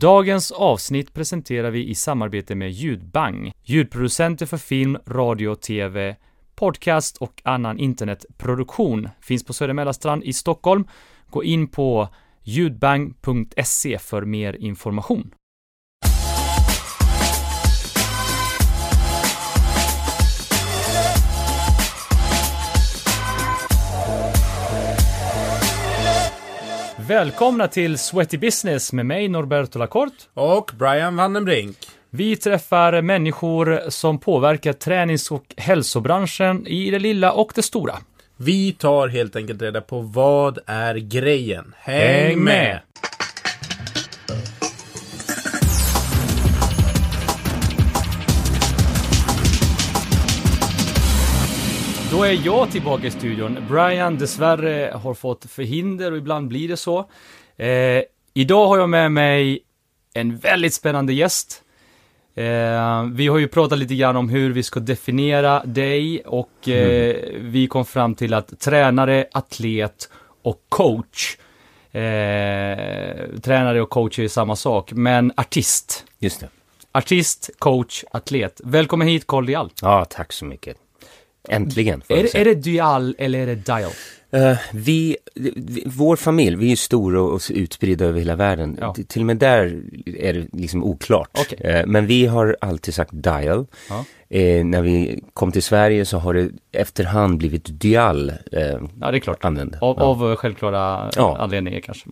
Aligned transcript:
Dagens 0.00 0.52
avsnitt 0.52 1.14
presenterar 1.14 1.70
vi 1.70 1.88
i 1.88 1.94
samarbete 1.94 2.54
med 2.54 2.70
Ljudbang, 2.70 3.52
ljudproducenter 3.64 4.46
för 4.46 4.56
film, 4.56 4.98
radio, 5.06 5.54
tv, 5.54 6.16
podcast 6.54 7.16
och 7.16 7.42
annan 7.44 7.78
internetproduktion. 7.78 9.08
Finns 9.20 9.44
på 9.44 9.52
Söder 9.52 10.24
i 10.24 10.32
Stockholm. 10.32 10.84
Gå 11.30 11.44
in 11.44 11.68
på 11.68 12.08
ljudbang.se 12.42 13.98
för 13.98 14.24
mer 14.24 14.56
information. 14.56 15.34
Välkomna 27.08 27.68
till 27.68 27.98
Sweaty 27.98 28.38
Business 28.38 28.92
med 28.92 29.06
mig 29.06 29.28
Norberto 29.28 29.78
Lacorte. 29.78 30.14
Och 30.34 30.70
Brian 30.78 31.16
Vandenbrink. 31.16 31.76
Vi 32.10 32.36
träffar 32.36 33.02
människor 33.02 33.90
som 33.90 34.18
påverkar 34.18 34.72
tränings 34.72 35.30
och 35.30 35.44
hälsobranschen 35.56 36.66
i 36.66 36.90
det 36.90 36.98
lilla 36.98 37.32
och 37.32 37.52
det 37.54 37.62
stora. 37.62 37.94
Vi 38.36 38.72
tar 38.72 39.08
helt 39.08 39.36
enkelt 39.36 39.62
reda 39.62 39.80
på 39.80 40.00
vad 40.00 40.58
är 40.66 40.94
grejen. 40.94 41.74
Häng, 41.78 42.00
Häng 42.00 42.44
med! 42.44 42.44
med! 42.44 42.80
Då 52.18 52.24
är 52.24 52.46
jag 52.46 52.70
tillbaka 52.70 53.06
i 53.06 53.10
studion. 53.10 53.58
Brian 53.68 54.18
dessvärre 54.18 54.92
har 54.94 55.14
fått 55.14 55.44
förhinder 55.44 56.12
och 56.12 56.18
ibland 56.18 56.48
blir 56.48 56.68
det 56.68 56.76
så. 56.76 56.98
Eh, 57.56 58.02
idag 58.34 58.66
har 58.66 58.78
jag 58.78 58.88
med 58.88 59.12
mig 59.12 59.60
en 60.14 60.36
väldigt 60.36 60.74
spännande 60.74 61.12
gäst. 61.12 61.62
Eh, 62.34 63.02
vi 63.02 63.26
har 63.26 63.38
ju 63.38 63.48
pratat 63.48 63.78
lite 63.78 63.94
grann 63.94 64.16
om 64.16 64.28
hur 64.28 64.50
vi 64.50 64.62
ska 64.62 64.80
definiera 64.80 65.62
dig 65.64 66.20
och 66.20 66.68
eh, 66.68 67.16
vi 67.40 67.66
kom 67.66 67.84
fram 67.84 68.14
till 68.14 68.34
att 68.34 68.60
tränare, 68.60 69.26
atlet 69.32 70.08
och 70.42 70.62
coach. 70.68 71.36
Eh, 71.92 72.00
tränare 73.42 73.82
och 73.82 73.90
coach 73.90 74.18
är 74.18 74.28
samma 74.28 74.56
sak, 74.56 74.92
men 74.92 75.32
artist. 75.36 76.04
Just 76.18 76.40
det. 76.40 76.48
Artist, 76.92 77.50
coach, 77.58 78.04
atlet. 78.10 78.60
Välkommen 78.64 79.08
hit 79.08 79.26
Carl 79.26 79.46
Dial. 79.46 79.70
Ja, 79.82 80.04
tack 80.04 80.32
så 80.32 80.44
mycket. 80.44 80.76
Äntligen, 81.48 82.02
Är, 82.08 82.22
det- 82.22 82.34
är 82.34 82.44
det 82.44 82.54
Dial 82.54 83.14
eller 83.18 83.38
är 83.38 83.46
det 83.46 83.54
Dial? 83.54 83.90
Eh, 84.30 84.58
vi, 84.72 85.16
vi, 85.34 85.82
vår 85.86 86.16
familj, 86.16 86.56
vi 86.56 86.72
är 86.72 86.76
stora 86.76 87.20
och 87.22 87.40
utspridda 87.50 88.04
över 88.04 88.18
hela 88.18 88.36
världen. 88.36 88.78
Ja. 88.80 88.94
Till 89.08 89.22
och 89.22 89.26
med 89.26 89.36
där 89.36 89.82
är 90.06 90.32
det 90.32 90.46
liksom 90.52 90.84
oklart. 90.84 91.30
Okej. 91.38 91.58
Eh, 91.70 91.86
men 91.86 92.06
vi 92.06 92.26
har 92.26 92.56
alltid 92.60 92.94
sagt 92.94 93.10
dial. 93.14 93.66
Ja. 93.88 94.04
Eh, 94.38 94.64
när 94.64 94.82
vi 94.82 95.22
kom 95.32 95.52
till 95.52 95.62
Sverige 95.62 96.04
så 96.04 96.18
har 96.18 96.34
det 96.34 96.50
efterhand 96.72 97.38
blivit 97.38 97.80
dial 97.80 98.32
Ja, 98.50 99.10
det 99.10 99.16
är 99.16 99.18
klart. 99.18 99.44
använd. 99.44 99.78
Av, 99.80 99.98
av 99.98 100.36
självklara 100.36 101.10
anledningar 101.16 101.80
kanske. 101.80 102.08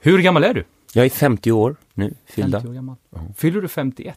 Hur 0.00 0.18
gammal 0.22 0.44
är 0.44 0.54
du? 0.54 0.64
Jag 0.92 1.04
är 1.04 1.10
50 1.10 1.52
år 1.52 1.76
nu, 1.94 2.14
fyllda. 2.26 2.58
50 2.60 2.68
år 2.70 2.74
gammal. 2.74 2.96
Fyller 3.36 3.60
du 3.60 3.68
51? 3.68 4.14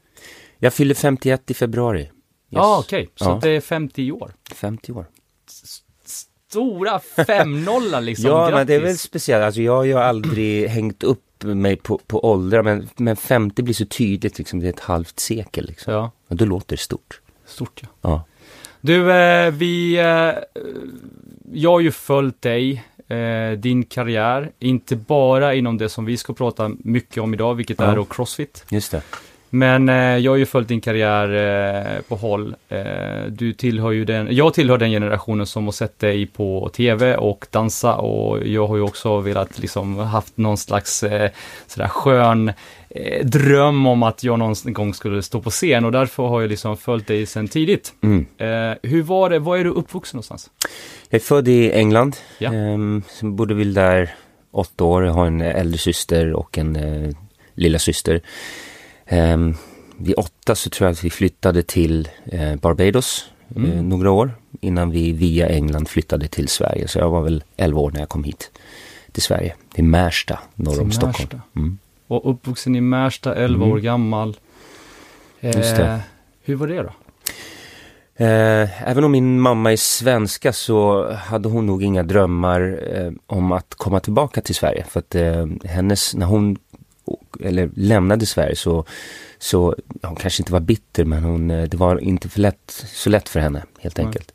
Jag 0.60 0.74
fyller 0.74 0.96
51 0.96 1.52
i 1.52 1.54
februari. 1.54 2.10
Ja, 2.50 2.80
okej. 2.86 3.10
Så 3.16 3.26
Ja. 3.26 3.40
det 3.42 3.50
är 3.50 3.62
50 3.62 4.12
år. 4.12 4.32
50 4.56 4.92
år. 4.92 5.06
Stora 6.50 7.00
5-0 7.16 8.02
liksom. 8.02 8.26
ja, 8.30 8.38
Grattis. 8.40 8.56
men 8.56 8.68
det 8.68 8.76
är 8.76 8.80
väl 8.80 8.98
speciellt. 8.98 9.44
Alltså 9.44 9.62
jag 9.62 9.76
har 9.76 9.84
ju 9.84 9.94
aldrig 9.94 10.68
hängt 10.70 11.04
upp 11.04 11.44
mig 11.44 11.76
på, 11.76 11.98
på 12.08 12.26
åldrar, 12.32 12.64
men, 12.64 12.90
men 12.96 13.16
50 13.16 13.62
blir 13.64 13.74
så 13.74 13.86
tydligt, 13.86 14.38
liksom, 14.38 14.60
det 14.60 14.66
är 14.68 14.70
ett 14.70 14.80
halvt 14.80 15.20
sekel. 15.20 15.66
Liksom. 15.66 15.94
Ja, 15.94 16.12
Och 16.28 16.36
då 16.36 16.46
låter 16.46 16.76
det 16.76 16.82
stort. 16.82 17.22
stort 17.46 17.82
ja. 17.84 17.88
Ja. 18.02 18.24
Du, 18.82 19.12
eh, 19.14 19.52
vi... 19.52 19.98
Eh, 20.00 20.62
jag 21.54 21.72
har 21.72 21.80
ju 21.80 21.92
följt 21.92 22.42
dig, 22.42 22.84
eh, 23.08 23.52
din 23.58 23.84
karriär, 23.84 24.52
inte 24.60 24.96
bara 24.96 25.54
inom 25.56 25.78
det 25.78 25.90
som 25.90 26.06
vi 26.06 26.18
ska 26.18 26.34
prata 26.34 26.72
mycket 26.80 27.24
om 27.24 27.34
idag, 27.34 27.56
vilket 27.56 27.80
Ja. 27.80 27.86
är 27.86 27.96
då 27.96 28.06
Crossfit. 28.06 28.66
Just 28.70 28.92
det. 28.92 29.02
Men 29.50 29.90
eh, 29.90 29.96
jag 29.96 30.32
har 30.32 30.38
ju 30.38 30.46
följt 30.46 30.68
din 30.68 30.82
karriär 30.82 31.30
eh, 31.96 32.02
på 32.02 32.16
håll. 32.16 32.56
Eh, 32.70 33.26
du 33.30 33.54
tillhör 33.54 33.92
ju 33.92 34.06
den, 34.06 34.36
jag 34.36 34.54
tillhör 34.54 34.78
den 34.78 34.92
generationen 34.92 35.46
som 35.46 35.66
har 35.66 35.72
sett 35.72 36.00
dig 36.00 36.26
på 36.26 36.70
tv 36.74 37.16
och 37.16 37.48
dansa 37.52 37.96
och 37.96 38.48
jag 38.48 38.68
har 38.68 38.76
ju 38.76 38.82
också 38.82 39.20
velat 39.20 39.60
liksom 39.60 39.98
haft 39.98 40.38
någon 40.38 40.58
slags 40.58 41.04
eh, 41.04 41.32
sådär 41.68 41.88
skön 41.88 42.52
eh, 42.90 43.26
dröm 43.26 43.88
om 43.88 44.04
att 44.04 44.24
jag 44.24 44.40
någon 44.40 44.56
gång 44.64 44.94
skulle 44.94 45.22
stå 45.22 45.42
på 45.42 45.50
scen 45.50 45.86
och 45.86 45.92
därför 45.92 46.28
har 46.28 46.42
jag 46.42 46.50
liksom 46.50 46.78
följt 46.78 47.08
dig 47.08 47.26
sedan 47.26 47.48
tidigt. 47.48 47.94
Mm. 48.02 48.26
Eh, 48.38 48.78
hur 48.84 49.04
var 49.04 49.30
det, 49.30 49.40
var 49.40 49.58
är 49.58 49.64
du 49.64 49.70
uppvuxen 49.70 50.18
någonstans? 50.18 50.50
Jag 51.10 51.22
är 51.22 51.24
född 51.24 51.48
i 51.48 51.72
England. 51.72 52.16
Ja. 52.38 52.54
Ehm, 52.54 53.04
bodde 53.22 53.54
vi 53.54 53.64
där 53.64 54.16
åtta 54.52 54.84
år. 54.84 55.06
Jag 55.06 55.14
har 55.14 55.28
en 55.28 55.42
äldre 55.42 55.78
syster 55.78 56.34
och 56.34 56.58
en 56.58 56.76
eh, 56.76 57.12
lilla 57.54 57.80
syster. 57.80 58.22
Ehm, 59.10 59.56
vid 59.98 60.16
åtta 60.18 60.56
så 60.56 60.70
tror 60.70 60.86
jag 60.88 60.92
att 60.94 61.04
vi 61.04 61.10
flyttade 61.10 61.64
till 61.64 62.10
eh, 62.26 62.56
Barbados 62.56 63.26
eh, 63.56 63.64
Mm. 63.64 63.90
några 63.90 64.12
år 64.12 64.32
innan 64.62 64.92
vi 64.92 65.12
via 65.12 65.50
England 65.50 65.90
flyttade 65.90 66.28
till 66.28 66.48
Sverige. 66.48 66.88
Så 66.88 67.00
jag 67.00 67.10
var 67.10 67.22
väl 67.22 67.44
11 67.58 67.80
år 67.82 67.92
när 67.92 68.00
jag 68.00 68.10
kom 68.10 68.24
hit 68.24 68.52
till 69.12 69.22
Sverige. 69.22 69.56
Till 69.74 69.84
Märsta, 69.84 70.40
norr 70.56 70.72
Till 70.72 70.82
om 70.82 70.88
Märsta. 70.88 71.14
Stockholm. 71.14 71.42
Mm. 71.56 71.78
Och 72.08 72.30
uppvuxen 72.32 72.76
i 72.76 72.82
Märsta, 72.82 73.36
11 73.36 73.64
Mm. 73.64 73.72
år 73.72 73.80
gammal. 73.80 74.38
Eh, 75.40 75.58
Just 75.58 75.76
det. 75.76 76.00
Hur 76.44 76.56
var 76.56 76.68
det 76.68 76.82
då? 76.84 76.92
Eh, 78.26 78.90
även 78.90 79.04
om 79.04 79.12
min 79.12 79.40
mamma 79.40 79.72
är 79.72 79.78
svenska 79.78 80.54
så 80.54 81.12
hade 81.14 81.50
hon 81.50 81.66
nog 81.66 81.84
inga 81.84 82.04
drömmar 82.04 82.80
eh, 82.94 83.12
om 83.28 83.52
att 83.52 83.76
komma 83.76 84.00
tillbaka 84.00 84.42
till 84.42 84.56
Sverige. 84.56 84.84
För 84.90 85.00
att 85.00 85.16
eh, 85.16 85.46
hennes, 85.64 86.16
när 86.16 86.26
hon 86.26 86.58
eller 87.44 87.70
lämnade 87.76 88.26
Sverige 88.26 88.56
så, 88.56 88.86
så 89.38 89.76
hon 90.02 90.16
kanske 90.16 90.42
inte 90.42 90.54
var 90.54 90.60
bitter 90.60 91.06
men 91.06 91.24
hon, 91.24 91.52
eh, 91.52 91.64
det 91.64 91.78
var 91.78 92.00
inte 92.00 92.30
för 92.30 92.40
lätt, 92.40 92.86
så 92.88 93.10
lätt 93.10 93.30
för 93.30 93.40
henne 93.40 93.64
helt 93.80 94.00
enkelt. 94.00 94.32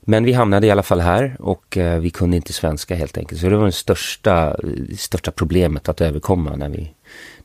Men 0.00 0.24
vi 0.24 0.32
hamnade 0.32 0.66
i 0.66 0.70
alla 0.70 0.82
fall 0.82 1.00
här 1.00 1.36
och 1.38 1.76
eh, 1.76 2.00
vi 2.00 2.10
kunde 2.10 2.36
inte 2.36 2.52
svenska 2.52 2.94
helt 2.94 3.18
enkelt. 3.18 3.40
Så 3.40 3.48
det 3.48 3.56
var 3.56 3.66
det 3.66 3.72
största, 3.72 4.56
största 4.96 5.30
problemet 5.30 5.88
att 5.88 6.00
överkomma 6.00 6.56
när 6.56 6.68
vi, 6.68 6.94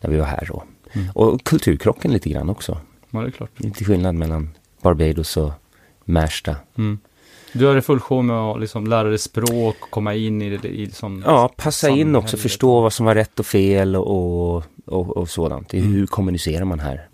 när 0.01 0.09
vi 0.09 0.17
var 0.17 0.25
här. 0.25 0.45
Då. 0.47 0.63
Mm. 0.93 1.07
Och 1.13 1.43
kulturkrocken 1.43 2.11
lite 2.11 2.29
grann 2.29 2.49
också. 2.49 2.77
Ja, 3.09 3.19
det 3.19 3.27
är 3.27 3.31
klart. 3.31 3.51
Lite 3.55 3.85
skillnad 3.85 4.15
mellan 4.15 4.49
Barbados 4.81 5.37
och 5.37 5.51
Märsta. 6.05 6.55
Mm. 6.77 6.99
Du 7.53 7.67
hade 7.67 7.81
full 7.81 7.99
show 7.99 8.25
med 8.25 8.35
att 8.35 8.59
liksom 8.59 8.87
lära 8.87 9.09
dig 9.09 9.17
språk, 9.17 9.75
komma 9.89 10.13
in 10.15 10.41
i 10.41 10.57
det, 10.57 10.67
i 10.67 10.85
liksom... 10.85 11.23
Ja, 11.25 11.53
passa 11.57 11.89
in 11.89 12.15
också, 12.15 12.37
förstå 12.37 12.81
vad 12.81 12.93
som 12.93 13.05
var 13.05 13.15
rätt 13.15 13.39
och 13.39 13.45
fel 13.45 13.95
och, 13.95 14.55
och, 14.85 15.17
och 15.17 15.29
sådant. 15.29 15.73
Mm. 15.73 15.93
Hur 15.93 16.07
kommunicerar 16.07 16.65
man 16.65 16.79
här? 16.79 17.07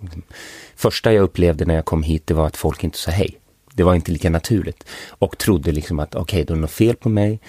Första 0.75 1.13
jag 1.13 1.23
upplevde 1.23 1.65
när 1.65 1.75
jag 1.75 1.85
kom 1.85 2.03
hit, 2.03 2.27
det 2.27 2.33
var 2.33 2.47
att 2.47 2.57
folk 2.57 2.83
inte 2.83 2.97
sa 2.97 3.11
hej. 3.11 3.37
Det 3.73 3.83
var 3.83 3.95
inte 3.95 4.11
lika 4.11 4.29
naturligt. 4.29 4.83
Och 5.09 5.37
trodde 5.37 5.71
liksom 5.71 5.99
att 5.99 6.15
okej, 6.15 6.43
då 6.43 6.53
är 6.53 6.55
det 6.55 6.61
något 6.61 6.71
fel 6.71 6.95
på 6.95 7.09
mig. 7.09 7.39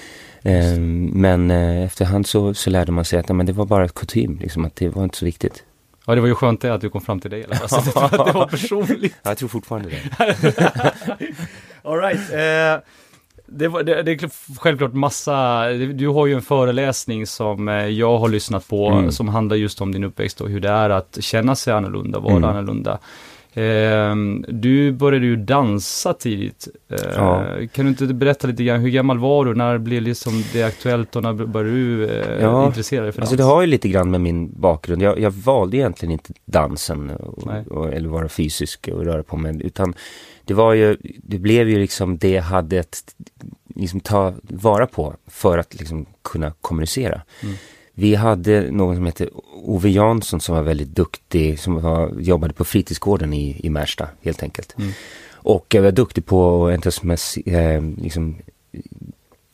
Ehm, 0.43 1.05
men 1.05 1.51
eh, 1.51 1.85
efterhand 1.85 2.27
så, 2.27 2.55
så 2.55 2.71
lärde 2.71 2.93
man 2.93 3.05
sig 3.05 3.19
att 3.19 3.29
men 3.29 3.47
det 3.47 3.53
var 3.53 3.67
bara 3.67 3.85
ett 3.85 3.95
kutym, 3.95 4.39
liksom, 4.41 4.65
att 4.65 4.77
det 4.77 4.89
var 4.89 5.05
inte 5.05 5.17
så 5.17 5.25
viktigt. 5.25 5.65
Ja, 6.07 6.15
det 6.15 6.21
var 6.21 6.29
ju 6.29 6.35
skönt 6.35 6.61
det 6.61 6.75
att 6.75 6.81
du 6.81 6.91
kom 6.91 7.01
fram 7.01 7.21
till 7.21 7.31
det. 7.31 7.43
Eller? 7.43 7.63
Alltså, 7.63 7.81
det, 7.81 7.95
var- 7.95 8.27
det 8.27 8.33
var 8.33 8.47
personligt. 8.51 9.15
Ja, 9.23 9.31
jag 9.31 9.39
tror 9.39 9.49
fortfarande 9.49 9.89
det. 9.89 10.93
All 11.87 11.99
right. 11.99 12.33
Eh, 12.33 12.83
det, 13.47 13.69
var, 13.69 13.83
det, 13.83 14.03
det 14.03 14.13
är 14.13 14.31
självklart 14.59 14.93
massa, 14.93 15.69
du 15.73 16.09
har 16.09 16.27
ju 16.27 16.35
en 16.35 16.43
föreläsning 16.43 17.27
som 17.27 17.69
eh, 17.69 17.75
jag 17.87 18.19
har 18.19 18.29
lyssnat 18.29 18.69
på 18.69 18.89
Mm. 18.89 19.11
som 19.13 19.29
handlar 19.29 19.57
just 19.57 19.81
om 19.81 19.93
din 19.93 20.05
uppväxt 20.05 20.41
och 20.41 20.49
hur 20.49 20.61
det 20.61 20.69
är 20.69 20.91
att 20.91 21.19
känna 21.21 21.55
sig 21.57 21.73
annorlunda, 21.73 22.19
vara 22.19 22.37
Mm. 22.37 22.45
annorlunda. 22.51 22.99
Eh, 23.53 24.15
du 24.49 24.93
började 24.93 25.27
ju 25.27 25.37
dansa 25.37 26.13
tidigt. 26.13 26.69
Eh, 26.89 26.97
Ja. 27.17 27.45
Kan 27.73 27.85
du 27.85 27.89
inte 27.89 28.07
berätta 28.07 28.47
lite 28.49 28.65
grann, 28.65 28.81
hur 28.81 28.91
gammal 28.91 29.19
var 29.19 29.45
du? 29.45 29.55
När 29.55 29.79
blev 29.79 30.03
liksom 30.03 30.43
det 30.53 30.63
aktuellt 30.63 31.17
och 31.17 31.23
när 31.23 31.33
började 31.33 31.71
du 31.77 32.07
eh, 32.09 32.43
Ja, 32.43 32.67
intressera 32.67 33.03
dig 33.03 33.13
för 33.13 33.21
Alltså 33.21 33.37
dans? 33.37 33.47
det 33.47 33.53
har 33.55 33.61
ju 33.61 33.67
lite 33.67 33.89
grann 33.89 34.11
med 34.11 34.21
min 34.21 34.61
bakgrund. 34.61 35.03
Jag, 35.03 35.21
jag 35.21 35.31
valde 35.31 35.77
egentligen 35.77 36.13
inte 36.13 36.33
dansen 36.45 37.11
och, 37.11 37.47
och, 37.71 37.93
eller 37.93 38.09
vara 38.09 38.29
fysisk 38.29 38.89
och 38.93 39.05
röra 39.05 39.23
på 39.23 39.37
mig. 39.37 39.61
Utan 39.65 39.95
det 40.47 40.55
var 40.55 40.73
ju, 40.73 40.97
det 41.23 41.39
blev 41.39 41.69
ju 41.69 41.79
liksom 41.79 42.19
det 42.19 42.31
jag 42.31 42.43
hade 42.43 42.81
att 42.81 43.15
liksom 43.75 44.01
ta 44.01 44.35
vara 44.43 44.87
på 44.87 45.15
för 45.27 45.59
att 45.59 45.75
liksom 45.75 46.07
kunna 46.23 46.53
kommunicera. 46.61 47.23
Mm. 47.43 47.55
Vi 47.95 48.15
hade 48.15 48.71
någon 48.71 48.97
som 48.97 49.07
hette 49.07 49.29
Ove 49.55 49.89
Jansson 49.89 50.41
som 50.41 50.55
var 50.55 50.63
väldigt 50.63 50.89
duktig, 50.89 51.61
som 51.61 51.83
var, 51.83 52.13
jobbade 52.21 52.55
på 52.55 52.65
fritidsgården 52.65 53.33
i, 53.33 53.61
i 53.67 53.71
Märsta 53.71 54.09
helt 54.23 54.43
enkelt. 54.43 54.75
Mm. 54.79 54.93
Och 55.33 55.75
jag 55.75 55.83
var 55.83 55.91
duktig 55.91 56.27
på 56.27 56.67
att 56.67 56.87
eh, 57.47 57.83
liksom, 58.03 58.37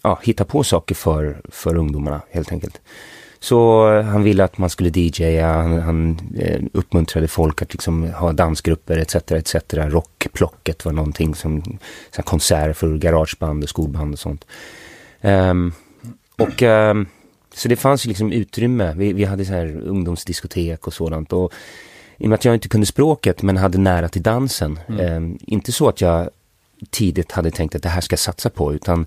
ja, 0.03 0.19
hitta 0.23 0.45
på 0.45 0.65
saker 0.65 0.95
för, 0.95 1.41
för 1.49 1.77
ungdomarna 1.77 2.21
helt 2.31 2.53
enkelt. 2.53 2.81
Så 3.43 3.91
eh, 3.93 4.05
han 4.05 4.23
ville 4.23 4.45
att 4.45 4.59
man 4.59 4.71
skulle 4.71 4.91
DJa, 4.91 5.53
han, 5.53 5.81
han 5.81 6.19
eh, 6.39 6.63
uppmuntrade 6.73 7.29
folk 7.29 7.63
att 7.63 7.73
liksom 7.73 8.11
ha 8.13 8.33
dansgrupper 8.33 8.99
etc. 8.99 9.15
etc. 9.15 9.55
Rockplocket 9.75 10.85
var 10.85 10.93
någonting 10.93 11.35
som 11.35 11.79
så 12.11 12.23
konserter 12.23 12.73
för 12.73 12.97
garageband 12.97 13.63
och 13.63 13.69
skolband 13.69 14.13
och 14.13 14.19
sånt. 14.19 14.45
Um, 15.21 15.73
och 16.39 16.63
um, 16.63 17.07
så 17.55 17.69
det 17.69 17.77
fanns 17.77 18.07
ju 18.07 18.09
liksom 18.09 18.33
utrymme. 18.33 18.95
Vi, 18.97 19.13
vi 19.13 19.25
hade 19.25 19.45
så 19.45 19.53
här 19.53 19.81
ungdomsdiskotek 19.87 20.87
och 20.87 20.95
sådant. 20.95 21.33
Och 21.33 21.53
i 22.19 22.25
och 22.25 22.29
med 22.29 22.35
att 22.35 22.45
jag 22.45 22.55
inte 22.55 22.69
kunde 22.69 22.87
språket 22.87 23.43
men 23.43 23.57
hade 23.57 23.79
nära 23.79 24.09
till 24.09 24.23
dansen. 24.23 24.79
Mm. 24.89 25.17
Um, 25.17 25.39
inte 25.47 25.73
så 25.73 25.89
att 25.89 26.01
jag 26.01 26.31
tidigt 26.91 27.33
hade 27.33 27.51
tänkt 27.51 27.75
att 27.75 27.83
det 27.83 27.89
här 27.89 28.01
ska 28.01 28.13
jag 28.13 28.21
satsa 28.21 28.51
på 28.51 28.75
utan 28.75 29.07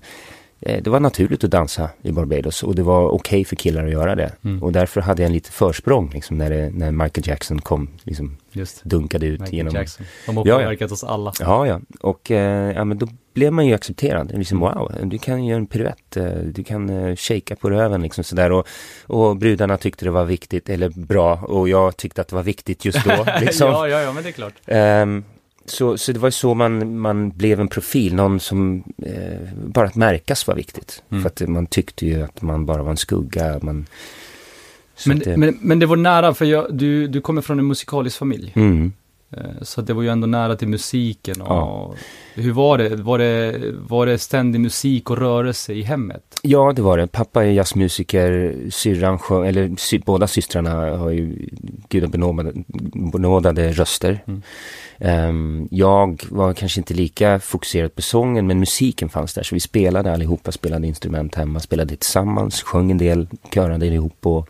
det 0.66 0.90
var 0.90 1.00
naturligt 1.00 1.44
att 1.44 1.50
dansa 1.50 1.90
i 2.02 2.12
Barbados 2.12 2.62
och 2.62 2.74
det 2.74 2.82
var 2.82 3.08
okej 3.08 3.14
okay 3.14 3.44
för 3.44 3.56
killar 3.56 3.84
att 3.84 3.92
göra 3.92 4.14
det. 4.14 4.32
Mm. 4.44 4.62
Och 4.62 4.72
därför 4.72 5.00
hade 5.00 5.22
jag 5.22 5.26
en 5.26 5.32
lite 5.32 5.50
försprång 5.50 6.10
liksom, 6.14 6.38
när, 6.38 6.50
det, 6.50 6.70
när 6.74 6.90
Michael 6.90 7.28
Jackson 7.28 7.60
kom, 7.60 7.88
liksom, 8.02 8.36
Just. 8.52 8.84
dunkade 8.84 9.26
ut 9.26 9.40
Michael 9.40 9.56
genom... 9.56 9.74
Jackson. 9.74 10.06
De 10.26 10.36
har 10.36 10.44
påverkat 10.44 10.80
ja, 10.80 10.86
ja. 10.90 10.94
oss 10.94 11.04
alla. 11.04 11.32
Ja, 11.40 11.66
ja. 11.66 11.80
Och 12.00 12.30
eh, 12.30 12.72
ja, 12.72 12.84
men 12.84 12.98
då 12.98 13.08
blev 13.34 13.52
man 13.52 13.66
ju 13.66 13.74
accepterad. 13.74 14.32
Liksom, 14.38 14.58
wow, 14.58 14.92
du 15.02 15.18
kan 15.18 15.44
göra 15.44 15.56
en 15.56 15.66
piruett, 15.66 16.16
eh, 16.16 16.24
du 16.24 16.64
kan 16.64 16.90
uh, 16.90 17.16
shaka 17.16 17.56
på 17.56 17.70
röven 17.70 18.02
liksom 18.02 18.24
sådär. 18.24 18.52
Och, 18.52 18.68
och 19.06 19.36
brudarna 19.36 19.76
tyckte 19.76 20.04
det 20.04 20.10
var 20.10 20.24
viktigt, 20.24 20.68
eller 20.68 20.88
bra, 20.88 21.36
och 21.36 21.68
jag 21.68 21.96
tyckte 21.96 22.20
att 22.20 22.28
det 22.28 22.36
var 22.36 22.42
viktigt 22.42 22.84
just 22.84 23.04
då. 23.04 23.26
Liksom. 23.40 23.70
ja, 23.70 23.88
ja, 23.88 24.00
ja, 24.00 24.12
men 24.12 24.22
det 24.22 24.28
är 24.28 24.32
klart. 24.32 24.54
Um, 24.66 25.24
så, 25.70 25.98
så 25.98 26.12
det 26.12 26.18
var 26.18 26.28
ju 26.28 26.32
så 26.32 26.54
man, 26.54 26.98
man 26.98 27.30
blev 27.30 27.60
en 27.60 27.68
profil, 27.68 28.14
någon 28.14 28.40
som 28.40 28.82
eh, 29.02 29.40
bara 29.66 29.86
att 29.86 29.94
märkas 29.94 30.46
var 30.46 30.54
viktigt. 30.54 31.02
Mm. 31.10 31.22
För 31.22 31.30
att 31.30 31.48
man 31.48 31.66
tyckte 31.66 32.06
ju 32.06 32.22
att 32.22 32.42
man 32.42 32.66
bara 32.66 32.82
var 32.82 32.90
en 32.90 32.96
skugga. 32.96 33.58
Man, 33.62 33.86
men, 35.06 35.18
det, 35.18 35.36
men, 35.36 35.58
men 35.60 35.78
det 35.78 35.86
var 35.86 35.96
nära, 35.96 36.34
för 36.34 36.44
jag, 36.44 36.74
du, 36.74 37.06
du 37.06 37.20
kommer 37.20 37.42
från 37.42 37.58
en 37.58 37.66
musikalisk 37.66 38.18
familj. 38.18 38.52
Mm. 38.56 38.92
Eh, 39.30 39.62
så 39.62 39.82
det 39.82 39.92
var 39.92 40.02
ju 40.02 40.08
ändå 40.08 40.26
nära 40.26 40.56
till 40.56 40.68
musiken. 40.68 41.40
Och 41.40 41.48
ja. 41.48 41.94
Hur 42.34 42.52
var 42.52 42.78
det? 42.78 42.96
var 42.96 43.18
det? 43.18 43.60
Var 43.74 44.06
det 44.06 44.18
ständig 44.18 44.60
musik 44.60 45.10
och 45.10 45.18
rörelse 45.18 45.72
i 45.72 45.82
hemmet? 45.82 46.40
Ja, 46.42 46.72
det 46.72 46.82
var 46.82 46.98
det. 46.98 47.06
Pappa 47.06 47.44
är 47.44 47.50
jazzmusiker, 47.50 48.56
syrran 48.70 49.18
eller 49.46 49.76
sy, 49.78 49.98
båda 49.98 50.26
systrarna 50.26 50.96
har 50.96 51.10
ju 51.10 51.48
gudabenådade 51.88 53.72
röster. 53.72 54.24
Mm. 54.26 54.42
Um, 54.98 55.68
jag 55.70 56.22
var 56.30 56.52
kanske 56.52 56.80
inte 56.80 56.94
lika 56.94 57.40
fokuserad 57.40 57.94
på 57.94 58.02
sången 58.02 58.46
men 58.46 58.58
musiken 58.58 59.08
fanns 59.08 59.34
där 59.34 59.42
så 59.42 59.54
vi 59.54 59.60
spelade 59.60 60.12
allihopa, 60.12 60.52
spelade 60.52 60.86
instrument 60.86 61.34
hemma, 61.34 61.60
spelade 61.60 61.96
tillsammans, 61.96 62.62
sjöng 62.62 62.90
en 62.90 62.98
del, 62.98 63.28
körade 63.54 63.86
ihop 63.86 64.26
och 64.26 64.48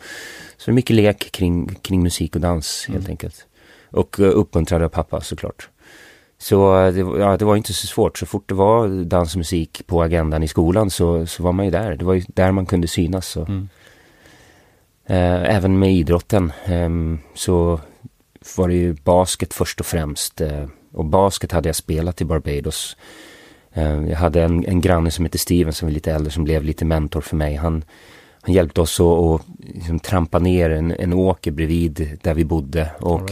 så 0.56 0.72
mycket 0.72 0.96
lek 0.96 1.32
kring, 1.32 1.74
kring 1.82 2.02
musik 2.02 2.34
och 2.34 2.40
dans 2.40 2.84
helt 2.88 3.00
mm. 3.00 3.10
enkelt. 3.10 3.45
Och 3.96 4.20
uh, 4.20 4.30
uppmuntrad 4.34 4.82
av 4.82 4.88
pappa 4.88 5.20
såklart. 5.20 5.68
Så 6.38 6.86
uh, 6.86 6.94
det, 6.94 7.20
ja, 7.20 7.36
det 7.36 7.44
var 7.44 7.56
inte 7.56 7.72
så 7.72 7.86
svårt, 7.86 8.18
så 8.18 8.26
fort 8.26 8.48
det 8.48 8.54
var 8.54 9.04
dans 9.04 9.34
och 9.34 9.38
musik 9.38 9.82
på 9.86 10.02
agendan 10.02 10.42
i 10.42 10.48
skolan 10.48 10.90
så, 10.90 11.26
så 11.26 11.42
var 11.42 11.52
man 11.52 11.64
ju 11.64 11.70
där. 11.70 11.96
Det 11.96 12.04
var 12.04 12.14
ju 12.14 12.22
där 12.28 12.52
man 12.52 12.66
kunde 12.66 12.88
synas. 12.88 13.28
Så. 13.28 13.40
Mm. 13.40 13.68
Uh, 15.10 15.54
även 15.56 15.78
med 15.78 15.92
idrotten 15.94 16.52
um, 16.68 17.18
så 17.34 17.80
var 18.56 18.68
det 18.68 18.74
ju 18.74 18.92
basket 19.04 19.54
först 19.54 19.80
och 19.80 19.86
främst. 19.86 20.40
Eh, 20.40 20.64
och 20.92 21.04
basket 21.04 21.52
hade 21.52 21.68
jag 21.68 21.76
spelat 21.76 22.20
i 22.20 22.24
Barbados. 22.24 22.96
Eh, 23.72 24.08
jag 24.08 24.16
hade 24.16 24.42
en, 24.42 24.64
en 24.64 24.80
granne 24.80 25.10
som 25.10 25.24
hette 25.24 25.38
Steven 25.38 25.72
som 25.72 25.88
var 25.88 25.92
lite 25.92 26.12
äldre 26.12 26.30
som 26.30 26.44
blev 26.44 26.64
lite 26.64 26.84
mentor 26.84 27.20
för 27.20 27.36
mig. 27.36 27.54
Han, 27.54 27.84
han 28.40 28.54
hjälpte 28.54 28.80
oss 28.80 29.00
att, 29.00 29.06
att 29.06 29.42
liksom 29.58 29.98
trampa 29.98 30.38
ner 30.38 30.70
en, 30.70 30.90
en 30.90 31.12
åker 31.12 31.50
bredvid 31.50 32.18
där 32.22 32.34
vi 32.34 32.44
bodde. 32.44 32.90
Och. 32.98 33.30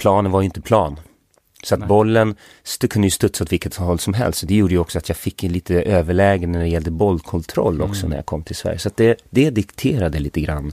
Planen 0.00 0.32
var 0.32 0.40
ju 0.40 0.44
inte 0.44 0.60
plan. 0.60 1.00
Så 1.62 1.74
att 1.74 1.80
Nej. 1.80 1.88
bollen 1.88 2.34
kunde 2.90 3.06
ju 3.06 3.10
studsa 3.10 3.44
åt 3.44 3.52
vilket 3.52 3.76
håll 3.76 3.98
som 3.98 4.14
helst. 4.14 4.38
Så 4.38 4.46
det 4.46 4.54
gjorde 4.54 4.74
ju 4.74 4.80
också 4.80 4.98
att 4.98 5.08
jag 5.08 5.16
fick 5.16 5.42
lite 5.42 5.82
överläge 5.82 6.46
när 6.46 6.60
det 6.60 6.68
gällde 6.68 6.90
bollkontroll 6.90 7.82
också 7.82 8.00
mm. 8.00 8.10
när 8.10 8.16
jag 8.16 8.26
kom 8.26 8.42
till 8.42 8.56
Sverige. 8.56 8.78
Så 8.78 8.88
att 8.88 8.96
det, 8.96 9.16
det 9.30 9.50
dikterade 9.50 10.18
lite 10.18 10.40
grann 10.40 10.72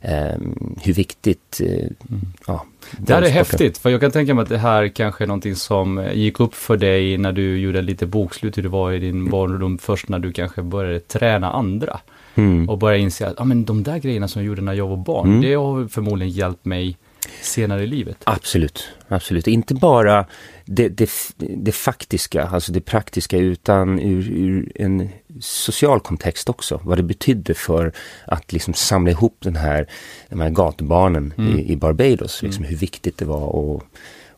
eh, 0.00 0.38
hur 0.82 0.92
viktigt 0.92 1.60
eh, 1.60 1.68
mm. 1.68 2.26
ja, 2.46 2.64
det 2.98 3.14
här 3.14 3.22
är 3.22 3.28
häftigt, 3.28 3.78
för 3.78 3.90
jag 3.90 4.00
kan 4.00 4.10
tänka 4.10 4.34
mig 4.34 4.42
att 4.42 4.48
det 4.48 4.58
här 4.58 4.88
kanske 4.88 5.24
är 5.24 5.28
någonting 5.28 5.56
som 5.56 6.08
gick 6.14 6.40
upp 6.40 6.54
för 6.54 6.76
dig 6.76 7.18
när 7.18 7.32
du 7.32 7.58
gjorde 7.58 7.82
lite 7.82 8.06
bokslut 8.06 8.58
hur 8.58 8.62
det 8.62 8.68
var 8.68 8.92
i 8.92 8.98
din 8.98 9.30
barndom 9.30 9.78
först 9.78 10.08
när 10.08 10.18
du 10.18 10.32
kanske 10.32 10.62
började 10.62 11.00
träna 11.00 11.52
andra. 11.52 12.00
Mm. 12.34 12.68
Och 12.68 12.78
började 12.78 13.02
inse 13.02 13.26
att 13.26 13.40
ah, 13.40 13.44
men 13.44 13.64
de 13.64 13.82
där 13.82 13.98
grejerna 13.98 14.28
som 14.28 14.42
jag 14.42 14.46
gjorde 14.46 14.62
när 14.62 14.72
jag 14.72 14.88
var 14.88 14.96
barn, 14.96 15.28
mm. 15.28 15.40
det 15.40 15.54
har 15.54 15.88
förmodligen 15.88 16.32
hjälpt 16.32 16.64
mig 16.64 16.96
senare 17.42 17.82
i 17.82 17.86
livet. 17.86 18.16
Absolut, 18.24 18.88
absolut. 19.08 19.46
Inte 19.46 19.74
bara 19.74 20.26
det, 20.64 20.88
det, 20.88 21.10
det 21.36 21.72
faktiska, 21.72 22.42
alltså 22.44 22.72
det 22.72 22.80
praktiska, 22.80 23.38
utan 23.38 23.98
ur, 24.00 24.30
ur, 24.30 24.72
en 24.74 25.08
social 25.40 26.00
kontext 26.00 26.48
också. 26.48 26.80
Vad 26.84 26.98
det 26.98 27.02
betydde 27.02 27.54
för 27.54 27.92
att 28.26 28.52
liksom 28.52 28.74
samla 28.74 29.10
ihop 29.10 29.36
den 29.38 29.56
här, 29.56 29.86
de 30.28 30.40
här 30.40 30.50
gatubarnen 30.50 31.34
mm. 31.38 31.58
i, 31.58 31.72
i, 31.72 31.76
Barbados. 31.76 32.42
Liksom 32.42 32.64
mm. 32.64 32.70
Hur 32.70 32.76
viktigt 32.76 33.18
det 33.18 33.24
var 33.24 33.46
och, 33.46 33.82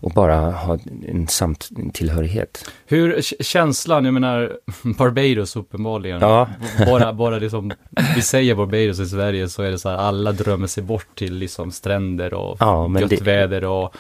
och 0.01 0.11
bara 0.11 0.51
ha 0.51 0.79
en 1.09 1.29
samt 1.29 1.69
tillhörighet. 1.93 2.71
Hur 2.87 3.21
känslan, 3.41 4.05
jag 4.05 4.15
menar 4.15 4.53
Barbados 4.99 5.57
uppenbarligen. 5.57 6.21
Ja. 6.21 6.49
bara, 6.87 7.13
bara 7.13 7.39
liksom, 7.39 7.73
vi 8.15 8.23
säger 8.23 8.55
Barbados 8.55 9.01
i 9.01 9.07
Sverige 9.07 9.49
så 9.49 9.63
är 9.63 9.71
det 9.71 9.79
så 9.79 9.89
här, 9.89 9.97
alla 9.97 10.33
drömmer 10.33 10.67
sig 10.67 10.83
bort 10.83 11.07
till 11.15 11.35
liksom 11.35 11.73
stränder 11.73 12.35
och 12.35 12.57
ja, 12.61 13.01
gött 13.01 13.11
det... 13.11 13.23
väder 13.23 13.65
och 13.65 13.95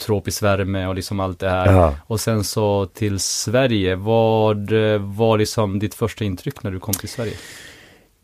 tropisk 0.00 0.42
värme 0.42 0.86
och 0.86 0.94
liksom 0.94 1.20
allt 1.20 1.38
det 1.38 1.50
här. 1.50 1.72
Ja. 1.72 1.94
Och 2.06 2.20
sen 2.20 2.44
så 2.44 2.86
till 2.86 3.20
Sverige, 3.20 3.94
vad 3.94 4.72
var 5.00 5.38
liksom 5.38 5.78
ditt 5.78 5.94
första 5.94 6.24
intryck 6.24 6.62
när 6.62 6.70
du 6.70 6.80
kom 6.80 6.94
till 6.94 7.08
Sverige? 7.08 7.34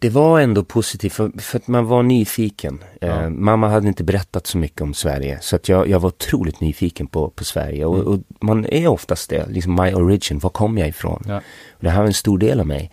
Det 0.01 0.11
var 0.11 0.41
ändå 0.41 0.65
positivt 0.65 1.13
för, 1.13 1.41
för 1.41 1.59
att 1.59 1.69
man 1.69 1.87
var 1.87 2.03
nyfiken. 2.03 2.85
Ja. 3.01 3.07
Eh, 3.07 3.31
mamma 3.31 3.69
hade 3.69 3.89
inte 3.89 4.05
berättat 4.05 4.47
så 4.47 4.59
mycket 4.59 4.81
om 4.81 4.95
Sverige 4.95 5.39
så 5.41 5.57
att 5.57 5.69
jag, 5.69 5.89
jag 5.89 6.01
var 6.01 6.09
otroligt 6.09 6.61
nyfiken 6.61 7.07
på, 7.07 7.31
på 7.31 7.45
Sverige 7.45 7.85
och, 7.85 7.95
mm. 7.95 8.07
och, 8.07 8.21
man 8.41 8.67
är 8.67 8.87
oftast 8.89 9.31
det, 9.31 9.47
liksom 9.49 9.75
my 9.75 9.95
origin, 9.95 10.39
var 10.39 10.51
kom 10.51 10.79
jag 10.79 10.89
ifrån? 10.89 11.25
Ja. 11.29 11.37
Och 11.71 11.85
det 11.85 11.91
här 11.91 11.99
var 11.99 12.07
en 12.07 12.15
stor 12.15 12.39
del 12.39 12.61
av 12.61 12.67
mig. 12.67 12.91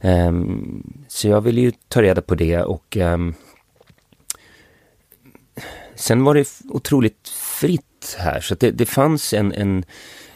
Um, 0.00 1.04
så 1.08 1.28
jag 1.28 1.40
ville 1.40 1.60
ju 1.60 1.72
ta 1.88 2.02
reda 2.02 2.22
på 2.22 2.34
det 2.34 2.62
och 2.62 2.96
um, 2.96 3.34
sen 5.94 6.24
var 6.24 6.34
det 6.34 6.48
otroligt 6.68 7.28
fritt 7.28 8.16
här. 8.18 8.40
Så 8.40 8.54
det, 8.54 8.70
det 8.70 8.86
fanns 8.86 9.34
en, 9.34 9.52
en, 9.52 9.84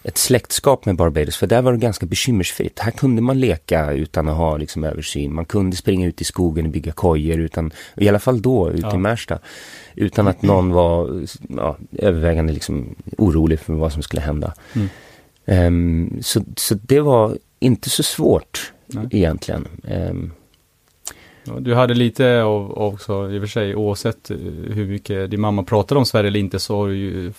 ett 0.05 0.19
släktskap 0.19 0.87
med 0.87 0.97
Barbados, 0.97 1.37
för 1.37 1.47
där 1.47 1.63
var 1.63 1.73
det 1.73 1.79
ganska 1.79 2.07
bekymmersfritt. 2.07 2.79
Här 2.79 2.91
kunde 2.91 3.23
man 3.23 3.41
leka 3.41 3.93
utan 3.93 4.29
att 4.29 4.37
ha 4.37 4.57
liksom, 4.57 4.85
översyn. 4.85 5.35
Man 5.35 5.45
kunde 5.45 5.77
springa 5.77 6.07
ut 6.07 6.21
i 6.21 6.25
skogen 6.25 6.67
och 6.67 6.73
bygga 6.73 6.93
kojor, 6.93 7.39
utan, 7.39 7.71
i 7.97 8.09
alla 8.09 8.19
fall 8.19 8.43
då, 8.43 8.71
ute 8.71 8.87
ja. 8.87 8.95
i 8.95 8.99
Märsta. 8.99 9.39
Utan 9.95 10.29
att 10.29 10.43
någon 10.43 10.73
var 10.73 11.27
ja, 11.49 11.77
övervägande 11.93 12.53
liksom, 12.53 12.95
orolig 13.19 13.61
för 13.61 13.73
vad 13.73 13.93
som 13.93 14.03
skulle 14.03 14.23
hända. 14.23 14.55
Mm. 14.73 14.89
Um, 15.47 16.23
så, 16.23 16.45
så 16.57 16.75
det 16.75 17.01
var 17.01 17.39
inte 17.61 17.91
så 17.91 18.03
svårt 18.03 18.73
Nej. 18.87 19.07
egentligen. 19.11 19.69
Um, 20.11 20.33
du 21.59 21.75
hade 21.75 21.95
lite 21.95 22.43
av 22.43 22.79
också, 22.79 23.31
i 23.31 23.39
och 23.39 23.43
för 23.43 23.47
sig, 23.47 23.75
oavsett 23.75 24.31
hur 24.71 24.87
mycket 24.87 25.31
din 25.31 25.41
mamma 25.41 25.63
pratade 25.63 25.99
om 25.99 26.07
Sverige 26.07 26.29
eller 26.29 26.41
inte, 26.41 26.59
så 26.59 26.77
har 26.77 26.89
du 26.89 26.97
ju 26.97 27.33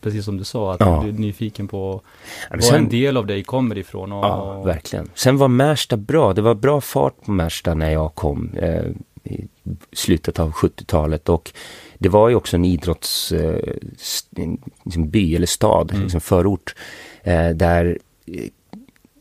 precis 0.00 0.24
som 0.24 0.36
du 0.36 0.44
sa, 0.44 0.72
att 0.72 0.80
ja. 0.80 1.00
du 1.02 1.08
är 1.08 1.12
nyfiken 1.12 1.68
på 1.68 2.02
var 2.50 2.60
sen, 2.60 2.74
en 2.74 2.88
del 2.88 3.16
av 3.16 3.26
dig 3.26 3.42
kommer 3.42 3.78
ifrån. 3.78 4.12
Och, 4.12 4.24
ja, 4.24 4.62
verkligen. 4.62 5.10
Sen 5.14 5.36
var 5.36 5.48
Märsta 5.48 5.96
bra. 5.96 6.32
Det 6.32 6.42
var 6.42 6.54
bra 6.54 6.80
fart 6.80 7.14
på 7.24 7.30
Märsta 7.30 7.74
när 7.74 7.90
jag 7.90 8.14
kom 8.14 8.50
eh, 8.54 8.84
i 9.24 9.48
slutet 9.92 10.38
av 10.38 10.52
70-talet 10.52 11.28
och 11.28 11.52
det 11.98 12.08
var 12.08 12.28
ju 12.28 12.34
också 12.34 12.56
en 12.56 12.64
idrottsby 12.64 14.42
eh, 14.42 14.50
liksom 14.84 15.10
eller 15.12 15.46
stad, 15.46 15.90
mm. 15.90 16.02
liksom 16.02 16.20
förort, 16.20 16.74
eh, 17.22 17.50
där 17.50 17.98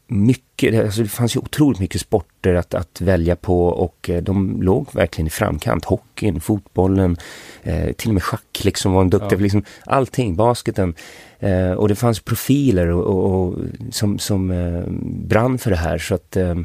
mycket, 0.10 0.86
alltså 0.86 1.01
det 1.01 1.10
fanns 1.10 1.36
ju 1.36 1.39
otroligt 1.39 1.80
mycket 1.80 2.01
sporter 2.01 2.56
att, 2.56 2.74
att 2.74 3.01
välja 3.01 3.36
på 3.36 3.66
och 3.68 4.10
eh, 4.10 4.24
de 4.24 4.62
låg 4.62 4.88
verkligen 4.94 5.28
i 5.28 5.30
framkant. 5.30 5.86
Hockeyn, 5.86 6.42
fotbollen, 6.42 7.18
eh, 7.63 7.92
till 7.92 8.10
och 8.10 8.13
med 8.13 8.24
schack 8.24 8.63
liksom 8.63 8.94
var 8.94 9.01
en 9.01 9.10
duktig, 9.10 9.38
ja. 9.38 9.42
liksom 9.42 9.63
allting, 9.86 10.36
basketen. 10.36 10.94
Eh, 11.39 11.72
och 11.72 11.88
det 11.88 11.96
fanns 11.96 12.20
profiler 12.20 12.88
och, 12.88 13.06
och, 13.06 13.48
och 13.48 13.58
som, 13.92 14.20
som 14.20 14.51
eh, 14.51 14.84
brann 15.28 15.58
för 15.58 15.70
det 15.70 15.78
här 15.78 15.98
så 15.98 16.16
att 16.16 16.36
eh, 16.36 16.56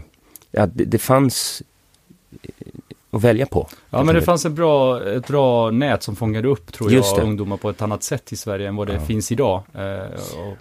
ja, 0.51 0.67
det, 0.67 0.85
det 0.85 0.99
fanns 0.99 1.63
att 3.16 3.23
välja 3.25 3.47
på. 3.47 3.68
Ja, 3.90 4.02
men 4.02 4.14
det 4.14 4.23
fanns 4.23 4.44
ett 4.47 4.52
bra, 4.52 5.02
ett 5.12 5.26
bra 5.26 5.71
nät 5.71 6.02
som 6.02 6.16
fångade 6.16 6.49
upp, 6.49 6.73
tror 6.73 6.92
jag, 6.92 7.04
ungdomar 7.23 7.56
på 7.56 7.71
ett 7.71 7.83
annat 7.83 8.02
sätt 8.02 8.33
i 8.33 8.37
Sverige 8.37 8.68
än 8.68 8.76
vad 8.76 8.87
det 8.87 8.94
Ja. 8.94 9.00
finns 9.00 9.33
idag. 9.33 9.62
Eh, 9.75 9.83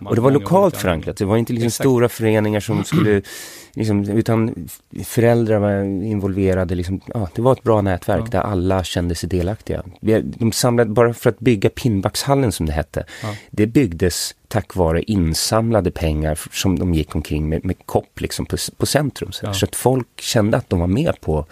och, 0.01 0.07
Och 0.09 0.15
det 0.15 0.21
var 0.21 0.31
lokalt 0.31 0.77
förankrat. 0.77 1.17
Det 1.17 1.25
var 1.25 1.37
inte 1.37 1.53
liksom 1.53 1.67
Exakt. 1.67 1.83
stora 1.83 2.09
föreningar 2.09 2.59
som 2.59 2.83
skulle, 2.83 3.21
liksom, 3.75 4.03
utan 4.09 4.69
föräldrar 5.05 5.59
var 5.59 5.83
involverade. 5.83 6.75
Liksom, 6.75 7.01
ja, 7.13 7.29
det 7.35 7.41
var 7.41 7.53
ett 7.53 7.63
bra 7.63 7.81
nätverk 7.81 8.21
Ja. 8.25 8.29
där 8.31 8.39
alla 8.41 8.83
kände 8.83 9.15
sig 9.15 9.29
delaktiga. 9.29 9.83
De 10.23 10.51
samlade, 10.51 10.89
bara 10.89 11.13
för 11.13 11.29
att 11.29 11.39
bygga 11.39 11.69
Pinnbackshallen 11.69 12.51
som 12.51 12.65
det 12.65 12.71
hette, 12.71 13.05
Ja. 13.23 13.35
det 13.51 13.67
byggdes 13.67 14.35
tack 14.47 14.75
vare 14.75 15.01
insamlade 15.03 15.91
pengar 15.91 16.39
som 16.51 16.79
de 16.79 16.93
gick 16.93 17.15
omkring 17.15 17.49
med, 17.49 17.65
med 17.65 17.85
kopp 17.85 18.21
liksom 18.21 18.45
på, 18.45 18.57
på 18.77 18.85
centrum. 18.85 19.31
Så, 19.31 19.45
Ja. 19.45 19.53
så 19.53 19.65
att 19.65 19.75
folk 19.75 20.07
kände 20.21 20.57
att 20.57 20.69
de 20.69 20.79
var 20.79 20.87
med 20.87 21.21
på, 21.21 21.45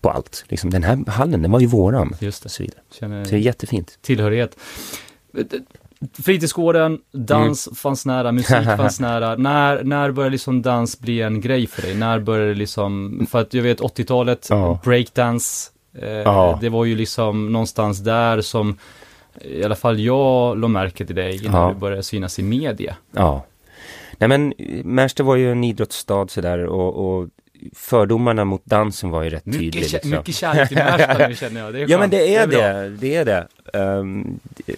på 0.00 0.10
allt. 0.10 0.44
Liksom, 0.48 0.70
den 0.70 0.82
här 0.82 1.10
hallen, 1.10 1.42
den 1.42 1.50
var 1.50 1.60
ju 1.60 1.66
våran. 1.66 2.16
Just 2.20 2.42
det. 2.42 2.46
Och 2.46 2.50
så 2.50 2.62
vidare. 2.62 2.80
Känner 2.92 3.24
Så 3.24 3.30
det 3.30 3.36
är 3.36 3.40
jättefint. 3.40 3.98
tillhörighet. 4.02 4.56
Fritidsgården, 6.22 6.98
dans 7.12 7.66
Mm. 7.68 7.74
fanns 7.76 8.06
nära, 8.06 8.32
musik 8.32 8.64
fanns 8.76 9.00
nära. 9.00 9.36
När, 9.36 9.84
när 9.84 10.10
började 10.10 10.30
liksom 10.32 10.62
dans 10.62 11.00
bli 11.00 11.22
en 11.22 11.40
grej 11.40 11.66
för 11.66 11.82
dig? 11.82 11.94
När 11.94 12.18
började 12.18 12.48
det 12.48 12.54
liksom, 12.58 13.26
för 13.30 13.40
att 13.40 13.54
jag 13.54 13.62
vet 13.62 13.80
80-talet, 13.80 14.46
Ja. 14.50 14.80
breakdance, 14.84 15.70
eh, 15.98 16.08
Ja. 16.08 16.58
det 16.60 16.68
var 16.68 16.84
ju 16.84 16.96
liksom 16.96 17.52
någonstans 17.52 17.98
där 17.98 18.40
som 18.40 18.76
i 19.44 19.64
alla 19.64 19.76
fall 19.76 20.00
jag 20.00 20.58
la 20.58 20.68
märke 20.68 21.06
till 21.06 21.16
dig 21.16 21.44
innan 21.44 21.62
Ja. 21.62 21.68
du 21.74 21.80
började 21.80 22.02
synas 22.02 22.38
i 22.38 22.42
media. 22.42 22.96
Ja. 23.12 23.44
Nej 24.18 24.28
men 24.28 24.54
Märsta 24.84 25.22
var 25.22 25.36
ju 25.36 25.52
en 25.52 25.64
idrottsstad 25.64 26.26
sådär 26.28 26.64
och, 26.66 27.18
och 27.18 27.28
fördomarna 27.74 28.44
mot 28.44 28.64
dansen 28.64 29.10
var 29.10 29.22
ju 29.22 29.30
rätt 29.30 29.44
tydliga. 29.44 29.64
Mycket, 29.64 29.82
kä- 29.90 29.92
Liksom. 29.92 30.10
mycket 30.10 30.34
kärlek 30.34 30.68
till 30.68 30.76
Märsta 30.76 31.28
nu 31.28 31.34
känner 31.34 31.60
jag. 31.60 31.90
Ja 31.90 31.98
men 31.98 32.10
det 32.10 32.34
är 32.36 32.46
det, 32.46 32.88
det 33.00 33.14
är 33.16 33.24
det. 33.24 33.46
Det- 33.72 34.74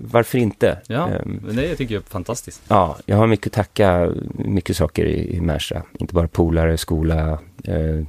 varför 0.00 0.38
inte? 0.38 0.78
Ja, 0.86 1.08
men 1.24 1.56
det 1.56 1.76
tycker 1.76 1.94
jag 1.94 2.02
är 2.02 2.10
fantastiskt. 2.10 2.62
ja, 2.68 2.96
jag 3.06 3.16
har 3.16 3.26
mycket 3.26 3.46
att 3.46 3.52
tacka, 3.52 4.12
mycket 4.34 4.76
saker 4.76 5.04
i, 5.04 5.36
i 5.36 5.40
Märsta. 5.40 5.82
Inte 5.98 6.14
bara 6.14 6.28
polare, 6.28 6.78
skola. 6.78 7.38
Uh, 7.68 8.04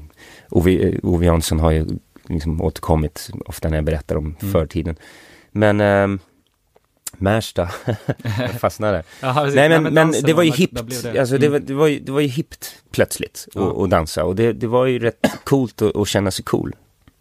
Ove, 0.50 1.00
Ove 1.04 1.26
Jansson 1.26 1.60
har 1.60 1.72
ju 1.72 1.86
liksom 2.28 2.62
återkommit 2.62 3.30
ofta 3.46 3.70
när 3.70 3.78
jag 3.78 3.84
berättar 3.86 4.16
om 4.16 4.36
Mm. 4.42 4.54
förtiden. 4.54 4.96
Men 5.52 5.82
um, 5.82 6.20
Märsta, 7.18 7.70
jag 8.40 8.52
fastnade. 8.52 9.04
Precis. 9.22 9.56
Nej 9.56 9.70
men, 9.70 9.84
men 9.84 9.94
dansen, 9.96 10.24
det 10.26 10.34
var 10.34 10.44
ju 10.44 10.52
hippt. 10.52 11.04
det. 11.04 11.20
Alltså 11.20 11.38
det 11.38 11.48
Mm. 11.48 11.52
var, 11.62 11.68
det 11.68 11.74
var, 11.74 11.88
ju, 11.88 12.00
det 12.00 12.12
var 12.12 12.22
ju 12.22 12.28
hippt 12.28 12.76
plötsligt 12.92 13.48
att 13.56 13.62
Ja. 13.78 13.88
dansa 13.90 14.24
och 14.24 14.36
det, 14.36 14.54
det 14.54 14.68
var 14.68 14.86
ju 14.86 15.00
rätt 15.00 15.26
coolt 15.44 15.82
att 15.82 16.08
känna 16.08 16.32
sig 16.32 16.46
cool. 16.46 16.76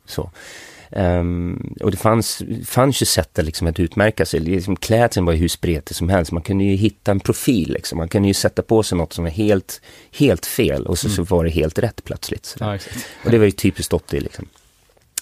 Så. 0.07 0.31
Ehm, 0.92 1.75
och 1.80 1.90
det 1.90 1.97
fanns, 1.97 2.42
fanns 2.66 3.02
ju 3.02 3.06
sätt 3.06 3.38
att, 3.38 3.44
liksom, 3.44 3.66
att 3.66 3.80
utmärka 3.80 4.26
sig. 4.26 4.40
Liksom, 4.40 4.76
klädseln 4.76 5.26
var 5.26 5.32
ju 5.32 5.38
hur 5.38 5.49
spretig 5.49 5.97
som 5.97 6.09
helst. 6.09 6.32
Man 6.32 6.42
kunde 6.42 6.64
ju 6.64 6.76
hitta 6.76 7.11
en 7.11 7.20
profil 7.20 7.73
liksom. 7.73 7.99
Man 7.99 8.09
kunde 8.09 8.28
ju 8.28 8.35
sätta 8.35 8.62
på 8.62 8.82
sig 8.82 8.99
något 8.99 9.12
som 9.12 9.25
var 9.25 9.30
helt, 9.30 9.80
helt 10.18 10.47
fel 10.47 10.87
och 10.87 10.99
så, 10.99 11.09
så 11.09 11.23
var 11.23 11.44
det 11.44 11.50
helt 11.50 11.78
rätt 11.78 12.04
plötsligt. 12.04 12.56
Ja. 12.61 12.78
Och 13.25 13.30
det 13.30 13.38
var 13.38 13.44
ju 13.44 13.50
typiskt 13.50 13.92
80 13.92 14.20
liksom. 14.20 14.47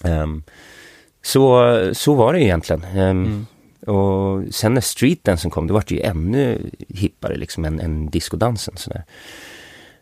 Ehm, 0.03 0.43
så, 1.21 1.89
så 1.93 2.13
var 2.13 2.33
det 2.33 2.43
egentligen. 2.43 2.83
Ehm, 2.83 3.45
Mm. 3.81 3.95
och 3.97 4.53
sen 4.53 4.73
när 4.73 4.81
streetdansen 4.81 5.51
kom, 5.51 5.67
det 5.67 5.73
var 5.73 5.83
det 5.87 5.95
ju 5.95 6.01
ännu 6.01 6.69
hippare 6.89 7.35
liksom 7.37 7.65
än, 7.65 7.79
än 7.79 8.09
discodansen. 8.09 8.77
Sådär. 8.77 9.03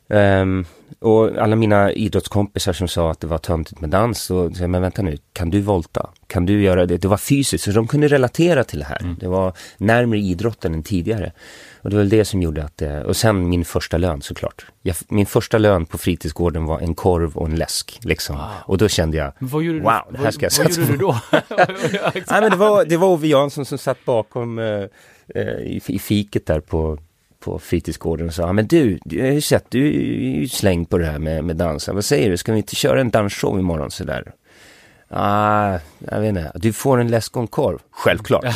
Ehm, 0.09 0.65
och 0.99 1.37
alla 1.37 1.55
mina 1.55 1.91
idrottskompisar 1.91 2.73
som 2.73 2.87
sa 2.87 3.11
att 3.11 3.19
det 3.19 3.27
var 3.27 3.37
töntigt 3.37 3.81
med 3.81 3.89
dans, 3.89 4.21
så 4.21 4.53
sa 4.53 4.67
men 4.67 4.81
vänta 4.81 5.01
nu, 5.01 5.17
kan 5.33 5.49
du 5.49 5.61
volta? 5.61 6.09
Kan 6.27 6.45
du 6.45 6.61
göra 6.61 6.85
det? 6.85 6.97
Det 6.97 7.07
var 7.07 7.17
fysiskt, 7.17 7.63
så 7.63 7.71
de 7.71 7.87
kunde 7.87 8.07
relatera 8.07 8.63
till 8.63 8.79
det 8.79 8.85
här. 8.85 9.01
Mm. 9.01 9.15
Det 9.19 9.27
var 9.27 9.53
närmare 9.77 10.19
idrotten 10.19 10.73
än 10.73 10.83
tidigare. 10.83 11.31
Och 11.81 11.89
det 11.89 11.95
var 11.95 12.03
väl 12.03 12.09
det 12.09 12.25
som 12.25 12.41
gjorde 12.41 12.63
att 12.63 12.77
det, 12.77 13.03
och 13.03 13.15
sen 13.15 13.49
min 13.49 13.65
första 13.65 13.97
lön 13.97 14.21
såklart. 14.21 14.65
Jag, 14.81 14.95
min 15.07 15.25
första 15.25 15.57
lön 15.57 15.85
på 15.85 15.97
fritidsgården 15.97 16.65
var 16.65 16.79
en 16.79 16.95
korv 16.95 17.37
och 17.37 17.45
en 17.47 17.55
läsk 17.55 17.99
liksom. 18.01 18.35
Wow. 18.35 18.45
Och 18.65 18.77
då 18.77 18.87
kände 18.87 19.17
jag, 19.17 19.33
Vad 19.39 19.63
gjorde 19.63 19.79
du, 19.79 19.83
Wow, 19.83 20.01
det 20.11 20.17
här 20.17 20.23
vad, 20.23 20.33
ska 20.33 20.45
jag 20.45 20.51
vad 20.57 20.73
satsa 20.73 20.81
gjorde 20.81 20.93
du 20.93 20.97
då? 20.97 21.19
Nej 22.31 22.41
men 22.41 22.51
det 22.51 22.57
var, 22.57 22.85
det 22.85 22.97
var 22.97 23.07
Ove 23.07 23.27
Jansson 23.27 23.65
som 23.65 23.77
satt 23.77 24.05
bakom 24.05 24.59
eh, 24.59 24.83
eh, 25.35 25.47
i, 25.47 25.81
i 25.87 25.99
fiket 25.99 26.45
där 26.45 26.59
på, 26.59 26.97
på 27.39 27.59
fritidsgården 27.59 28.27
och 28.27 28.33
sa, 28.33 28.41
"Ja, 28.41 28.53
men 28.53 28.67
du, 28.67 28.99
jag 29.05 29.25
har 29.25 29.31
ju 29.31 29.41
sett, 29.41 29.65
du 29.69 29.87
är 29.87 30.39
ju 30.39 30.47
slängd 30.47 30.89
på 30.89 30.97
det 30.97 31.05
här 31.05 31.19
med, 31.19 31.43
med 31.43 31.55
dansa. 31.55 31.93
Vad 31.93 32.05
säger 32.05 32.29
du, 32.29 32.37
ska 32.37 32.51
vi 32.51 32.57
inte 32.57 32.75
köra 32.75 33.01
en 33.01 33.09
dansshow 33.09 33.59
imorgon 33.59 33.91
sådär? 33.91 34.31
Ah, 35.09 35.77
jag 35.99 36.19
vet 36.19 36.29
inte, 36.29 36.51
du 36.55 36.73
får 36.73 36.99
en 36.99 37.07
läsk 37.07 37.35
och 37.35 37.41
en 37.41 37.47
korv. 37.47 37.79
Självklart. 37.91 38.43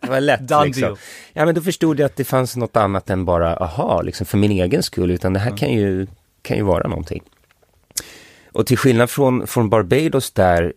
det 0.00 0.08
var 0.08 0.20
lätt 0.20 0.50
liksom. 0.64 0.96
Ja 1.32 1.44
men 1.44 1.54
då 1.54 1.60
förstod 1.60 2.00
jag 2.00 2.06
att 2.06 2.16
det 2.16 2.24
fanns 2.24 2.56
något 2.56 2.76
annat 2.76 3.10
än 3.10 3.24
bara, 3.24 3.56
aha, 3.56 4.02
liksom 4.02 4.26
för 4.26 4.38
min 4.38 4.50
egen 4.50 4.82
skull, 4.82 5.10
utan 5.10 5.32
det 5.32 5.38
här 5.38 5.56
kan, 5.56 5.72
ju, 5.72 6.06
kan 6.42 6.56
ju 6.56 6.62
vara 6.62 6.88
någonting. 6.88 7.22
Och 8.52 8.66
till 8.66 8.78
skillnad 8.78 9.10
från, 9.10 9.46
från 9.46 9.70
Barbados 9.70 10.30
där 10.30 10.72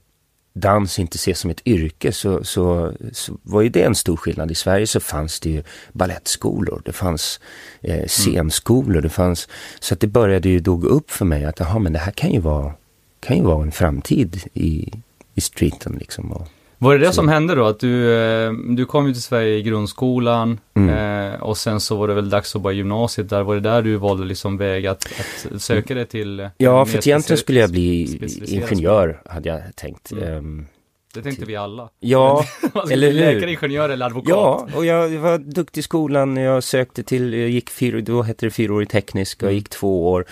dans 0.59 0.99
inte 0.99 1.15
ses 1.15 1.39
som 1.39 1.49
ett 1.49 1.61
yrke 1.67 2.11
så, 2.11 2.43
så, 2.43 2.93
så 3.11 3.37
var 3.43 3.61
ju 3.61 3.69
det 3.69 3.83
en 3.83 3.95
stor 3.95 4.17
skillnad. 4.17 4.51
I 4.51 4.55
Sverige 4.55 4.87
så 4.87 4.99
fanns 4.99 5.39
det 5.39 5.49
ju 5.49 5.63
ballettskolor, 5.93 6.81
det 6.85 6.93
fanns 6.93 7.39
eh, 7.81 8.07
scenskolor, 8.07 9.01
det 9.01 9.09
fanns, 9.09 9.47
så 9.79 9.93
att 9.93 9.99
det 9.99 10.07
började 10.07 10.49
ju 10.49 10.59
då 10.59 10.75
gå 10.75 10.87
upp 10.87 11.11
för 11.11 11.25
mig 11.25 11.45
att 11.45 11.59
jaha, 11.59 11.79
men 11.79 11.93
det 11.93 11.99
här 11.99 12.11
kan 12.11 12.31
ju 12.31 12.39
vara, 12.39 12.73
kan 13.19 13.37
ju 13.37 13.43
vara 13.43 13.63
en 13.63 13.71
framtid 13.71 14.41
i, 14.53 14.93
i 15.35 15.41
streeten 15.41 15.97
liksom. 15.99 16.31
Och, 16.31 16.47
Var 16.79 16.93
det 16.93 16.99
det 16.99 17.07
Så- 17.07 17.13
som 17.13 17.27
hände 17.27 17.55
då? 17.55 17.65
Att 17.65 17.79
du, 17.79 18.13
eh, 18.15 18.51
du 18.53 18.85
kom 18.85 19.07
ju 19.07 19.13
till 19.13 19.21
Sverige 19.21 19.55
i 19.57 19.61
grundskolan 19.63 20.59
Mm. 20.75 21.33
eh, 21.33 21.41
och 21.41 21.57
sen 21.57 21.79
så 21.79 21.95
var 21.95 22.07
det 22.07 22.13
väl 22.13 22.29
dags 22.29 22.55
att 22.55 22.61
börja 22.61 22.77
gymnasiet 22.77 23.29
där. 23.29 23.43
Var 23.43 23.55
det 23.55 23.61
där 23.61 23.81
du 23.81 23.95
valde 23.95 24.25
liksom 24.25 24.57
väg 24.57 24.87
att, 24.87 25.07
att 25.55 25.61
söka 25.61 25.93
dig 25.93 26.05
till? 26.05 26.39
eh, 26.39 26.47
ja, 26.57 26.85
för 26.85 26.97
att 26.97 27.07
egentligen 27.07 27.37
skulle 27.37 27.59
jag 27.59 27.71
bli 27.71 28.19
ingenjör, 28.47 29.21
hade 29.25 29.49
jag 29.49 29.61
tänkt. 29.75 30.11
Mm. 30.11 30.23
Ehm, 30.23 30.65
Det 31.13 31.21
tänkte 31.21 31.45
vi 31.45 31.55
alla. 31.55 31.89
ja, 31.99 32.43
eller 32.91 33.07
hur? 33.11 33.13
Läkare, 33.33 33.51
ingenjör 33.51 33.89
eller 33.89 34.05
advokat. 34.05 34.29
Ja, 34.29 34.67
och 34.75 34.85
jag 34.85 35.09
var 35.09 35.37
duktig 35.37 35.79
i 35.79 35.83
skolan. 35.83 36.37
Jag 36.37 36.63
sökte 36.63 37.03
till, 37.03 37.33
jag 37.33 37.49
gick 37.49 37.69
fyra, 37.69 38.01
då 38.01 38.21
hette 38.21 38.45
det 38.45 38.49
fyraårig 38.49 38.89
teknisk 38.89 39.41
och 39.43 39.47
jag 39.47 39.53
gick 39.55 39.69
två 39.69 40.11
år. 40.11 40.25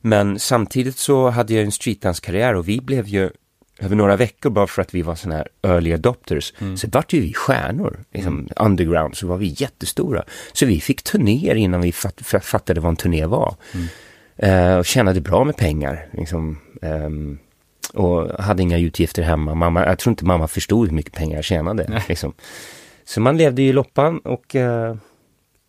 Men 0.00 0.38
samtidigt 0.38 0.96
så 0.98 1.28
hade 1.30 1.54
jag 1.54 1.64
en 1.64 1.72
streetdance-karriär 1.72 2.54
och 2.54 2.68
vi 2.68 2.80
blev 2.80 3.06
ju 3.08 3.30
över 3.78 3.96
några 3.96 4.16
veckor 4.16 4.50
bara 4.50 4.66
för 4.66 4.82
att 4.82 4.94
vi 4.94 5.02
var 5.02 5.14
sådana 5.14 5.36
här 5.36 5.48
early 5.62 5.92
adopters. 5.92 6.52
Mm. 6.58 6.76
Så 6.76 6.88
vart 6.92 7.12
ju 7.12 7.20
vi 7.20 7.34
stjärnor, 7.34 7.98
liksom 8.12 8.48
underground, 8.56 9.16
så 9.16 9.26
var 9.26 9.36
vi 9.36 9.54
jättestora. 9.58 10.24
Så 10.52 10.66
vi 10.66 10.80
fick 10.80 11.02
turnéer 11.02 11.54
innan 11.54 11.80
vi 11.80 11.92
fatt, 11.92 12.20
fatt- 12.26 12.44
fattade 12.44 12.80
vad 12.80 12.90
en 12.90 12.96
turné 12.96 13.26
var. 13.26 13.54
Mm. 13.74 13.86
Eh, 14.36 14.78
och 14.78 14.86
tjänade 14.86 15.20
bra 15.20 15.44
med 15.44 15.56
pengar. 15.56 16.06
Liksom, 16.12 16.58
ehm, 16.82 17.38
och 17.94 18.42
hade 18.44 18.62
inga 18.62 18.78
utgifter 18.78 19.22
hemma. 19.22 19.54
Mamma, 19.54 19.86
jag 19.86 19.98
tror 19.98 20.10
inte 20.12 20.24
mamma 20.24 20.48
förstod 20.48 20.88
hur 20.88 20.94
mycket 20.96 21.12
pengar 21.12 21.36
jag 21.36 21.44
tjänade. 21.44 22.02
Liksom. 22.08 22.32
Så 23.04 23.20
man 23.20 23.36
levde 23.36 23.62
i 23.62 23.72
loppan 23.72 24.18
och 24.18 24.56
eh, 24.56 24.96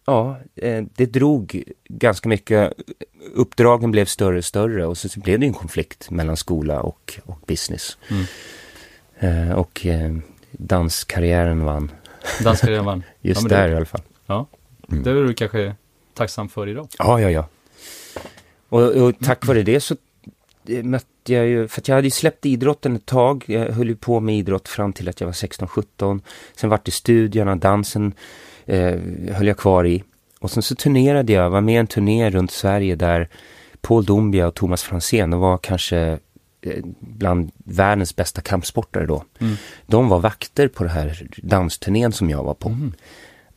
ja, 0.06 0.38
eh, 0.56 0.84
det 0.96 1.06
drog 1.06 1.64
ganska 1.90 2.30
mycket. 2.30 2.74
Uppdragen 3.34 3.92
blev 3.92 4.06
större 4.06 4.38
och 4.38 4.46
större 4.46 4.86
och 4.86 4.98
så, 4.98 5.20
blev 5.20 5.40
det 5.40 5.46
en 5.46 5.54
konflikt 5.54 6.12
mellan 6.12 6.38
skola 6.38 6.82
och, 6.82 7.20
och 7.26 7.40
business. 7.48 7.98
Mm. 8.10 8.26
Eh, 9.20 9.52
och 9.58 9.86
eh, 9.86 10.16
danskarriären 10.52 11.64
vann. 11.66 11.92
Danskarriären 12.44 12.86
vann. 12.86 13.04
Just 13.22 13.42
Ja, 13.42 13.48
där 13.48 13.68
det- 13.68 13.74
i 13.74 13.76
alla 13.76 13.86
fall. 13.86 14.02
Ja, 14.26 14.46
Mm. 14.92 15.04
det 15.04 15.10
är 15.10 15.14
du 15.16 15.34
kanske 15.34 15.76
tacksam 16.14 16.50
för 16.50 16.68
idag. 16.70 16.88
Ja, 16.98 17.20
ja, 17.22 17.30
ja. 17.30 17.48
Och, 18.70 18.82
och 18.82 19.14
tack 19.24 19.46
vare 19.46 19.64
det 19.64 19.80
så 19.80 19.96
eh, 20.68 20.84
mötte 21.26 21.34
jag 21.34 21.48
ju, 21.48 21.68
för 21.68 21.82
jag 21.86 21.96
hade 21.96 22.08
ju 22.08 22.12
släppt 22.12 22.46
idrotten 22.46 22.96
ett 22.96 23.06
tag. 23.06 23.44
Jag 23.48 23.72
höll 23.72 23.88
ju 23.88 23.96
på 23.96 24.20
med 24.20 24.36
idrott 24.36 24.68
fram 24.68 24.94
till 24.94 25.10
att 25.10 25.22
jag 25.22 25.28
var 25.28 25.34
16-17. 25.34 26.22
Sen 26.56 26.70
vart 26.70 26.86
det 26.86 26.92
studierna, 26.92 27.56
dansen 27.56 28.14
eh, 28.66 29.00
höll 29.32 29.48
jag 29.48 29.58
kvar 29.58 29.86
i. 29.86 30.04
Och 30.40 30.52
sen 30.52 30.64
så 30.64 30.76
turnerade 30.76 31.34
jag, 31.34 31.50
var 31.50 31.62
med 31.62 31.76
i 31.76 31.78
en 31.78 31.88
turné 31.88 32.30
runt 32.30 32.52
Sverige 32.52 32.96
där 32.96 33.30
Paul 33.82 34.06
Dombia 34.06 34.48
och 34.48 34.54
Thomas 34.54 34.84
Franzén, 34.84 35.32
de 35.32 35.40
var 35.40 35.58
kanske 35.58 36.20
eh, 36.62 36.84
bland 37.00 37.52
världens 37.66 38.16
bästa 38.16 38.42
kampsportare 38.42 39.06
då. 39.06 39.24
Mm. 39.40 39.56
De 39.88 40.10
var 40.10 40.20
vakter 40.20 40.68
på 40.68 40.84
den 40.84 40.94
här 40.94 41.28
dansturnén 41.38 42.12
som 42.12 42.30
jag 42.30 42.44
var 42.44 42.54
på. 42.54 42.70
Mm. 42.70 42.94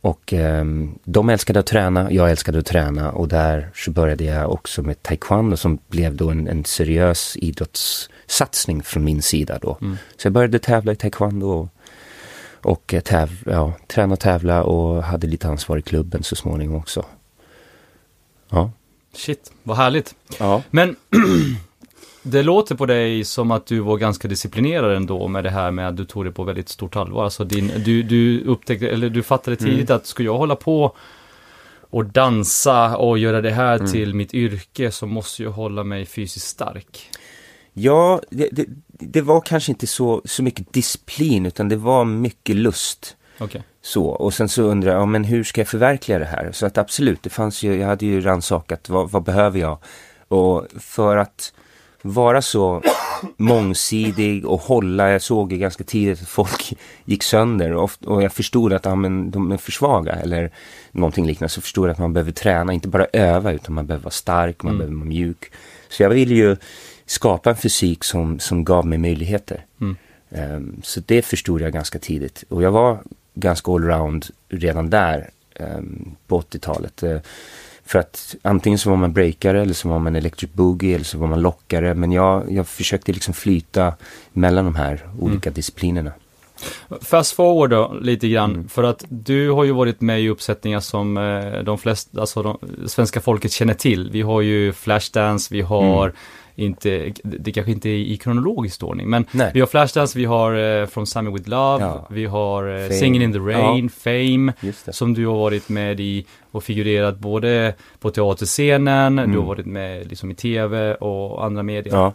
Och 0.01 0.33
ehm, 0.33 0.99
de 1.03 1.29
älskade 1.29 1.59
att 1.59 1.65
träna, 1.65 2.11
jag 2.11 2.31
älskade 2.31 2.59
att 2.59 2.65
träna 2.65 3.11
och 3.11 3.27
där 3.27 3.69
så 3.75 3.91
började 3.91 4.23
jag 4.23 4.51
också 4.51 4.81
med 4.81 5.03
taekwondo 5.03 5.57
som 5.57 5.79
blev 5.87 6.15
då 6.15 6.29
en, 6.29 6.47
en 6.47 6.65
seriös 6.65 7.37
idrottssatsning 7.37 8.83
från 8.83 9.03
min 9.03 9.21
sida 9.21 9.59
då. 9.61 9.77
Mm. 9.81 9.97
Så 10.17 10.25
jag 10.25 10.33
började 10.33 10.59
tävla 10.59 10.91
i 10.91 10.95
taekwondo 10.95 11.47
och, 11.47 11.69
och 12.71 12.93
eh, 12.93 13.01
täv, 13.01 13.43
ja, 13.45 13.73
träna 13.87 14.13
och 14.13 14.19
tävla 14.19 14.63
och 14.63 15.03
hade 15.03 15.27
lite 15.27 15.47
ansvar 15.47 15.77
i 15.77 15.81
klubben 15.81 16.23
så 16.23 16.35
småningom 16.35 16.75
också. 16.75 17.05
Ja. 18.49 18.71
Shit, 19.13 19.51
vad 19.63 19.77
härligt. 19.77 20.15
Ja. 20.39 20.63
Men 20.69 20.95
det 22.23 22.43
låter 22.43 22.75
på 22.75 22.85
dig 22.85 23.23
som 23.23 23.51
att 23.51 23.65
du 23.65 23.79
var 23.79 23.97
ganska 23.97 24.27
disciplinerad 24.27 24.95
ändå 24.95 25.27
med 25.27 25.43
det 25.43 25.49
här 25.49 25.71
med 25.71 25.87
att 25.87 25.97
du 25.97 26.05
tog 26.05 26.25
det 26.25 26.31
på 26.31 26.43
väldigt 26.43 26.69
stort 26.69 26.95
allvar. 26.95 27.23
Alltså 27.23 27.43
din, 27.43 27.71
du, 27.85 28.03
du 28.03 28.41
upptäckte, 28.43 28.87
eller 28.89 29.09
du 29.09 29.23
fattade 29.23 29.57
Mm. 29.59 29.71
tidigt 29.71 29.89
att 29.89 30.05
ska 30.07 30.23
jag 30.23 30.37
hålla 30.37 30.55
på 30.55 30.95
och 31.91 32.05
dansa 32.05 32.97
och 32.97 33.17
göra 33.17 33.41
det 33.41 33.51
här 33.51 33.75
Mm. 33.79 33.91
till 33.91 34.13
mitt 34.15 34.33
yrke 34.33 34.91
så 34.91 35.05
måste 35.05 35.43
jag 35.43 35.51
hålla 35.51 35.83
mig 35.83 36.05
fysiskt 36.05 36.47
stark. 36.47 37.09
Ja, 37.73 38.21
det, 38.29 38.49
det, 38.51 38.65
det 38.87 39.21
var 39.21 39.41
kanske 39.41 39.71
inte 39.71 39.87
så, 39.87 40.21
så 40.25 40.43
mycket 40.43 40.73
disciplin 40.73 41.45
utan 41.45 41.69
det 41.69 41.75
var 41.75 42.05
mycket 42.05 42.55
lust. 42.55 43.15
Okej. 43.39 43.63
Så, 43.81 44.05
och 44.05 44.33
sen 44.33 44.49
så 44.49 44.61
undrar 44.63 44.91
jag, 44.91 45.01
ja, 45.01 45.05
men 45.05 45.23
hur 45.23 45.43
ska 45.43 45.61
jag 45.61 45.67
förverkliga 45.67 46.19
det 46.19 46.25
här? 46.25 46.51
Så 46.51 46.65
att 46.65 46.77
absolut, 46.77 47.23
det 47.23 47.29
fanns 47.29 47.63
ju, 47.63 47.75
jag 47.75 47.87
hade 47.87 48.05
ju 48.05 48.21
rannsakat, 48.21 48.89
vad, 48.89 49.11
vad 49.11 49.23
behöver 49.23 49.59
jag? 49.59 49.77
Och 50.27 50.65
för 50.79 51.17
att 51.17 51.53
vara 52.01 52.41
så 52.41 52.81
mångsidig 53.37 54.45
och 54.45 54.59
hålla, 54.61 55.09
jag 55.09 55.21
såg 55.21 55.51
ju 55.51 55.57
ganska 55.57 55.83
tidigt 55.83 56.21
att 56.21 56.27
folk 56.27 56.73
gick 57.05 57.23
sönder 57.23 57.73
och, 57.73 58.23
jag 58.23 58.33
förstod 58.33 58.73
att 58.73 58.85
ja, 58.85 58.95
men, 58.95 59.31
de 59.31 59.51
är 59.51 59.57
för 59.57 59.71
svaga 59.71 60.11
eller 60.13 60.51
någonting 60.91 61.25
liknande. 61.25 61.49
Så 61.49 61.61
förstod 61.61 61.85
jag 61.87 61.91
att 61.91 61.99
man 61.99 62.13
behöver 62.13 62.31
träna, 62.31 62.73
inte 62.73 62.87
bara 62.87 63.07
öva 63.13 63.51
utan 63.51 63.75
man 63.75 63.85
behöver 63.85 64.03
vara 64.03 64.11
stark, 64.11 64.63
man 64.63 64.69
Mm. 64.73 64.77
behöver 64.79 64.95
vara 64.95 65.05
mjuk. 65.09 65.51
Så 65.89 66.03
jag 66.03 66.09
ville 66.09 66.35
ju 66.35 66.55
skapa 67.05 67.49
en 67.49 67.55
fysik 67.55 68.03
som, 68.03 68.39
som 68.39 68.63
gav 68.63 68.85
mig 68.85 68.97
möjligheter. 68.97 69.65
Mm. 69.81 69.95
Ehm, 70.31 70.81
så 70.83 71.01
det 71.05 71.21
förstod 71.21 71.61
jag 71.61 71.73
ganska 71.73 71.99
tidigt. 71.99 72.43
Och 72.49 72.63
jag 72.63 72.71
var 72.71 72.97
ganska 73.33 73.71
allround 73.71 74.25
redan 74.49 74.89
där 74.89 75.29
ehm, 75.55 76.15
på 76.27 76.41
80-talet. 76.41 77.03
Eh, 77.03 77.17
för 77.89 77.99
att 77.99 78.35
antingen 78.41 78.79
så 78.79 78.89
var 78.89 78.97
man 78.97 79.13
breakare 79.13 79.61
eller 79.61 79.73
så 79.73 79.89
var 79.89 79.99
man 79.99 80.15
electric 80.15 80.53
boogie 80.53 80.95
eller 80.95 81.05
så 81.05 81.17
var 81.17 81.27
man 81.27 81.41
lockare. 81.41 81.93
Men 81.93 82.11
jag, 82.11 82.51
jag 82.51 82.67
försökte 82.67 83.11
liksom 83.13 83.33
flyta 83.33 83.93
mellan 84.33 84.65
de 84.65 84.75
här 84.75 85.09
olika 85.19 85.49
disciplinerna. 85.49 86.11
Fast 87.01 87.33
forward 87.33 87.69
då 87.69 87.97
lite 88.01 88.27
grann, 88.29 88.53
Mm. 88.53 88.67
för 88.67 88.83
att 88.83 89.03
du 89.09 89.49
har 89.51 89.63
ju 89.63 89.71
varit 89.71 90.01
med 90.01 90.21
i 90.21 90.29
uppsättningar 90.29 90.79
som 90.79 91.17
eh, 91.17 91.63
de 91.63 91.77
flesta, 91.77 92.21
alltså 92.21 92.43
de, 92.43 92.57
svenska 92.87 93.21
folket 93.21 93.51
känner 93.51 93.73
till. 93.73 94.09
Vi 94.11 94.21
har 94.21 94.41
ju 94.41 94.73
Flashdance, 94.73 95.53
vi 95.53 95.61
har 95.61 96.03
Mm. 96.03 96.15
Inte, 96.59 97.13
det 97.23 97.51
kanske 97.51 97.71
inte 97.71 97.89
är 97.89 97.93
i 97.97 98.17
kronologisk 98.17 98.83
ordning, 98.83 99.09
men 99.09 99.25
Nej. 99.31 99.51
vi 99.53 99.59
har 99.59 99.67
Flashdance, 99.67 100.17
vi 100.19 100.25
har 100.25 100.79
eh, 100.81 100.85
From 100.85 101.05
Sammy 101.05 101.31
With 101.31 101.49
Love, 101.49 101.83
Ja. 101.83 102.07
vi 102.09 102.25
har 102.25 102.63
Fame. 102.87 102.99
Singing 102.99 103.21
in 103.23 103.33
the 103.33 103.39
Rain, 103.39 103.89
Fame, 103.89 104.53
Just 104.59 104.85
det. 104.85 104.93
som 104.93 105.13
du 105.13 105.25
har 105.27 105.35
varit 105.37 105.69
med 105.69 105.99
i 105.99 106.25
och 106.51 106.63
figurerat 106.63 107.19
både 107.19 107.73
på 107.99 108.09
teaterscenen, 108.11 109.15
du 109.15 109.23
Mm. 109.23 109.35
har 109.37 109.43
varit 109.45 109.65
med 109.65 110.09
liksom 110.09 110.31
i 110.31 110.35
tv 110.35 110.95
och 110.95 111.45
andra 111.45 111.63
medier. 111.63 111.93
Ja, 111.95 112.13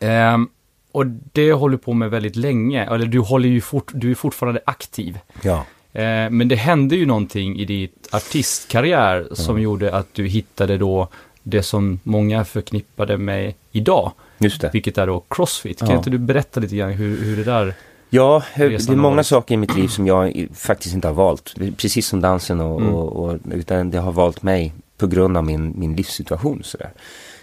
Ehm, 0.00 0.48
och 0.92 1.06
det 1.06 1.52
håller 1.52 1.76
du 1.76 1.82
på 1.82 1.92
med 1.92 2.10
väldigt 2.10 2.36
länge, 2.36 2.84
eller 2.86 3.06
du 3.06 3.18
håller 3.18 3.48
ju 3.48 3.60
fort, 3.60 3.90
du 3.94 4.10
är 4.10 4.14
fortfarande 4.14 4.60
aktiv. 4.66 5.18
ja. 5.42 5.64
Eh, 5.92 6.30
men 6.30 6.48
det 6.48 6.56
hände 6.56 6.96
ju 6.96 7.06
någonting 7.06 7.58
i 7.58 7.64
ditt 7.64 8.08
artistkarriär 8.12 9.28
som 9.32 9.60
gjorde 9.60 9.94
att 9.94 10.14
du 10.14 10.26
hittade 10.26 10.78
då 10.78 11.08
det 11.50 11.62
som 11.62 12.00
många 12.02 12.44
förknippade 12.44 13.18
med 13.18 13.54
idag, 13.72 14.12
just 14.38 14.60
det. 14.60 14.70
vilket 14.72 14.98
är 14.98 15.06
då 15.06 15.24
Crossfit. 15.30 15.78
Kan 15.78 15.88
Ja. 15.90 15.96
inte 15.96 16.10
du 16.10 16.18
berätta 16.18 16.60
lite 16.60 16.76
grann 16.76 16.92
hur, 16.92 17.24
hur 17.24 17.36
det 17.36 17.44
där... 17.44 17.74
Ja, 18.10 18.42
det 18.56 18.68
resan 18.68 18.94
är 18.94 18.98
många 18.98 19.24
saker 19.24 19.54
i 19.54 19.58
mitt 19.58 19.76
liv 19.76 19.88
som 19.88 20.06
jag 20.06 20.46
faktiskt 20.54 20.94
inte 20.94 21.08
har 21.08 21.14
valt. 21.14 21.54
Precis 21.76 22.06
som 22.06 22.20
dansen 22.20 22.60
och, 22.60 22.80
Mm. 22.80 22.94
och, 22.94 23.24
och 23.24 23.38
utan 23.52 23.90
det 23.90 23.98
har 23.98 24.12
valt 24.12 24.42
mig 24.42 24.72
på 24.98 25.06
grund 25.06 25.36
av 25.36 25.44
min, 25.44 25.72
min 25.76 25.96
livssituation. 25.96 26.60
Sådär. 26.64 26.90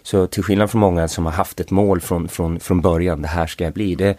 Så 0.03 0.27
till 0.27 0.43
skillnad 0.43 0.71
från 0.71 0.81
många 0.81 1.07
som 1.07 1.25
har 1.25 1.31
haft 1.33 1.59
ett 1.59 1.71
mål 1.71 2.01
från, 2.01 2.27
från, 2.27 2.59
från 2.59 2.81
början, 2.81 3.21
det 3.21 3.27
här 3.27 3.47
ska 3.47 3.63
jag 3.63 3.73
bli. 3.73 3.95
Det 3.95 4.17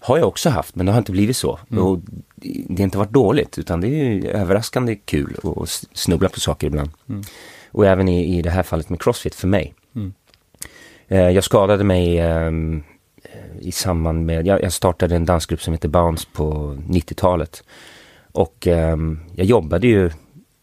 har 0.00 0.18
jag 0.18 0.28
också 0.28 0.50
haft, 0.50 0.74
men 0.76 0.86
det 0.86 0.92
har 0.92 0.98
inte 0.98 1.12
blivit 1.12 1.36
så. 1.36 1.58
Mm. 1.70 1.84
Och 1.84 1.98
det 2.68 2.76
har 2.78 2.84
inte 2.84 2.98
varit 2.98 3.10
dåligt, 3.10 3.58
utan 3.58 3.80
det 3.80 3.86
är 3.88 4.04
ju 4.04 4.28
överraskande 4.28 4.96
kul 4.96 5.36
att 5.44 5.58
att 5.58 5.84
snubbla 5.92 6.28
på 6.28 6.40
saker 6.40 6.66
ibland. 6.66 6.90
Mm. 7.08 7.22
Och 7.68 7.86
även 7.86 8.08
i, 8.08 8.38
i 8.38 8.42
det 8.42 8.50
här 8.50 8.62
fallet 8.62 8.88
med 8.88 9.00
Crossfit 9.02 9.34
för 9.34 9.48
mig. 9.48 9.74
Mm. 9.94 10.12
Eh, 11.08 11.30
Jag 11.30 11.44
skadade 11.44 11.84
mig 11.84 12.18
ehm, 12.18 12.82
i 13.60 13.72
samband 13.72 14.26
med, 14.26 14.46
jag, 14.46 14.62
jag 14.62 14.72
startade 14.72 15.16
en 15.16 15.24
dansgrupp 15.24 15.62
som 15.62 15.72
heter 15.72 15.88
Bounce 15.88 16.26
på 16.32 16.76
90-talet. 16.88 17.64
Och 18.32 18.66
ehm, 18.66 19.20
jag 19.34 19.46
jobbade 19.46 19.86
ju 19.86 20.10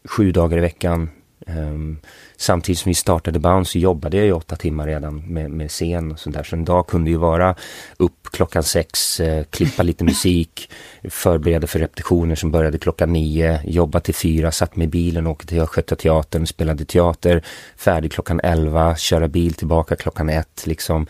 sju 0.08 0.32
dagar 0.32 0.58
i 0.58 0.60
veckan. 0.60 1.10
Ehm, 1.46 1.98
samtidigt 2.36 2.78
som 2.78 2.90
vi 2.90 2.94
startade 2.94 3.38
Bounce 3.38 3.72
så 3.72 3.78
jobbade 3.78 4.16
jag 4.16 4.26
ju 4.26 4.32
åtta 4.32 4.56
timmar 4.56 4.86
redan 4.86 5.18
med, 5.18 5.50
med 5.50 5.70
scen 5.70 6.12
och 6.12 6.18
sånt 6.18 6.36
där. 6.36 6.42
Så 6.42 6.56
en 6.56 6.64
dag 6.64 6.86
kunde 6.86 7.10
ju 7.10 7.16
vara 7.16 7.54
upp 7.96 8.28
klockan 8.30 8.62
sex, 8.62 9.20
eh, 9.20 9.44
klippa 9.44 9.82
lite 9.82 10.04
musik, 10.10 10.70
förbereda 11.08 11.66
för 11.66 11.78
repetitioner 11.78 12.34
som 12.34 12.50
började 12.50 12.78
klockan 12.78 13.12
nio, 13.12 13.60
jobba 13.64 14.00
till 14.00 14.14
fyra, 14.14 14.52
satt 14.52 14.76
med 14.76 14.88
bilen, 14.88 15.26
åkte 15.26 15.46
till 15.46 15.60
Östgötateatern, 15.60 16.46
spelade 16.46 16.84
teater, 16.84 17.42
färdig 17.76 18.12
klockan 18.12 18.40
elva, 18.40 18.96
köra 18.96 19.28
bil 19.28 19.54
tillbaka 19.54 19.96
klockan 19.96 20.28
ett 20.28 20.66
liksom. 20.66 21.06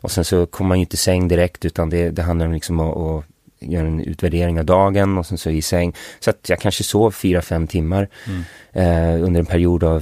Och 0.00 0.10
sen 0.10 0.24
så 0.24 0.46
kommer 0.46 0.68
man 0.68 0.78
ju 0.78 0.82
inte 0.82 0.94
i 0.94 0.98
säng 0.98 1.28
direkt 1.28 1.64
utan 1.64 1.90
det, 1.90 2.10
det 2.10 2.22
handlar 2.22 2.46
om 2.46 2.52
liksom 2.52 2.80
att, 2.80 3.24
göra 3.60 3.86
en 3.86 4.00
utvärdering 4.00 4.58
av 4.58 4.64
dagen 4.64 5.18
och 5.18 5.26
sen 5.26 5.38
så 5.38 5.50
i 5.50 5.62
säng. 5.62 5.94
Så 6.20 6.30
att 6.30 6.48
jag 6.48 6.60
kanske 6.60 6.84
sov 6.84 7.10
fyra, 7.10 7.42
fem 7.42 7.66
timmar 7.66 8.08
Mm. 8.26 8.42
eh, 8.72 9.24
under 9.24 9.40
en 9.40 9.46
period 9.46 9.84
av 9.84 10.00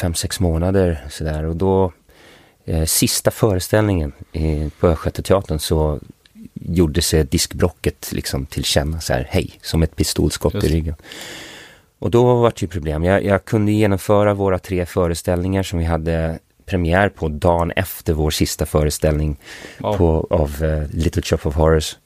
fem, 0.00 0.14
sex 0.14 0.40
månader 0.40 1.04
sådär. 1.10 1.44
Och 1.44 1.56
då, 1.56 1.92
eh, 2.64 2.84
sista 2.84 3.30
föreställningen 3.30 4.12
eh, 4.32 4.68
på 4.80 4.86
Östgötateatern 4.88 5.58
så 5.58 6.00
gjorde 6.54 7.02
sig 7.02 7.24
diskbrocket 7.24 8.12
liksom 8.12 8.46
till 8.46 8.64
känna 8.64 9.00
så 9.00 9.12
här, 9.12 9.26
hej, 9.30 9.50
som 9.62 9.82
ett 9.82 9.96
pistolskott 9.96 10.54
Just 10.54 10.66
i 10.66 10.68
ryggen. 10.74 10.94
Och 11.98 12.10
då 12.10 12.34
var 12.34 12.50
det 12.50 12.62
ju 12.62 12.68
problem. 12.68 13.04
Jag, 13.04 13.24
jag 13.24 13.44
kunde 13.44 13.72
genomföra 13.72 14.34
våra 14.34 14.58
tre 14.58 14.86
föreställningar 14.86 15.62
som 15.62 15.78
vi 15.78 15.84
hade 15.84 16.38
premiär 16.66 17.08
på 17.08 17.28
dagen 17.28 17.70
efter 17.70 18.12
vår 18.12 18.30
sista 18.30 18.66
föreställning 18.66 19.36
Ja. 19.78 19.96
på, 19.96 20.26
av 20.30 20.64
eh, 20.64 20.96
Little 20.96 21.22
Shop 21.22 21.38
of 21.48 21.54
Horrors. 21.54 21.96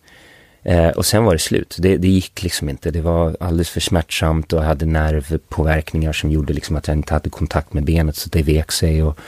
Eh, 0.62 0.88
och 0.88 1.06
sen 1.06 1.24
var 1.24 1.32
det 1.32 1.38
slut. 1.38 1.76
Det, 1.78 1.96
det 1.96 2.08
gick 2.08 2.42
liksom 2.42 2.68
inte. 2.68 2.90
Det 2.90 3.00
var 3.00 3.36
alldeles 3.40 3.70
för 3.70 3.80
smärtsamt 3.80 4.52
och 4.52 4.58
jag 4.58 4.66
hade 4.66 4.86
nervpåverkningar 4.86 6.12
som 6.12 6.30
gjorde 6.30 6.52
liksom 6.52 6.76
att 6.76 6.88
jag 6.88 6.96
inte 6.96 7.14
hade 7.14 7.30
kontakt 7.30 7.72
med 7.72 7.84
benet 7.84 8.16
så 8.16 8.28
det 8.32 8.42
vek 8.42 8.72
sig. 8.72 9.02
Och, 9.02 9.18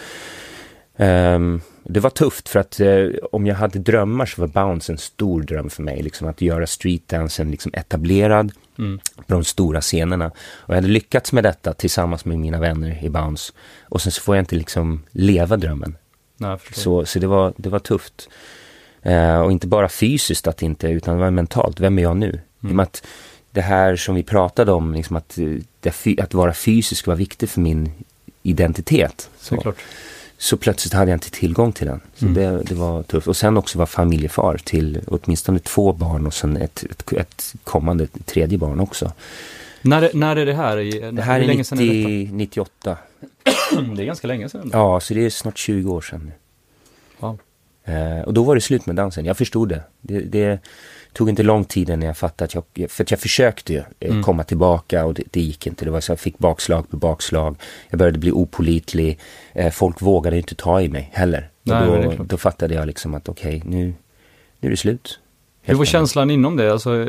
ehm, 0.97 1.61
det 1.85 2.01
var 2.01 2.11
tufft 2.11 2.49
för 2.49 2.61
att 2.61 2.81
eh, 2.81 3.07
om 3.33 3.47
jag 3.47 3.55
hade 3.55 3.79
drömmar 3.79 4.27
så 4.27 4.41
var 4.41 4.49
bounce 4.49 4.93
en 4.93 4.99
stor 4.99 5.43
dröm 5.43 5.71
för 5.71 5.83
mig. 5.83 6.03
Liksom 6.03 6.29
att 6.29 6.41
göra 6.41 6.67
streetdansen 6.67 7.51
liksom 7.51 7.73
etablerad 7.75 8.53
Mm. 8.79 9.01
på 9.17 9.35
de 9.35 9.45
stora 9.45 9.81
scenerna. 9.81 10.27
Och 10.37 10.69
jag 10.69 10.75
hade 10.75 10.89
lyckats 10.89 11.33
med 11.33 11.45
detta 11.45 11.73
tillsammans 11.73 12.25
med 12.25 12.39
mina 12.39 12.61
vänner 12.61 13.05
i 13.05 13.09
bounce. 13.09 13.53
Och 13.83 14.03
sen 14.03 14.13
så 14.13 14.21
får 14.23 14.37
jag 14.37 14.43
inte 14.43 14.57
liksom 14.57 15.03
leva 15.11 15.57
drömmen. 15.57 15.97
Nej. 16.37 16.59
Så, 16.73 17.05
så 17.07 17.19
det, 17.19 17.27
var, 17.27 17.53
det 17.57 17.69
var 17.69 17.79
tufft. 17.79 18.29
Eh, 19.05 19.41
och 19.41 19.53
inte 19.53 19.67
bara 19.67 19.89
fysiskt 19.89 20.47
att 20.47 20.63
inte, 20.63 20.89
utan 20.89 21.15
det 21.17 21.21
var 21.21 21.31
mentalt. 21.31 21.81
Vem 21.81 21.99
är 21.99 22.03
jag 22.03 22.17
nu? 22.17 22.41
I 22.61 22.67
och 22.67 22.71
med 22.75 22.83
att 22.83 23.07
det 23.51 23.61
här 23.61 23.97
som 23.97 24.15
vi 24.15 24.23
pratade 24.23 24.73
om, 24.73 24.95
liksom 24.95 25.17
att, 25.17 25.39
eh, 25.39 25.47
det, 25.81 26.21
att 26.21 26.35
vara 26.35 26.55
fysisk 26.55 27.07
var 27.07 27.15
viktigt 27.15 27.51
för 27.51 27.61
min 27.61 27.93
identitet. 28.43 29.31
Så, 29.41 29.73
så 30.39 30.57
plötsligt 30.57 30.93
hade 30.95 31.11
jag 31.11 31.17
inte 31.17 31.31
tillgång 31.31 31.73
till 31.73 31.87
den. 31.87 32.01
Så 32.15 32.27
Mm. 32.27 32.35
det, 32.35 32.63
det 32.63 32.75
var 32.75 33.03
tufft. 33.03 33.27
Och 33.29 33.37
sen 33.37 33.57
också 33.57 33.79
vara 33.79 33.87
familjefar 33.87 34.57
till 34.65 35.01
åtminstone 35.07 35.59
två 35.59 35.93
barn 35.93 36.27
och 36.27 36.35
sen 36.35 36.57
ett, 36.57 36.85
ett, 36.91 37.13
ett 37.13 37.55
kommande 37.65 38.07
tredje 38.25 38.59
barn 38.59 38.81
också. 38.81 39.13
När, 39.83 40.11
när 40.15 40.37
är 40.37 40.47
det 40.47 40.55
här? 40.55 40.79
I- 40.79 41.11
Det 41.13 41.23
här 41.23 41.35
hur 41.35 41.43
är 41.43 41.47
länge 41.47 41.65
sedan 41.65 41.81
är 41.81 41.85
90, 41.85 42.29
98. 42.33 42.71
detta? 42.83 42.97
Det 43.97 44.03
är 44.03 44.07
ganska 44.07 44.27
länge 44.27 44.49
sedan. 44.49 44.71
Ja, 44.73 45.01
så 45.01 45.15
det 45.15 45.27
är 45.27 45.31
snart 45.31 45.59
20 45.59 45.93
år 45.93 46.01
sedan 46.01 46.21
nu. 46.25 46.33
Wow. 47.19 47.39
Eh, 47.85 48.21
och 48.21 48.35
då 48.35 48.43
var 48.43 48.55
det 48.55 48.61
slut 48.61 48.87
med 48.87 48.97
dansen. 48.97 49.25
Jag 49.25 49.37
förstod 49.37 49.69
det. 49.69 49.83
Det, 50.01 50.21
det 50.21 50.59
tog 51.13 51.29
inte 51.29 51.43
lång 51.43 51.65
tid 51.65 51.89
innan 51.89 52.03
jag 52.03 52.17
fattade 52.17 52.45
att 52.59 52.65
jag, 52.75 52.91
för 52.91 53.05
att 53.05 53.11
jag 53.11 53.21
försökte 53.21 53.73
ju 53.73 53.79
eh, 53.79 54.11
Mm. 54.11 54.23
komma 54.23 54.45
tillbaka 54.45 55.05
och 55.05 55.15
det, 55.15 55.23
det 55.31 55.41
gick 55.41 55.67
inte. 55.67 55.85
Det 55.85 55.91
var 55.91 56.01
så 56.01 56.13
jag 56.13 56.21
fick 56.21 56.39
bakslag 56.39 56.91
på 56.91 56.97
bakslag. 56.97 57.57
Jag 57.91 57.99
började 57.99 58.19
bli 58.19 58.31
opolitlig. 58.33 59.19
Eh, 59.53 59.71
folk 59.73 60.03
vågade 60.03 60.37
inte 60.37 60.55
ta 60.55 60.81
i 60.81 60.89
mig 60.89 61.11
heller. 61.13 61.49
Nej, 61.63 62.17
då, 62.19 62.25
då 62.25 62.37
fattade 62.37 62.75
jag 62.75 62.87
liksom 62.87 63.15
att 63.15 63.29
okej, 63.29 63.63
nu, 63.67 63.85
nu 64.61 64.69
är 64.69 64.71
det 64.71 64.77
slut. 64.77 65.19
Hur 65.63 65.75
var 65.75 65.85
känslan 65.85 66.31
inom 66.31 66.57
det? 66.57 66.73
Alltså, 66.73 67.01
eh, 67.01 67.07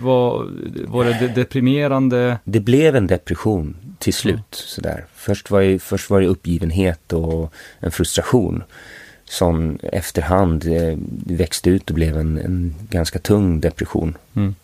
var, 0.00 0.50
var 0.86 1.04
det 1.04 1.18
de- 1.20 1.28
deprimerande? 1.40 2.38
Det 2.44 2.60
blev 2.60 2.96
en 2.96 3.06
depression 3.06 3.76
till 3.98 4.14
slut. 4.14 4.44
Sådär. 4.50 5.04
Först, 5.14 5.50
var 5.50 5.60
det, 5.62 5.78
först 5.78 6.10
var 6.10 6.20
det 6.20 6.26
uppgivenhet 6.26 7.12
och 7.12 7.52
en 7.80 7.90
frustration 7.90 8.62
som 9.30 9.78
efterhand 9.82 10.66
eh, 10.66 10.98
växte 11.36 11.70
ut 11.70 11.90
och 11.90 11.94
blev 11.94 12.16
en, 12.18 12.38
en 12.38 12.74
ganska 12.90 13.18
tung 13.18 13.60
depression. 13.60 14.16
Mm. 14.34 14.54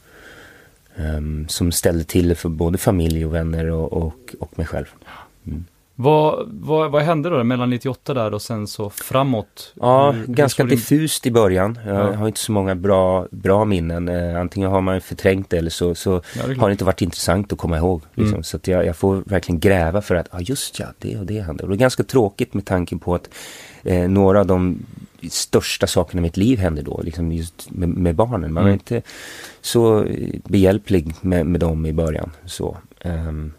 Ehm, 0.97 1.49
som 1.49 1.73
ställde 1.73 2.05
till 2.05 2.29
det 2.29 2.35
för 2.35 2.49
både 2.49 2.79
familj 2.79 3.27
och 3.27 3.35
vänner 3.35 3.71
och, 3.71 3.93
och, 3.93 4.35
och 4.41 4.59
mig 4.59 4.67
själv. 4.67 4.87
Vad, 5.99 6.49
vad, 6.53 6.91
vad 6.91 7.03
hände 7.03 7.31
då 7.31 7.45
mellan 7.45 7.71
98 7.71 8.15
där 8.15 8.35
och 8.35 8.43
sen 8.43 8.67
så 8.67 8.91
framåt? 8.91 9.73
Ja, 9.81 10.11
Hur- 10.11 10.27
hur 10.27 10.35
ganska 10.35 10.63
din- 10.65 10.71
diffust 10.71 11.27
i 11.27 11.31
början. 11.31 11.79
Jag 11.87 11.97
Ja. 11.97 12.13
har 12.13 12.27
inte 12.27 12.41
så 12.41 12.53
många 12.53 12.75
bra, 12.75 13.27
bra 13.31 13.65
minnen. 13.65 14.09
Eh, 14.09 14.41
antingen 14.41 14.71
har 14.71 14.81
man 14.81 15.01
förträngt 15.01 15.51
det 15.51 15.59
eller 15.59 15.71
så, 15.71 15.95
så 15.95 16.11
Ja, 16.37 16.47
det 16.47 16.55
har 16.55 16.69
det 16.69 16.73
inte 16.73 16.85
varit 16.85 17.03
intressant 17.03 17.53
att 17.53 17.59
komma 17.59 17.77
ihåg. 17.77 18.03
Liksom. 18.15 18.35
Mm. 18.35 18.43
Så 18.43 18.57
att 18.57 18.69
jag, 18.69 18.87
jag 18.87 18.97
får 18.97 19.23
verkligen 19.27 19.61
gräva 19.61 20.03
för 20.03 20.15
att, 20.15 20.29
ja 20.33 20.41
just 20.41 20.79
ja, 20.79 20.87
det 20.99 21.17
och 21.19 21.27
det 21.27 21.41
hände. 21.41 21.63
Och 21.63 21.69
det 21.69 21.75
är 21.75 21.79
ganska 21.79 22.03
tråkigt 22.03 22.55
med 22.55 22.65
tanke 22.65 22.97
på 22.97 23.15
att 23.15 23.29
eh, 23.87 24.09
några 24.09 24.41
av 24.41 24.47
de 24.47 24.79
största 25.31 25.87
sakerna 25.87 26.19
i 26.19 26.23
mitt 26.23 26.37
liv 26.37 26.59
hände 26.59 26.83
då, 26.83 27.01
liksom 27.05 27.33
just 27.33 27.71
med, 27.71 27.89
med 27.89 28.15
barnen. 28.15 28.53
Man 28.53 28.63
var 28.65 28.71
Mm. 28.71 28.73
inte 28.73 29.03
så 29.61 30.05
eh, 30.05 30.29
behjälplig 30.45 31.15
med, 31.21 31.47
med 31.47 31.61
dem 31.61 31.87
i 31.87 31.93
början. 31.93 32.31
Så, 32.47 32.77
ehm, 33.01 33.53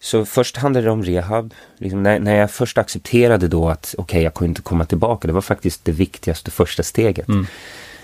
så 0.00 0.24
först 0.24 0.56
handlade 0.56 0.86
det 0.86 0.90
om 0.90 1.02
rehab. 1.02 1.54
Liksom 1.78 2.02
när, 2.02 2.18
när 2.20 2.36
jag 2.36 2.50
först 2.50 2.78
accepterade 2.78 3.48
då 3.48 3.68
att 3.68 3.94
okej, 3.98 4.22
jag 4.22 4.34
kunde 4.34 4.48
inte 4.48 4.62
komma 4.62 4.84
tillbaka. 4.84 5.26
Det 5.28 5.34
var 5.34 5.40
faktiskt 5.40 5.84
det 5.84 5.92
viktigaste 5.92 6.50
första 6.50 6.82
steget. 6.82 7.28
Mm. 7.28 7.46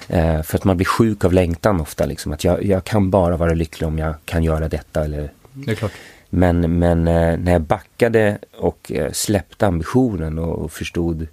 Eh, 0.09 0.42
för 0.42 0.57
att 0.59 0.64
man 0.64 0.77
blir 0.77 0.87
sjuk 0.87 1.24
av 1.24 1.33
längtan 1.33 1.81
ofta. 1.81 2.07
Liksom, 2.07 2.33
att 2.33 2.44
jag, 2.44 2.64
jag 2.64 2.85
kan 2.85 3.11
bara 3.11 3.37
vara 3.37 3.55
lycklig 3.55 3.87
om 3.88 3.98
jag 3.98 4.14
kan 4.24 4.44
göra 4.44 4.68
detta. 4.68 5.05
Eller, 5.05 5.33
Det 5.53 5.70
är 5.70 5.74
klart. 5.74 5.92
Men 6.30 6.78
men 6.78 7.08
eh, 7.08 7.38
när 7.38 7.52
jag 7.52 7.62
backade 7.62 8.38
och 8.56 8.92
eh, 8.92 9.12
släppte 9.12 9.66
ambitionen 9.66 10.38
och, 10.38 10.72
förstod 10.72 11.26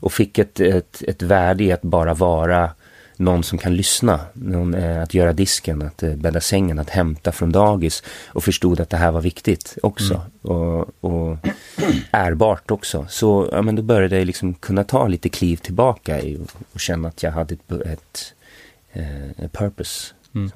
och 0.00 0.12
fick 0.12 0.38
ett, 0.38 0.60
ett, 0.60 1.02
ett 1.08 1.22
värde 1.22 1.64
i 1.64 1.72
att 1.72 1.82
bara 1.82 2.14
vara 2.14 2.70
någon 3.16 3.42
som 3.42 3.58
kan 3.58 3.76
lyssna. 3.76 4.20
Någon, 4.32 4.74
eh, 4.74 5.02
att 5.02 5.14
göra 5.14 5.32
disken, 5.32 5.82
att 5.82 6.02
bädda 6.16 6.40
sängen, 6.40 6.78
att 6.78 6.90
hämta 6.90 7.32
från 7.32 7.52
dagis. 7.52 8.02
Och 8.26 8.44
förstod 8.44 8.80
att 8.80 8.90
det 8.90 8.96
här 8.96 9.12
var 9.12 9.20
viktigt 9.20 9.78
också. 9.82 10.20
Och, 10.42 11.04
och 11.04 11.36
ärbart 12.10 12.70
också. 12.70 13.06
Så 13.08 13.48
ja, 13.52 13.62
men 13.62 13.76
då 13.76 13.82
började 13.82 14.18
jag 14.18 14.26
liksom 14.26 14.54
kunna 14.54 14.84
ta 14.84 15.06
lite 15.08 15.28
kliv 15.28 15.56
tillbaka 15.56 16.20
i, 16.20 16.36
och, 16.36 16.50
och 16.72 16.80
känna 16.80 17.08
att 17.08 17.22
jag 17.22 17.30
hade 17.30 17.54
ett, 17.54 17.72
ett, 17.72 18.34
eh, 18.92 19.30
ett 19.30 19.52
purpose. 19.52 20.14
Mm. 20.34 20.50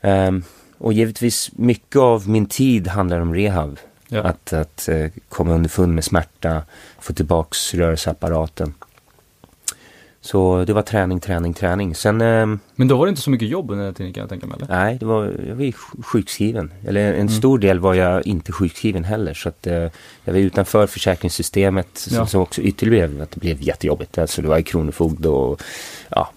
Ehm, 0.00 0.42
och 0.78 0.92
givetvis 0.92 1.50
mycket 1.52 1.96
av 1.96 2.28
min 2.28 2.46
tid 2.46 2.86
handlar 2.88 3.20
om 3.20 3.34
rehab. 3.34 3.78
Ja. 4.08 4.22
Att, 4.22 4.52
att 4.52 4.88
eh, 4.88 5.06
komma 5.28 5.54
underfund 5.54 5.94
med 5.94 6.04
smärta, 6.04 6.62
få 7.00 7.12
tillbaks 7.12 7.74
rörelseapparaten. 7.74 8.74
Så 10.20 10.64
det 10.64 10.72
var 10.72 10.82
träning, 10.82 11.20
träning, 11.20 11.54
träning. 11.54 11.94
Sen, 11.94 12.20
ehm, 12.20 12.58
Men 12.74 12.88
då 12.88 12.96
var 12.96 13.06
det 13.06 13.10
inte 13.10 13.22
så 13.22 13.30
mycket 13.30 13.48
jobb 13.48 13.70
under 13.70 13.84
den 13.84 13.94
tiden 13.94 14.12
kan 14.12 14.20
jag 14.20 14.28
tänka 14.28 14.46
mig, 14.46 14.56
eller? 14.56 14.68
nej, 14.76 14.96
det 15.00 15.06
var, 15.06 15.24
jag 15.48 15.54
var 15.56 15.62
ju 15.64 15.70
sj- 15.70 16.02
sjukskriven. 16.02 16.72
Eller 16.86 17.08
en 17.08 17.14
Mm. 17.14 17.28
stor 17.28 17.58
del 17.58 17.78
var 17.80 17.94
jag 17.94 18.26
inte 18.26 18.52
sjukskriven 18.52 19.04
heller. 19.04 19.34
Så 19.34 19.48
att 19.48 19.66
eh, 19.66 19.74
jag 20.24 20.32
var 20.32 20.36
utanför 20.36 20.86
försäkringssystemet. 20.86 21.88
Som, 21.94 22.16
Ja. 22.16 22.26
som 22.26 22.40
också 22.40 22.60
ytterligare 22.62 23.08
blev, 23.08 23.22
att 23.22 23.30
det 23.30 23.40
blev 23.40 23.62
jättejobbigt. 23.62 24.18
Alltså 24.18 24.42
det 24.42 24.48
var 24.48 24.56
ju 24.56 24.62
kronofogde 24.62 25.28
och 25.28 25.62
ja, 26.08 26.30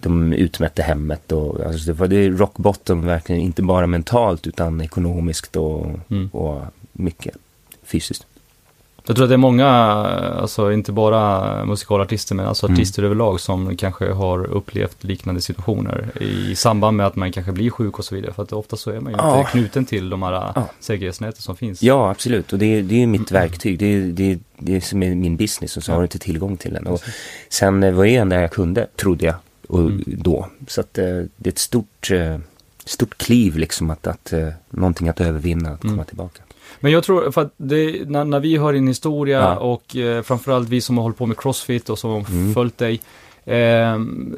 de 0.00 0.32
utmätte 0.32 0.82
hemmet 0.82 1.32
och 1.32 1.60
alltså 1.66 1.86
det 1.86 1.92
var 1.92 2.06
det 2.08 2.28
rock 2.28 2.56
bottom 2.56 3.06
verkligen. 3.06 3.40
Inte 3.42 3.62
bara 3.62 3.86
mentalt 3.86 4.46
utan 4.46 4.80
ekonomiskt 4.80 5.56
och, 5.56 5.86
Mm. 6.10 6.28
och 6.32 6.60
mycket 6.92 7.34
fysiskt. 7.84 8.26
Jag 9.06 9.16
tror 9.16 9.24
att 9.24 9.30
det 9.30 9.34
är 9.34 9.38
många, 9.38 9.68
alltså 9.68 10.72
inte 10.72 10.92
bara 10.92 11.64
musikalartister 11.64 12.34
men 12.34 12.46
alltså 12.46 12.66
Mm. 12.66 12.74
artister 12.74 13.02
överlag 13.02 13.40
som 13.40 13.76
kanske 13.76 14.12
har 14.12 14.44
upplevt 14.46 15.04
liknande 15.04 15.40
situationer 15.40 16.22
i 16.22 16.54
samband 16.56 16.96
med 16.96 17.06
att 17.06 17.16
man 17.16 17.32
kanske 17.32 17.52
blir 17.52 17.70
sjuk 17.70 17.98
och 17.98 18.04
så 18.04 18.14
vidare. 18.14 18.32
För 18.32 18.42
att 18.42 18.52
ofta 18.52 18.76
så 18.76 18.90
är 18.90 19.00
man 19.00 19.12
ju 19.12 19.18
Ja. 19.18 19.38
inte 19.38 19.50
knuten 19.50 19.84
till 19.84 20.10
de 20.10 20.22
här 20.22 20.32
Ja. 20.32 20.68
säkerhetsnäten 20.80 21.42
som 21.42 21.56
finns. 21.56 21.82
Ja, 21.82 22.10
absolut. 22.10 22.52
Och 22.52 22.58
det, 22.58 22.66
är- 22.78 22.82
det 22.82 23.02
är 23.02 23.06
mitt 23.06 23.32
verktyg. 23.32 23.78
Det 23.78 23.86
är, 23.86 24.00
det, 24.02 24.32
är, 24.32 24.38
det 24.58 24.76
är 24.76 24.80
som 24.80 25.02
är 25.02 25.14
min 25.14 25.36
business 25.36 25.76
och 25.76 25.82
så 25.82 25.90
Ja. 25.90 25.94
har 25.94 26.00
du 26.00 26.04
inte 26.04 26.18
tillgång 26.18 26.56
till 26.56 26.72
den. 26.72 26.86
Och 26.86 27.00
sen 27.48 27.82
eh, 27.82 27.92
var 27.92 28.04
jag 28.04 28.14
enda 28.14 28.40
jag 28.40 28.50
kunde, 28.50 28.86
trodde 28.96 29.24
jag, 29.26 29.34
och, 29.72 29.80
Mm. 29.80 30.02
då. 30.06 30.46
Så 30.66 30.80
att 30.80 30.98
eh, 30.98 31.04
det 31.36 31.48
är 31.48 31.52
ett 31.52 31.58
stort, 31.58 32.10
eh, 32.10 32.38
stort 32.84 33.18
kliv 33.18 33.56
liksom 33.56 33.90
att, 33.90 34.06
att 34.06 34.32
eh, 34.32 34.48
någonting 34.70 35.08
att 35.08 35.20
övervinna, 35.20 35.70
att 35.70 35.80
komma 35.80 35.92
Mm. 35.92 36.04
tillbaka. 36.06 36.42
Men 36.80 36.92
jag 36.92 37.04
tror, 37.04 37.30
för 37.30 37.40
att 37.42 37.52
det, 37.56 38.08
när, 38.08 38.24
när 38.24 38.40
vi 38.40 38.56
hör 38.56 38.72
din 38.72 38.88
historia 38.88 39.38
Ja. 39.40 39.56
och 39.56 39.96
eh, 39.96 40.22
framförallt 40.22 40.68
vi 40.68 40.80
som 40.80 40.96
har 40.96 41.02
hållit 41.02 41.18
på 41.18 41.26
med 41.26 41.36
crossfit 41.40 41.88
och 41.90 41.98
som 41.98 42.10
har 42.10 42.18
Mm. 42.30 42.54
följt 42.54 42.78
dig. 42.78 43.00
ehm, 43.44 44.36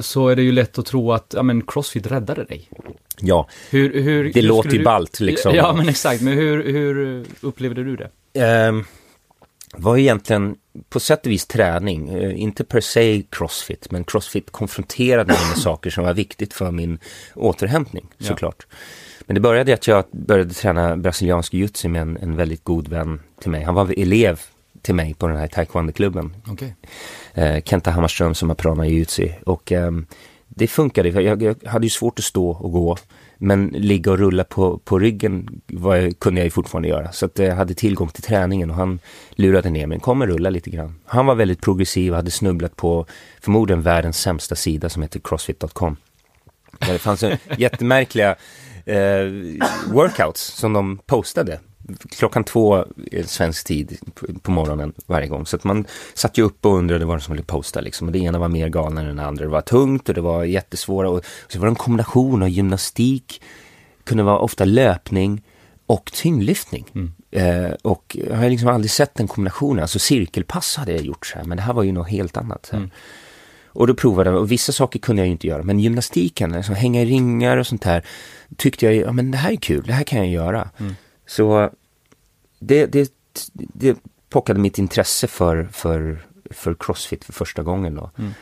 så 0.00 0.28
är 0.28 0.36
det 0.36 0.42
ju 0.42 0.52
lätt 0.52 0.78
att 0.78 0.86
tro 0.86 1.12
att, 1.12 1.32
ja 1.36 1.42
men 1.42 1.62
crossfit 1.62 2.06
räddade 2.06 2.44
dig. 2.44 2.68
Ja, 3.20 3.48
Hur, 3.70 4.02
hur, 4.02 4.24
det 4.24 4.40
hur 4.40 4.48
låter 4.48 4.70
ju 4.70 4.84
ballt 4.84 5.20
liksom. 5.20 5.54
Ja 5.54 5.72
men 5.72 5.88
exakt, 5.88 6.22
men 6.22 6.32
hur, 6.32 6.72
hur 6.72 7.24
upplevde 7.40 7.84
du 7.84 7.96
det? 7.96 8.10
Ehm, 8.44 8.84
var 9.74 9.96
egentligen 9.96 10.56
på 10.88 11.00
sätt 11.00 11.26
och 11.26 11.32
vis 11.32 11.46
träning, 11.46 12.08
eh, 12.08 12.40
inte 12.40 12.64
per 12.64 12.80
se 12.80 13.22
crossfit, 13.30 13.90
men 13.90 14.04
crossfit 14.04 14.50
konfronterade 14.50 15.32
mig 15.32 15.46
med 15.48 15.58
saker 15.62 15.90
som 15.90 16.04
var 16.04 16.14
viktigt 16.14 16.54
för 16.54 16.70
min 16.70 16.98
återhämtning 17.34 18.06
Ja. 18.18 18.26
såklart. 18.26 18.66
Men 19.26 19.34
det 19.34 19.40
började 19.40 19.74
att 19.74 19.86
jag 19.86 20.04
började 20.10 20.54
träna 20.54 20.96
brasiliansk 20.96 21.52
jiu-jitsu 21.52 21.88
med 21.88 22.02
en, 22.02 22.16
en 22.16 22.36
väldigt 22.36 22.64
god 22.64 22.88
vän 22.88 23.20
till 23.40 23.50
mig. 23.50 23.62
Han 23.64 23.74
var 23.74 23.94
elev 23.98 24.40
till 24.82 24.94
mig 24.94 25.14
på 25.14 25.28
den 25.28 25.36
här 25.36 25.46
taekwondo-klubben. 25.46 26.36
Okej. 26.46 26.74
Eh, 27.34 27.62
Kenta 27.64 27.90
Hammarström 27.90 28.34
som 28.34 28.48
har 28.48 28.56
prana 28.56 28.86
jiu-jitsu. 28.86 29.32
Och 29.44 29.72
ehm, 29.72 30.06
det 30.48 30.66
funkade, 30.66 31.08
jag, 31.08 31.42
jag 31.42 31.56
hade 31.66 31.86
ju 31.86 31.90
svårt 31.90 32.18
att 32.18 32.24
stå 32.24 32.48
och 32.50 32.72
gå. 32.72 32.96
Men 33.38 33.66
ligga 33.66 34.10
och 34.10 34.18
rulla 34.18 34.44
på, 34.44 34.78
på 34.78 34.98
ryggen 34.98 35.60
var, 35.66 36.10
kunde 36.10 36.40
jag 36.40 36.44
ju 36.44 36.50
fortfarande 36.50 36.88
göra. 36.88 37.12
Så 37.12 37.26
att 37.26 37.38
jag 37.38 37.56
hade 37.56 37.74
tillgång 37.74 38.08
till 38.08 38.22
träningen 38.22 38.70
och 38.70 38.76
han 38.76 38.98
lurade 39.30 39.70
ner 39.70 39.86
mig. 39.86 40.00
Kom 40.00 40.22
och 40.22 40.28
rulla 40.28 40.50
lite 40.50 40.70
grann. 40.70 40.94
Han 41.04 41.26
var 41.26 41.34
väldigt 41.34 41.60
progressiv 41.60 42.12
och 42.12 42.16
hade 42.16 42.30
snubblat 42.30 42.76
på 42.76 43.06
förmodligen 43.40 43.82
världens 43.82 44.18
sämsta 44.20 44.54
sida 44.54 44.88
som 44.88 45.02
heter 45.02 45.20
crossfit.com. 45.20 45.96
Där 46.78 46.92
det 46.92 46.98
fanns 46.98 47.24
jättemärkliga 47.58 48.36
eh, 48.84 49.26
workouts 49.92 50.42
som 50.42 50.72
de 50.72 50.98
postade. 51.06 51.60
Klockan 52.10 52.44
två 52.44 52.84
svensk 53.24 53.66
tid 53.66 53.98
på, 54.42 54.50
morgonen 54.50 54.92
varje 55.06 55.26
gång. 55.26 55.46
Så 55.46 55.56
att 55.56 55.64
man 55.64 55.86
satt 56.14 56.38
ju 56.38 56.42
upp 56.42 56.66
och 56.66 56.76
undrade 56.76 57.04
vad 57.04 57.22
som 57.22 57.24
skulle 57.24 57.42
posta 57.42 57.80
liksom. 57.80 58.06
Och 58.06 58.12
det 58.12 58.18
ena 58.18 58.38
var 58.38 58.48
mer 58.48 58.68
galnare 58.68 59.10
än 59.10 59.16
det 59.16 59.26
andra. 59.26 59.44
Det 59.44 59.50
var 59.50 59.60
tungt 59.60 60.08
och 60.08 60.14
det 60.14 60.20
var 60.20 60.44
jättesvåra. 60.44 61.10
Och 61.10 61.24
så 61.48 61.58
var 61.58 61.66
det 61.66 61.70
en 61.70 61.76
kombination 61.76 62.42
av 62.42 62.48
gymnastik, 62.48 63.42
kunde 64.04 64.22
vara 64.22 64.38
ofta 64.38 64.64
löpning 64.64 65.42
och 65.86 66.12
tyngdlyftning. 66.14 66.86
Mm. 66.94 67.12
Eh, 67.30 67.72
och 67.82 68.16
jag 68.28 68.36
har 68.36 68.50
liksom 68.50 68.68
aldrig 68.68 68.90
sett 68.90 69.14
den 69.14 69.28
kombinationen. 69.28 69.82
Alltså 69.82 69.98
cirkelpass 69.98 70.76
hade 70.76 70.92
jag 70.92 71.02
gjort 71.02 71.26
så 71.26 71.38
här, 71.38 71.44
men 71.44 71.56
det 71.56 71.62
här 71.62 71.72
var 71.72 71.82
ju 71.82 71.92
något 71.92 72.08
helt 72.08 72.36
annat. 72.36 72.70
Mm. 72.72 72.90
Och 73.66 73.86
då 73.86 73.94
provade 73.94 74.30
jag, 74.30 74.38
och 74.38 74.52
vissa 74.52 74.72
saker 74.72 74.98
kunde 74.98 75.22
jag 75.22 75.26
ju 75.26 75.32
inte 75.32 75.46
göra. 75.46 75.62
Men 75.62 75.78
gymnastiken, 75.78 76.54
alltså 76.54 76.72
hänga 76.72 77.02
i 77.02 77.04
ringar 77.04 77.56
och 77.56 77.66
sånt 77.66 77.84
här, 77.84 78.04
tyckte 78.56 78.86
jag, 78.86 78.94
ja 78.94 79.12
men 79.12 79.30
det 79.30 79.38
här 79.38 79.52
är 79.52 79.56
kul, 79.56 79.84
det 79.86 79.92
här 79.92 80.04
kan 80.04 80.18
jag 80.18 80.28
göra. 80.28 80.68
Mm. 80.78 80.94
Så 81.26 81.70
det, 82.58 82.86
det, 82.86 83.12
det 83.52 83.98
pockade 84.28 84.60
mitt 84.60 84.78
intresse 84.78 85.26
för, 85.26 85.68
för, 85.72 86.18
för 86.50 86.76
crossfit 86.80 87.24
för 87.24 87.32
första 87.32 87.62
gången 87.62 87.94
då. 87.94 88.10
Mm. 88.18 88.32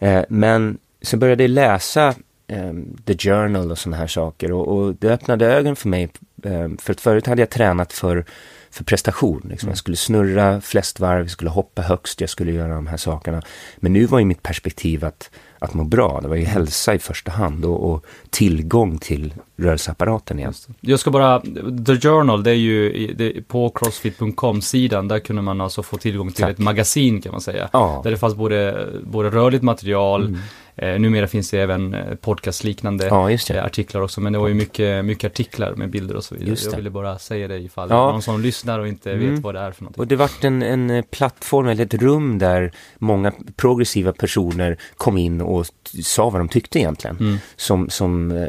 Eh, 0.00 0.24
men 0.28 0.78
så 1.02 1.16
började 1.16 1.42
jag 1.42 1.50
läsa 1.50 2.14
eh, 2.46 2.72
The 3.04 3.18
Journal 3.18 3.70
och 3.70 3.78
sådana 3.78 3.96
här 3.96 4.06
saker 4.06 4.52
och, 4.52 4.68
och 4.68 4.94
det 4.94 5.08
öppnade 5.08 5.46
ögonen 5.46 5.76
för 5.76 5.88
mig. 5.88 6.08
Eh, 6.42 6.68
för 6.78 6.92
att 6.92 7.00
förut 7.00 7.26
hade 7.26 7.42
jag 7.42 7.50
tränat 7.50 7.92
för, 7.92 8.24
för 8.70 8.84
prestation. 8.84 9.46
Liksom. 9.50 9.66
Mm. 9.66 9.70
Jag 9.70 9.78
skulle 9.78 9.96
snurra 9.96 10.60
flest 10.60 11.00
varv, 11.00 11.20
jag 11.20 11.30
skulle 11.30 11.50
hoppa 11.50 11.82
högst, 11.82 12.20
jag 12.20 12.30
skulle 12.30 12.52
göra 12.52 12.74
de 12.74 12.86
här 12.86 12.96
sakerna. 12.96 13.42
Men 13.76 13.92
nu 13.92 14.06
var 14.06 14.18
ju 14.18 14.24
mitt 14.24 14.42
perspektiv 14.42 15.04
att, 15.04 15.30
att 15.66 15.74
må 15.74 15.84
bra. 15.84 16.20
Det 16.22 16.28
var 16.28 16.36
ju 16.36 16.44
hälsa 16.44 16.94
i 16.94 16.98
första 16.98 17.30
hand 17.30 17.64
och, 17.64 17.90
och 17.90 18.04
tillgång 18.30 18.98
till 18.98 19.34
rörelseapparaten 19.56 20.38
igen. 20.38 20.52
Jag 20.80 21.00
ska 21.00 21.10
bara, 21.10 21.40
The 21.86 22.00
Journal, 22.00 22.42
det 22.42 22.50
är 22.50 22.54
ju 22.54 23.06
det, 23.14 23.48
på 23.48 23.70
crossfit.com-sidan, 23.70 25.08
där 25.08 25.18
kunde 25.18 25.42
man 25.42 25.60
alltså 25.60 25.82
få 25.82 25.96
tillgång 25.96 26.32
till 26.32 26.42
Tack. 26.44 26.50
ett 26.52 26.58
magasin 26.58 27.20
kan 27.22 27.32
man 27.32 27.40
säga. 27.40 27.68
Ja, 27.72 28.00
Där 28.04 28.10
det 28.10 28.16
fanns 28.16 28.34
både, 28.34 28.88
både 29.04 29.30
rörligt 29.30 29.62
material, 29.62 30.24
Mm. 30.26 30.40
Eh, 30.76 30.98
numera 30.98 31.26
finns 31.26 31.50
det 31.50 31.60
även 31.60 31.94
eh, 31.94 32.14
podcastliknande 32.14 33.06
ja 33.06 33.30
eh, 33.30 33.64
artiklar 33.64 34.00
också, 34.00 34.20
men 34.20 34.32
det 34.32 34.38
var 34.38 34.48
ju 34.48 34.54
mycket, 34.54 35.04
mycket 35.04 35.32
artiklar 35.32 35.74
med 35.74 35.90
bilder 35.90 36.16
och 36.16 36.24
så 36.24 36.34
vidare. 36.34 36.56
Jag 36.64 36.76
ville 36.76 36.90
bara 36.90 37.18
säga 37.18 37.48
det 37.48 37.58
ifall 37.58 37.90
Ja. 37.90 38.12
någon 38.12 38.22
som 38.22 38.40
lyssnar 38.40 38.78
och 38.78 38.88
inte 38.88 39.12
Mm. 39.12 39.34
vet 39.34 39.42
vad 39.44 39.54
det 39.54 39.60
är 39.60 39.72
för 39.72 39.82
någonting. 39.82 40.00
Och 40.00 40.06
det 40.06 40.16
vart 40.16 40.44
en, 40.44 40.62
en 40.62 40.90
eh, 40.90 41.04
plattform 41.10 41.68
eller 41.68 41.84
ett 41.84 41.94
rum 41.94 42.38
där 42.38 42.72
många 42.98 43.32
progressiva 43.56 44.12
personer 44.12 44.76
kom 44.96 45.18
in 45.18 45.40
och 45.40 45.66
sa 46.02 46.30
vad 46.30 46.40
de 46.40 46.48
tyckte 46.48 46.78
egentligen. 46.78 47.16
Mm. 47.20 47.36
Som, 47.56 47.88
som 47.90 48.30
eh, 48.30 48.48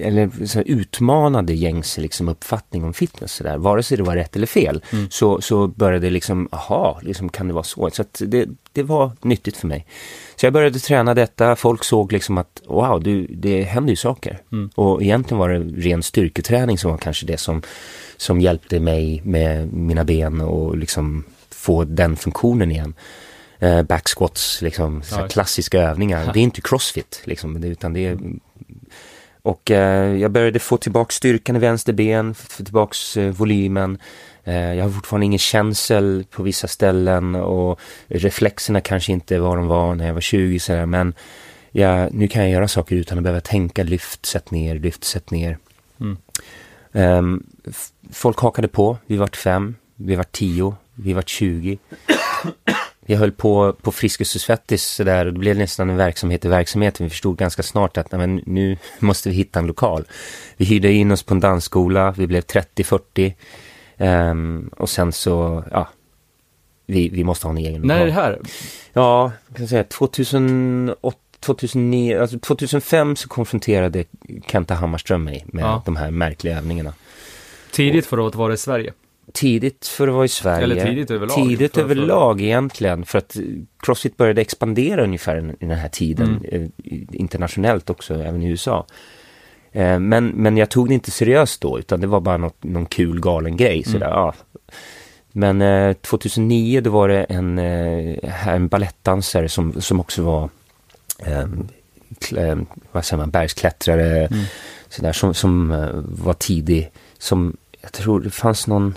eller 0.00 0.46
så 0.46 0.60
utmanade 0.60 1.54
gängse 1.54 2.00
liksom, 2.00 2.28
uppfattning 2.28 2.84
om 2.84 2.92
fitness. 2.94 3.32
Så 3.32 3.44
där. 3.44 3.58
Vare 3.58 3.82
sig 3.82 3.96
det 3.96 4.02
var 4.02 4.16
rätt 4.16 4.36
eller 4.36 4.46
fel 4.46 4.82
Mm. 4.92 5.10
så, 5.10 5.40
så 5.40 5.66
började 5.66 6.10
liksom, 6.10 6.48
aha, 6.52 7.00
liksom, 7.02 7.28
kan 7.28 7.48
det 7.48 7.54
vara 7.54 7.64
så? 7.64 7.90
Så 7.92 8.02
att 8.02 8.22
det, 8.26 8.48
det 8.72 8.82
var 8.82 9.12
nyttigt 9.22 9.56
för 9.56 9.66
mig. 9.66 9.86
Så 10.36 10.46
jag 10.46 10.52
började 10.52 10.78
träna 10.78 11.14
detta, 11.14 11.56
folk 11.56 11.84
såg 11.84 12.12
liksom 12.12 12.38
att 12.38 12.62
wow, 12.66 13.02
du, 13.02 13.26
det 13.26 13.62
händer 13.62 13.90
ju 13.90 13.96
saker. 13.96 14.40
Mm. 14.52 14.70
Och 14.74 15.02
egentligen 15.02 15.38
var 15.38 15.48
det 15.48 15.58
ren 15.58 16.02
styrketräning 16.02 16.78
som 16.78 16.90
var 16.90 16.98
kanske 16.98 17.26
det 17.26 17.36
som, 17.36 17.62
som 18.16 18.40
hjälpte 18.40 18.80
mig 18.80 19.20
med 19.24 19.72
mina 19.72 20.04
ben 20.04 20.40
och 20.40 20.76
liksom 20.78 21.24
få 21.50 21.84
den 21.84 22.16
funktionen 22.16 22.70
igen. 22.70 22.94
Eh, 23.58 23.82
backsquats, 23.82 24.62
liksom, 24.62 25.02
Ja. 25.10 25.28
klassiska 25.28 25.82
övningar. 25.82 26.30
Det 26.32 26.38
är 26.38 26.42
inte 26.42 26.60
crossfit, 26.60 27.20
liksom, 27.24 27.64
utan 27.64 27.92
det 27.92 28.06
är 28.06 28.18
och 29.42 29.70
eh, 29.70 30.16
jag 30.16 30.30
började 30.30 30.58
få 30.58 30.76
tillbaka 30.76 31.12
styrkan 31.12 31.56
i 31.56 31.58
vänster 31.58 31.92
ben, 31.92 32.34
få 32.34 32.64
tillbaks 32.64 33.16
eh, 33.16 33.30
volymen. 33.32 33.98
Eh, 34.44 34.74
jag 34.74 34.84
har 34.84 34.90
fortfarande 34.90 35.26
ingen 35.26 35.38
känsel 35.38 36.24
på 36.30 36.42
vissa 36.42 36.68
ställen 36.68 37.34
och 37.34 37.80
reflexerna 38.06 38.80
kanske 38.80 39.12
inte 39.12 39.38
var 39.38 39.56
de 39.56 39.66
var 39.66 39.94
när 39.94 40.06
jag 40.06 40.14
var 40.14 40.20
20 40.20 40.58
sådär, 40.58 40.86
men 40.86 41.14
jag, 41.70 42.14
nu 42.14 42.28
kan 42.28 42.42
jag 42.42 42.50
göra 42.50 42.68
saker 42.68 42.96
utan 42.96 43.18
att 43.18 43.24
behöva 43.24 43.40
tänka 43.40 43.82
lyft, 43.82 44.26
sätt 44.26 44.50
ner, 44.50 44.74
lyft, 44.78 45.04
sätt 45.04 45.30
ner. 45.30 45.58
Mm. 46.00 47.42
F- 47.68 47.88
folk 48.12 48.38
hakade 48.38 48.68
på, 48.68 48.98
vi 49.06 49.16
vart 49.16 49.36
fem, 49.36 49.74
vi 49.96 50.14
vart 50.14 50.32
tio, 50.32 50.74
vi 50.94 51.12
vart 51.12 51.28
20. 51.28 51.78
Jag 53.10 53.18
höll 53.18 53.32
på 53.32 53.72
på 53.82 53.92
Friskis 53.92 54.34
och 54.34 54.40
Svettis 54.40 54.84
sådär 54.84 55.26
och 55.26 55.32
det 55.32 55.38
blev 55.38 55.56
nästan 55.58 55.90
en 55.90 55.96
verksamhet 55.96 56.44
i 56.44 56.48
verksamheten. 56.48 57.06
Vi 57.06 57.10
förstod 57.10 57.36
ganska 57.38 57.62
snart 57.62 57.96
att 57.96 58.12
nej, 58.12 58.18
men, 58.18 58.42
nu 58.46 58.76
måste 58.98 59.28
vi 59.28 59.34
hitta 59.34 59.58
en 59.58 59.66
lokal. 59.66 60.04
Vi 60.56 60.64
hyrde 60.64 60.92
in 60.92 61.10
oss 61.10 61.22
på 61.22 61.34
en 61.34 61.40
dansskola, 61.40 62.14
vi 62.16 62.26
blev 62.26 62.40
30-40 62.42 63.32
ehm, 63.96 64.70
och 64.76 64.90
sen 64.90 65.12
så, 65.12 65.64
ja, 65.70 65.88
vi, 66.86 67.08
vi 67.08 67.24
måste 67.24 67.46
ha 67.46 67.50
en 67.52 67.58
egen 67.58 67.82
När 67.82 67.94
är 67.94 68.06
lokal. 68.06 68.06
det 68.06 68.12
här? 68.22 68.38
Ja, 68.92 69.32
kan 69.56 69.68
säga 69.68 69.84
2008, 69.84 71.18
2009, 71.40 72.20
alltså 72.20 72.38
2005 72.38 73.16
så 73.16 73.28
konfronterade 73.28 74.04
Kenta 74.46 74.74
Hammarström 74.74 75.24
mig 75.24 75.44
med 75.46 75.64
Ja. 75.64 75.82
de 75.86 75.96
här 75.96 76.10
märkliga 76.10 76.58
övningarna. 76.58 76.94
Tidigt 77.70 78.06
för 78.06 78.26
att 78.28 78.34
vara 78.34 78.52
i 78.52 78.56
Sverige. 78.56 78.92
Tidigt 79.32 79.86
för 79.86 80.08
att 80.08 80.14
vara 80.14 80.24
i 80.24 80.28
Sverige. 80.28 80.64
Eller 80.64 80.84
tidigt 80.86 81.10
överlag. 81.10 81.34
Tidigt 81.36 81.74
För- 81.74 81.80
för- 81.80 81.84
överlag 81.90 82.40
egentligen. 82.40 83.04
För 83.04 83.18
att 83.18 83.36
eh, 83.36 83.42
Crossfit 83.82 84.16
började 84.16 84.40
expandera 84.40 85.04
ungefär 85.04 85.36
i 85.60 85.66
den 85.66 85.78
här 85.78 85.88
tiden. 85.88 86.40
Mm. 86.52 86.62
eh, 86.84 86.98
internationellt 87.12 87.90
också, 87.90 88.14
även 88.14 88.42
i 88.42 88.48
USA. 88.50 88.86
Eh, 89.72 89.98
Men, 89.98 90.26
men 90.26 90.56
jag 90.56 90.70
tog 90.70 90.88
det 90.88 90.94
inte 90.94 91.10
seriöst 91.10 91.60
då, 91.60 91.78
utan 91.78 92.00
det 92.00 92.06
var 92.06 92.20
bara 92.20 92.36
något, 92.36 92.64
någon 92.64 92.86
kul 92.86 93.20
galen 93.20 93.56
grej. 93.56 93.82
Mm. 93.86 93.92
Sådär, 93.92 94.08
ja. 94.10 94.34
Men 95.32 95.62
eh, 95.62 95.92
2009 95.92 96.80
då 96.80 96.90
var 96.90 97.08
det 97.08 97.24
en, 97.24 97.58
eh, 97.58 98.48
en 98.48 98.68
balettdansare 98.68 99.48
som, 99.48 99.80
som 99.80 100.00
också 100.00 100.22
var 100.22 100.48
eh, 101.26 101.46
klä, 102.20 102.58
vad 102.92 103.04
säger 103.04 103.18
man, 103.18 103.30
bergsklättrare, 103.30 104.26
Mm. 104.26 104.44
sådär, 104.88 105.12
som, 105.12 105.34
som 105.34 105.70
eh, 105.70 105.88
var 106.04 106.32
tidig. 106.34 106.90
Som, 107.18 107.56
jag 107.80 107.92
tror 107.92 108.20
det 108.20 108.30
fanns 108.30 108.66
någon, 108.66 108.94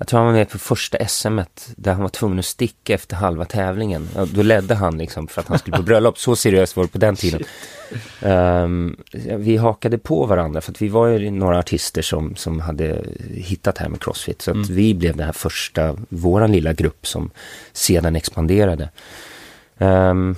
jag 0.00 0.06
tror 0.08 0.18
han 0.18 0.26
var 0.26 0.32
med 0.34 0.50
på 0.50 0.58
första 0.58 1.08
SM 1.08 1.38
där 1.76 1.92
han 1.92 2.02
var 2.02 2.08
tvungen 2.08 2.38
att 2.38 2.44
sticka 2.44 2.94
efter 2.94 3.16
halva 3.16 3.44
tävlingen. 3.44 4.08
Ja, 4.16 4.26
då 4.34 4.42
ledde 4.42 4.74
han 4.74 4.98
liksom 4.98 5.28
för 5.28 5.40
att 5.40 5.48
han 5.48 5.58
skulle 5.58 5.76
på 5.76 5.82
bröllop. 5.82 6.18
Så 6.18 6.36
seriöst 6.36 6.76
var 6.76 6.84
det 6.84 6.88
på 6.90 6.98
den 6.98 7.16
tiden. 7.16 7.42
Ehm, 8.22 8.96
vi 9.38 9.56
hakade 9.56 9.98
på 9.98 10.26
varandra 10.26 10.60
för 10.60 10.70
att 10.72 10.82
vi 10.82 10.88
var 10.88 11.06
ju 11.06 11.30
några 11.30 11.58
artister 11.58 12.02
som, 12.02 12.36
som 12.36 12.60
hade 12.60 13.04
hittat 13.34 13.78
här 13.78 13.88
med 13.88 14.02
Crossfit. 14.02 14.42
Så 14.42 14.50
att 14.50 14.54
Mm. 14.54 14.68
vi 14.76 14.94
blev 14.94 15.16
den 15.16 15.26
här 15.26 15.32
första, 15.32 15.96
våran 16.08 16.52
lilla 16.52 16.72
grupp 16.72 17.06
som 17.06 17.30
sedan 17.72 18.16
expanderade. 18.16 18.88
Ehm, 19.78 20.36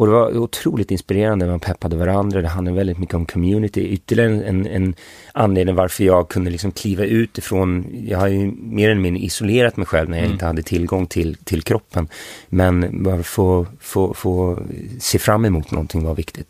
och 0.00 0.06
det 0.06 0.12
var 0.12 0.38
otroligt 0.38 0.90
inspirerande, 0.90 1.46
man 1.46 1.60
peppade 1.60 1.96
varandra, 1.96 2.42
det 2.42 2.48
handlade 2.48 2.76
väldigt 2.76 2.98
mycket 2.98 3.14
om 3.14 3.26
community. 3.26 3.80
Ytterligare 3.80 4.44
en, 4.44 4.66
en, 4.66 4.94
anledning 5.34 5.74
varför 5.74 6.04
jag 6.04 6.28
kunde 6.28 6.50
liksom 6.50 6.72
kliva 6.72 7.04
ut 7.04 7.38
ifrån, 7.38 7.86
jag 8.06 8.18
har 8.18 8.28
ju 8.28 8.52
mer 8.56 8.90
eller 8.90 9.00
mindre 9.00 9.22
isolerat 9.22 9.76
mig 9.76 9.86
själv 9.86 10.08
när 10.10 10.16
jag 10.16 10.24
Mm. 10.24 10.32
inte 10.32 10.46
hade 10.46 10.62
tillgång 10.62 11.06
till, 11.06 11.36
till 11.44 11.62
kroppen. 11.62 12.08
Men 12.48 13.02
bara 13.04 13.22
få, 13.22 13.66
få, 13.80 14.14
få 14.14 14.58
se 15.00 15.18
fram 15.18 15.44
emot 15.44 15.70
någonting 15.70 16.04
var 16.04 16.14
viktigt. 16.14 16.48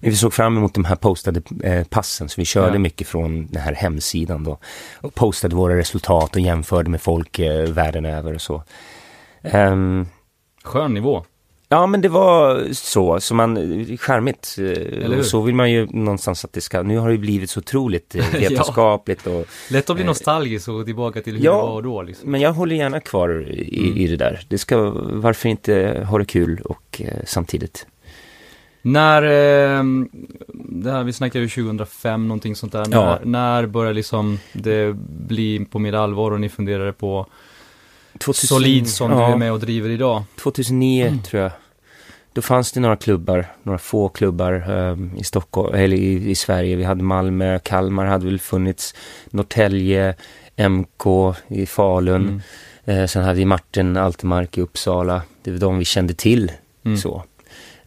Men 0.00 0.10
vi 0.10 0.16
såg 0.16 0.32
fram 0.32 0.56
emot 0.56 0.74
de 0.74 0.84
här 0.84 0.96
postade 0.96 1.42
eh, 1.64 1.84
passen, 1.86 2.28
så 2.28 2.40
vi 2.40 2.44
körde 2.44 2.72
Ja. 2.72 2.78
mycket 2.78 3.06
från 3.08 3.46
den 3.46 3.62
här 3.62 3.74
hemsidan 3.74 4.44
då. 4.44 4.58
Och 5.00 5.14
postade 5.14 5.56
våra 5.56 5.76
resultat 5.76 6.36
och 6.36 6.40
jämförde 6.42 6.90
med 6.90 7.00
folk 7.02 7.38
eh, 7.38 7.68
världen 7.68 8.04
över 8.04 8.34
och 8.34 8.40
så. 8.42 8.62
Ehm, 9.42 10.06
Skön 10.64 10.94
nivå. 10.94 11.24
Ja, 11.70 11.86
men 11.86 12.00
det 12.00 12.08
var 12.08 12.68
så, 12.72 13.20
så 13.20 13.34
man, 13.34 13.56
charmigt. 14.00 14.56
eh? 15.02 15.18
Och 15.18 15.24
så 15.24 15.40
vill 15.40 15.54
man 15.54 15.70
ju 15.72 15.86
någonstans 15.86 16.44
att 16.44 16.52
det 16.52 16.60
ska, 16.60 16.82
nu 16.82 16.98
har 16.98 17.08
det 17.08 17.14
ju 17.14 17.18
blivit 17.20 17.50
så 17.50 17.60
otroligt 17.60 18.14
eh, 18.14 18.32
vetenskapligt 18.32 19.26
och, 19.26 19.46
Lätt 19.70 19.90
att 19.90 19.96
bli 19.96 20.02
Eh, 20.02 20.06
nostalgisk 20.06 20.68
och 20.68 20.84
tillbaka 20.84 21.20
till 21.22 21.36
hur 21.36 21.44
ja. 21.44 21.52
det 21.52 21.62
var 21.62 21.82
då 21.82 22.02
liksom. 22.02 22.30
men 22.30 22.40
jag 22.40 22.52
håller 22.52 22.76
gärna 22.76 23.00
kvar 23.00 23.46
i, 23.50 23.86
Mm. 23.86 23.96
i 23.98 24.06
det 24.06 24.16
där. 24.16 24.40
Det 24.48 24.58
ska, 24.58 24.90
varför 25.12 25.48
inte 25.48 26.04
ha 26.08 26.18
det 26.18 26.24
kul 26.24 26.60
och 26.64 27.02
eh, 27.04 27.18
samtidigt. 27.26 27.86
När, 28.82 29.22
eh, 29.22 29.84
det 30.64 30.90
här, 30.90 31.04
vi 31.04 31.12
snackar 31.12 31.40
ju 31.40 31.48
2005 31.48 32.28
någonting 32.28 32.56
sånt 32.56 32.72
där. 32.72 32.86
Ja. 32.90 33.18
När, 33.24 33.24
när 33.24 33.66
börjar 33.66 33.92
liksom 33.92 34.38
det 34.52 34.96
bli 35.28 35.64
på 35.70 35.78
mer 35.78 35.92
allvar 35.92 36.30
och 36.30 36.40
ni 36.40 36.48
funderade 36.48 36.92
på 36.92 37.26
2000 38.18 38.48
Solid 38.48 38.88
som 38.88 39.10
ja, 39.10 39.26
du 39.26 39.32
är 39.32 39.36
med 39.36 39.52
och 39.52 39.60
driver 39.60 39.90
idag? 39.90 40.22
2009 40.42 41.06
Mm. 41.06 41.22
tror 41.22 41.42
jag. 41.42 41.52
Då 42.32 42.42
fanns 42.42 42.72
det 42.72 42.80
några 42.80 42.96
klubbar, 42.96 43.46
några 43.62 43.78
få 43.78 44.08
klubbar 44.08 44.52
ehm, 44.70 45.16
i 45.16 45.24
Stockholm, 45.24 45.74
eller 45.74 45.96
i, 45.96 46.30
i 46.30 46.34
Sverige. 46.34 46.76
Vi 46.76 46.84
hade 46.84 47.02
Malmö, 47.02 47.58
Kalmar 47.58 48.06
hade 48.06 48.24
väl 48.24 48.38
funnits, 48.40 48.94
Norrtälje, 49.30 50.14
MK 50.56 51.34
i 51.48 51.66
Falun. 51.66 52.22
Mm. 52.84 53.00
Eh, 53.00 53.06
sen 53.06 53.22
hade 53.24 53.34
vi 53.38 53.44
Martin 53.44 53.96
Altemark 53.96 54.58
i 54.58 54.60
Uppsala. 54.60 55.22
Det 55.42 55.50
var 55.50 55.58
de 55.58 55.78
vi 55.78 55.84
kände 55.84 56.14
till. 56.14 56.52
Mm. 56.84 56.98
Så. 56.98 57.24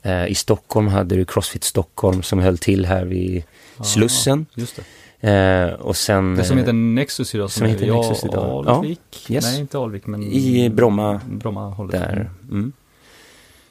Eh, 0.02 0.28
I 0.28 0.36
Stockholm 0.36 0.88
hade 0.88 1.16
du 1.16 1.26
Crossfit 1.26 1.64
Stockholm 1.64 2.24
som 2.24 2.40
höll 2.40 2.58
till 2.58 2.86
här 2.86 3.06
vid 3.06 3.44
Ah, 3.78 3.84
Slussen. 3.84 4.46
Det. 4.56 4.84
Eh, 5.22 5.74
och 5.74 5.96
sen 5.96 6.36
Det 6.36 6.44
som 6.44 6.58
eh, 6.58 6.62
heter 6.62 6.74
Nexus 6.74 7.36
idag. 7.36 7.52
som 7.52 7.68
heter 7.68 7.88
är- 7.88 7.94
Nexus 7.94 8.24
idag. 8.26 8.68
Alvik? 8.68 9.00
yes. 9.30 9.46
Nej, 9.46 9.60
inte 9.60 9.78
Alvik, 9.78 10.06
men 10.08 10.24
i 10.24 10.70
Bromma 10.70 11.22
Bromma-hållet. 11.30 11.92
där. 12.02 12.30
Mm. 12.52 12.72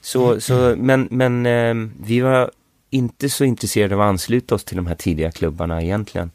Så, 0.00 0.40
så, 0.40 0.74
men, 0.78 1.08
men 1.10 1.46
eh, 1.46 1.88
vi 2.02 2.20
var 2.20 2.50
inte 2.90 3.28
så 3.28 3.44
intresserade 3.44 3.94
av 3.94 4.00
att 4.00 4.06
ansluta 4.08 4.54
oss 4.54 4.64
till 4.64 4.76
de 4.76 4.86
här 4.86 4.94
tidiga 4.94 5.30
klubbarna 5.30 5.82
egentligen. 5.82 6.30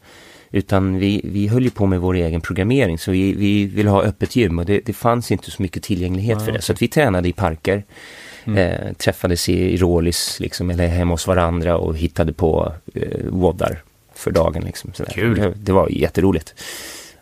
Utan 0.50 0.98
vi, 0.98 1.20
vi 1.24 1.48
höll 1.48 1.62
ju 1.64 1.70
på 1.70 1.86
med 1.86 2.00
vår 2.00 2.14
egen 2.14 2.40
programmering 2.40 2.98
så 2.98 3.10
vi, 3.10 3.32
vi 3.32 3.64
ville 3.64 3.90
ha 3.90 4.02
öppet 4.02 4.36
gym 4.36 4.58
och 4.58 4.64
det, 4.66 4.80
det 4.86 4.92
fanns 4.92 5.30
inte 5.32 5.50
så 5.50 5.62
mycket 5.62 5.82
tillgänglighet 5.82 6.36
Ah, 6.36 6.40
för 6.40 6.46
det. 6.46 6.52
okej. 6.52 6.62
Så 6.62 6.72
att 6.72 6.82
vi 6.82 6.88
tränade 6.88 7.28
i 7.28 7.32
parker, 7.32 7.84
Mm. 8.44 8.58
eh, 8.58 8.92
träffades 8.92 9.48
i, 9.48 9.52
i 9.52 9.76
Rålis 9.76 10.40
liksom, 10.40 10.70
eller 10.70 10.86
hemma 10.86 11.14
hos 11.14 11.26
varandra 11.26 11.76
och 11.78 11.96
hittade 11.96 12.32
på 12.32 12.72
eh, 12.94 13.02
woddar 13.28 13.82
för 14.16 14.30
dagen. 14.30 14.62
Liksom. 14.64 14.92
Kul. 15.08 15.52
Det, 15.56 15.72
var 15.72 15.88
jätteroligt. 15.88 16.54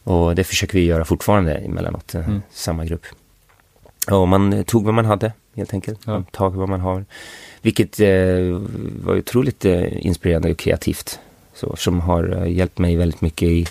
Och 0.02 0.34
det 0.34 0.44
försöker 0.44 0.74
vi 0.78 0.84
göra 0.84 1.04
fortfarande 1.04 1.54
emellanåt, 1.54 2.14
eh, 2.14 2.28
Mm. 2.28 2.42
samma 2.52 2.84
grupp. 2.84 3.02
Och 4.10 4.28
man 4.28 4.64
tog 4.64 4.84
vad 4.84 4.94
man 4.94 5.04
hade 5.04 5.32
helt 5.56 5.74
enkelt. 5.74 6.00
Ja. 6.06 6.12
Man 6.12 6.24
tog 6.24 6.54
vad 6.54 6.68
man 6.68 6.80
har. 6.80 7.04
Vilket 7.62 8.00
eh, 8.00 8.60
var 9.04 9.16
otroligt 9.18 9.64
eh, 9.64 10.06
inspirerande 10.06 10.50
och 10.50 10.58
kreativt. 10.58 11.18
Så, 11.54 11.76
som 11.76 12.00
har 12.00 12.42
eh, 12.42 12.52
hjälpt 12.52 12.78
mig 12.78 12.96
väldigt 12.96 13.20
mycket 13.20 13.48
i, 13.48 13.66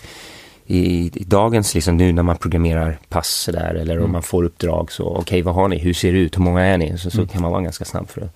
i, 0.65 1.11
i 1.13 1.23
dagens, 1.23 1.73
liksom 1.75 1.97
nu 1.97 2.11
när 2.11 2.23
man 2.23 2.37
programmerar 2.37 2.97
pass 3.09 3.27
sådär, 3.29 3.73
eller 3.75 3.93
Mm. 3.93 4.05
om 4.05 4.11
man 4.11 4.23
får 4.23 4.43
uppdrag 4.43 4.91
så, 4.91 5.03
okej 5.17 5.41
vad 5.41 5.55
har 5.55 5.67
ni, 5.67 5.77
hur 5.77 5.93
ser 5.93 6.13
det 6.13 6.19
ut, 6.19 6.37
hur 6.37 6.41
många 6.43 6.61
är 6.65 6.77
ni? 6.77 6.97
Så, 6.97 7.09
så 7.11 7.17
Mm. 7.17 7.27
kan 7.27 7.41
man 7.41 7.51
vara 7.51 7.61
ganska 7.61 7.85
snabb 7.85 8.09
för 8.09 8.21
att, 8.21 8.35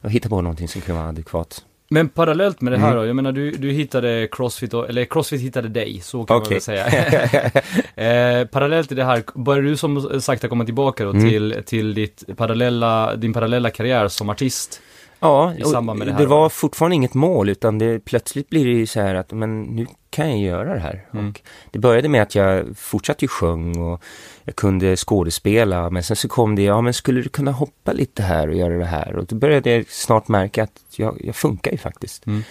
att 0.00 0.10
hitta 0.10 0.28
på 0.28 0.40
någonting 0.40 0.68
som 0.68 0.80
kan 0.80 0.96
vara 0.96 1.08
adekvat. 1.08 1.64
Men 1.90 2.08
parallellt 2.08 2.60
med 2.60 2.72
det 2.72 2.78
här 2.78 2.86
Mm. 2.86 2.98
då, 2.98 3.06
jag 3.06 3.16
menar 3.16 3.32
du, 3.32 3.50
du 3.50 3.70
hittade 3.70 4.28
Crossfit, 4.32 4.74
och, 4.74 4.88
eller 4.88 5.04
Crossfit 5.04 5.40
hittade 5.40 5.68
dig, 5.68 6.00
så 6.00 6.24
kan 6.24 6.34
man 6.36 6.42
Okej. 6.42 6.54
väl 6.54 6.60
säga. 6.62 6.86
eh, 8.40 8.46
parallellt 8.46 8.88
till 8.88 8.96
det 8.96 9.04
här, 9.04 9.22
började 9.34 9.68
du 9.68 9.76
som 9.76 10.20
sagt 10.20 10.48
komma 10.48 10.64
tillbaka 10.64 11.04
då 11.04 11.10
Mm. 11.10 11.28
till, 11.30 11.62
till 11.66 11.94
ditt 11.94 12.24
parallella, 12.36 13.16
din 13.16 13.32
parallella 13.32 13.70
karriär 13.70 14.08
som 14.08 14.30
artist? 14.30 14.80
Ja, 15.24 15.54
I 15.54 15.64
samband 15.64 15.98
med 15.98 16.08
det 16.08 16.12
här 16.12 16.20
det 16.20 16.26
var 16.26 16.48
fortfarande 16.48 16.94
inget 16.96 17.14
mål 17.14 17.48
utan 17.48 17.78
det, 17.78 17.98
plötsligt 18.04 18.50
blir 18.50 18.64
det 18.64 18.70
ju 18.70 18.86
så 18.86 19.00
här 19.00 19.14
att 19.14 19.32
men 19.32 19.62
nu 19.62 19.86
kan 20.10 20.30
jag 20.30 20.38
göra 20.38 20.74
det 20.74 20.80
här? 20.80 21.06
Mm. 21.12 21.28
Och 21.28 21.40
det 21.70 21.78
började 21.78 22.08
med 22.08 22.22
att 22.22 22.34
jag 22.34 22.66
fortsatte 22.76 23.24
ju 23.24 23.28
sjung 23.28 23.80
och 23.80 24.02
jag 24.44 24.56
kunde 24.56 24.96
skådespela, 24.96 25.90
men 25.90 26.02
sen 26.02 26.16
så 26.16 26.28
kom 26.28 26.54
det, 26.54 26.62
ja 26.62 26.80
men 26.80 26.94
skulle 26.94 27.22
du 27.22 27.28
kunna 27.28 27.50
hoppa 27.50 27.92
lite 27.92 28.22
här 28.22 28.48
och 28.48 28.54
göra 28.54 28.78
det 28.78 28.84
här? 28.84 29.16
Och 29.16 29.26
då 29.26 29.36
började 29.36 29.70
jag 29.70 29.86
snart 29.88 30.28
märka 30.28 30.62
att 30.62 30.82
jag, 30.96 31.20
jag 31.24 31.36
funkar 31.36 31.72
ju 31.72 31.78
faktiskt. 31.78 32.26
Mm. 32.26 32.42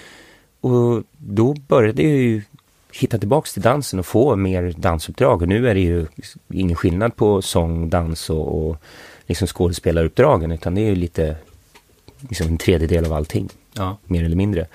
Och 0.62 1.04
då 1.18 1.54
började 1.54 2.02
jag 2.02 2.12
ju 2.12 2.42
hitta 2.92 3.18
tillbaks 3.18 3.54
till 3.54 3.62
dansen 3.62 4.00
och 4.00 4.06
få 4.06 4.36
mer 4.36 4.74
dansuppdrag. 4.78 5.42
Och 5.42 5.48
nu 5.48 5.70
är 5.70 5.74
det 5.74 5.82
ju 5.82 6.06
ingen 6.54 6.76
skillnad 6.76 7.16
på 7.16 7.42
sång, 7.42 7.90
dans 7.90 8.30
och, 8.30 8.68
och 8.68 8.78
liksom 9.26 9.48
skådespelaruppdragen, 9.48 10.52
utan 10.52 10.76
det 10.76 10.82
är 10.82 10.90
ju 10.90 10.96
lite 10.96 11.36
liksom 12.30 12.48
en 12.48 12.58
tredjedel 12.58 13.06
av 13.06 13.14
allting, 13.14 13.50
Ja. 13.74 13.98
mer 14.06 14.24
eller 14.26 14.36
mindre. 14.36 14.68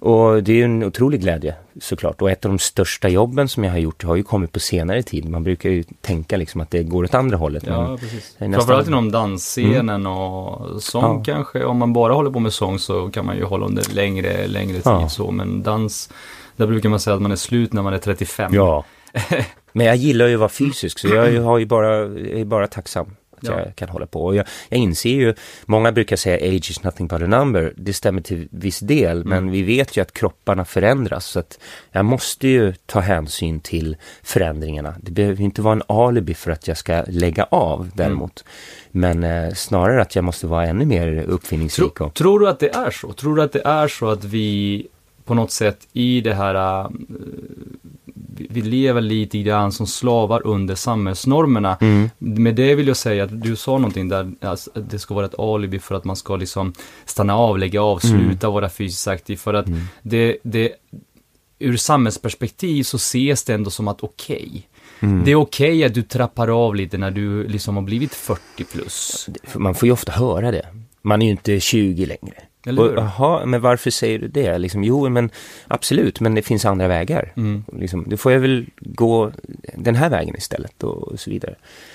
Och 0.00 0.42
det 0.42 0.52
är 0.52 0.56
ju 0.56 0.62
en 0.62 0.84
otrolig 0.84 1.20
glädje 1.20 1.54
såklart. 1.80 2.22
Och 2.22 2.30
ett 2.30 2.44
av 2.44 2.50
de 2.50 2.58
största 2.58 3.08
jobben 3.08 3.48
som 3.48 3.64
jag 3.64 3.70
har 3.70 3.78
gjort 3.78 4.02
har 4.04 4.16
ju 4.16 4.22
kommit 4.22 4.52
på 4.52 4.60
senare 4.60 5.02
tid. 5.02 5.28
Man 5.28 5.42
brukar 5.42 5.70
ju 5.70 5.84
tänka 6.00 6.36
liksom 6.36 6.60
att 6.60 6.70
det 6.70 6.82
går 6.82 7.04
åt 7.04 7.14
andra 7.14 7.36
hållet. 7.36 7.64
Ja, 7.66 7.96
precis. 8.00 8.36
nästan- 8.38 8.52
Framförallt 8.52 8.88
inom 8.88 9.10
dansscenen 9.12 10.06
och 10.06 10.82
sång 10.82 11.02
Ja. 11.18 11.22
kanske. 11.34 11.64
Om 11.64 11.76
man 11.78 11.92
bara 11.92 12.12
håller 12.14 12.30
på 12.30 12.40
med 12.40 12.52
sång 12.52 12.78
så 12.78 13.08
kan 13.10 13.26
man 13.26 13.36
ju 13.36 13.44
hålla 13.44 13.66
under 13.66 13.94
längre, 13.94 14.46
längre 14.46 14.74
tid 14.74 14.82
Ja. 14.84 15.08
så. 15.08 15.30
Men 15.30 15.62
dans, 15.62 16.10
där 16.56 16.66
brukar 16.66 16.88
man 16.88 17.00
säga 17.00 17.16
att 17.16 17.22
man 17.22 17.32
är 17.32 17.36
slut 17.36 17.72
när 17.72 17.82
man 17.82 17.94
är 17.94 17.98
35. 17.98 18.54
Ja. 18.54 18.84
Men 19.72 19.86
jag 19.86 19.96
gillar 19.96 20.26
ju 20.26 20.34
att 20.34 20.40
vara 20.40 20.48
fysisk 20.48 20.98
så 20.98 21.08
jag 21.08 21.42
har 21.42 21.58
ju 21.58 21.66
bara, 21.66 21.96
är 21.96 22.44
bara 22.44 22.66
tacksam 22.66 23.06
Ja. 23.52 23.60
jag 23.64 23.76
kan 23.76 23.88
hålla 23.88 24.06
på. 24.06 24.24
Och 24.24 24.36
jag, 24.36 24.46
jag 24.68 24.80
inser 24.80 25.10
ju, 25.10 25.34
många 25.66 25.92
brukar 25.92 26.16
säga 26.16 26.36
age 26.56 26.70
is 26.70 26.82
nothing 26.82 27.08
but 27.08 27.22
a 27.22 27.26
number. 27.26 27.72
Det 27.76 27.92
stämmer 27.92 28.20
till 28.20 28.48
viss 28.50 28.80
del, 28.80 29.16
Mm. 29.16 29.28
men 29.28 29.50
vi 29.50 29.62
vet 29.62 29.96
ju 29.96 30.00
att 30.02 30.12
kropparna 30.12 30.64
förändras. 30.64 31.24
Så 31.26 31.38
att 31.38 31.58
jag 31.92 32.04
måste 32.04 32.48
ju 32.48 32.72
ta 32.86 33.00
hänsyn 33.00 33.60
till 33.60 33.96
förändringarna. 34.22 34.94
Det 35.02 35.10
behöver 35.10 35.42
inte 35.42 35.62
vara 35.62 35.72
en 35.72 35.82
alibi 35.88 36.34
för 36.34 36.50
att 36.50 36.68
jag 36.68 36.76
ska 36.76 37.04
lägga 37.08 37.44
av 37.44 37.90
däremot. 37.94 38.44
Men 38.90 39.24
eh, 39.24 39.52
snarare 39.54 40.02
att 40.02 40.16
jag 40.16 40.24
måste 40.24 40.46
vara 40.46 40.66
ännu 40.66 40.84
mer 40.86 41.22
uppfinningsrik. 41.28 41.94
Tro, 41.94 42.06
och, 42.06 42.14
tror 42.14 42.40
du 42.40 42.48
att 42.48 42.60
det 42.60 42.68
är 42.74 42.90
så? 42.90 43.12
Tror 43.12 43.36
du 43.36 43.42
att 43.42 43.52
det 43.52 43.62
är 43.64 43.88
så 43.88 44.08
att 44.10 44.24
vi 44.24 44.86
på 45.26 45.34
något 45.34 45.50
sätt 45.50 45.88
i 45.92 46.20
det 46.20 46.34
här 46.34 46.54
äh, 46.84 46.90
vi 48.50 48.62
lever 48.62 49.00
lite 49.00 49.38
grann 49.38 49.72
som 49.72 49.86
slavar 49.86 50.46
under 50.46 50.74
samhällsnormerna. 50.74 51.76
mm, 51.80 52.10
Med 52.18 52.54
det 52.54 52.74
vill 52.74 52.88
jag 52.88 52.96
säga 52.96 53.24
att 53.24 53.42
du 53.42 53.56
sa 53.56 53.72
någonting 53.78 54.08
där, 54.08 54.32
alltså, 54.40 54.70
att 54.74 54.90
det 54.90 54.98
ska 54.98 55.14
vara 55.14 55.26
ett 55.26 55.38
alibi 55.38 55.78
för 55.78 55.94
att 55.94 56.04
man 56.04 56.16
ska 56.16 56.36
liksom 56.36 56.72
stanna 57.04 57.36
av, 57.36 57.58
lägga 57.58 57.82
av, 57.82 58.00
Mm. 58.04 58.20
sluta 58.28 58.50
vara 58.50 58.68
fysiskt 58.68 59.08
aktiv. 59.08 59.36
För 59.36 59.54
att 59.54 59.66
det, 60.02 60.36
det, 60.42 60.72
ur 61.58 61.76
samhällsperspektiv 61.76 62.82
så 62.82 62.96
ses 62.96 63.44
det 63.44 63.54
ändå 63.54 63.70
som 63.70 63.88
att 63.88 64.02
okej. 64.02 64.68
mm. 65.00 65.24
Det 65.24 65.30
är 65.30 65.34
okej 65.36 65.84
att 65.84 65.94
du 65.94 66.02
trappar 66.02 66.48
av 66.66 66.74
lite 66.74 66.98
när 66.98 67.10
du 67.10 67.48
liksom 67.48 67.76
har 67.76 67.82
blivit 67.82 68.14
40 68.14 68.64
plus. 68.64 69.28
Man 69.54 69.74
får 69.74 69.86
ju 69.86 69.92
ofta 69.92 70.12
höra 70.12 70.50
det. 70.50 70.66
Man 71.02 71.22
är 71.22 71.26
ju 71.26 71.30
inte 71.32 71.60
20 71.60 72.06
längre. 72.06 72.34
Eller 72.66 72.82
Och, 72.82 72.88
hur? 72.88 72.96
Jaha, 72.96 73.46
men 73.46 73.60
varför 73.60 73.90
säger 73.90 74.18
du 74.18 74.28
det? 74.28 74.58
Liksom, 74.58 74.84
jo, 74.84 75.08
men 75.08 75.30
absolut, 75.68 76.20
men 76.20 76.34
det 76.34 76.42
finns 76.42 76.64
andra 76.64 76.88
vägar. 76.88 77.32
Mm. 77.36 77.64
Liksom, 77.78 78.04
då 78.08 78.16
får 78.16 78.32
jag 78.32 78.40
väl 78.40 78.66
gå 78.78 79.32
den 79.74 79.94
här 79.94 80.10
vägen 80.10 80.36
istället 80.36 80.82
och, 80.84 81.08
och 81.12 81.20
så 81.20 81.30
vidare. 81.30 81.54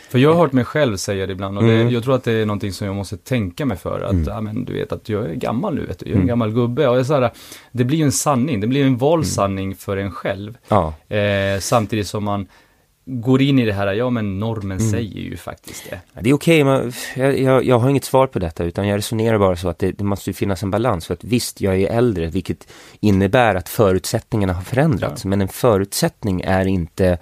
För 0.10 0.20
jag 0.20 0.34
har 0.34 0.40
hört 0.42 0.52
mig 0.52 0.66
själv 0.66 0.98
säga 0.98 1.26
det 1.28 1.34
ibland 1.34 1.58
och 1.58 1.64
Mm. 1.64 1.88
det, 1.88 1.94
jag 1.94 2.04
tror 2.04 2.16
att 2.16 2.24
det 2.24 2.32
är 2.34 2.46
någonting 2.46 2.72
som 2.74 2.88
jag 2.88 2.96
måste 2.96 3.18
tänka 3.18 3.66
mig 3.66 3.78
för. 3.78 4.02
Att, 4.02 4.12
Mm. 4.12 4.24
ja, 4.28 4.42
men 4.42 4.66
du 4.66 4.74
vet 4.74 4.92
att 4.92 5.10
jag 5.10 5.26
är 5.30 5.34
gammal 5.34 5.76
nu, 5.76 5.86
vet 5.86 6.00
du. 6.00 6.06
Jag 6.06 6.10
är 6.12 6.16
en 6.16 6.18
Mm. 6.18 6.28
gammal 6.28 6.52
gubbe. 6.52 6.88
Och 6.88 6.98
jag 6.98 7.06
så 7.06 7.14
här, 7.14 7.32
det 7.72 7.84
blir 7.84 7.98
ju 7.98 8.04
en 8.04 8.12
sanning, 8.12 8.60
det 8.60 8.68
blir 8.68 8.86
en 8.86 8.98
vald 8.98 9.28
sanning 9.28 9.76
för 9.76 9.98
en 9.98 10.12
själv. 10.12 10.58
Ja, 10.68 10.94
Eh, 11.16 11.60
samtidigt 11.60 12.08
som 12.08 12.24
man 12.24 12.48
går 13.06 13.42
in 13.42 13.60
i 13.60 13.66
det 13.66 13.74
här, 13.74 13.94
ja 13.94 14.10
men 14.10 14.40
normen 14.40 14.78
Mm. 14.78 14.92
säger 14.92 15.20
ju 15.22 15.38
faktiskt 15.38 15.90
det. 15.90 16.22
det 16.22 16.30
är 16.30 16.34
okej, 16.34 16.64
men 16.64 16.92
jag, 17.16 17.40
jag, 17.40 17.64
jag 17.66 17.80
har 17.80 17.90
inget 17.90 18.04
svar 18.04 18.28
på 18.28 18.40
detta, 18.40 18.64
utan 18.64 18.88
jag 18.88 18.98
resonerar 18.98 19.38
bara 19.38 19.56
så 19.56 19.70
att 19.70 19.80
det, 19.80 19.92
det 19.92 20.04
måste 20.04 20.30
ju 20.30 20.34
finnas 20.34 20.64
en 20.64 20.72
balans. 20.72 21.06
För 21.08 21.14
att 21.14 21.24
visst, 21.24 21.62
jag 21.62 21.82
är 21.82 21.88
äldre, 21.98 22.28
vilket 22.28 22.68
innebär 23.00 23.56
att 23.56 23.70
förutsättningarna 23.70 24.54
har 24.54 24.62
förändrats. 24.62 25.26
Men 25.26 25.42
en 25.42 25.48
förutsättning 25.48 26.42
är 26.42 26.66
inte 26.68 27.18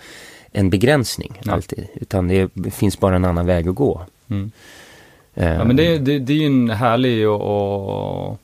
en 0.52 0.70
begränsning 0.70 1.40
Nej. 1.44 1.54
alltid, 1.56 1.88
utan 1.96 2.28
det 2.28 2.50
finns 2.72 3.00
bara 3.00 3.16
en 3.16 3.26
annan 3.26 3.46
väg 3.46 3.68
att 3.68 3.76
gå. 3.76 4.02
Mm. 4.30 4.52
Eh, 5.34 5.54
Ja 5.54 5.64
men 5.64 5.76
det, 5.76 5.98
det, 5.98 6.20
det 6.20 6.34
är 6.34 6.38
ju 6.38 6.46
en 6.46 6.70
härlig 6.70 7.30
och, 7.30 7.42
och, 7.42 8.40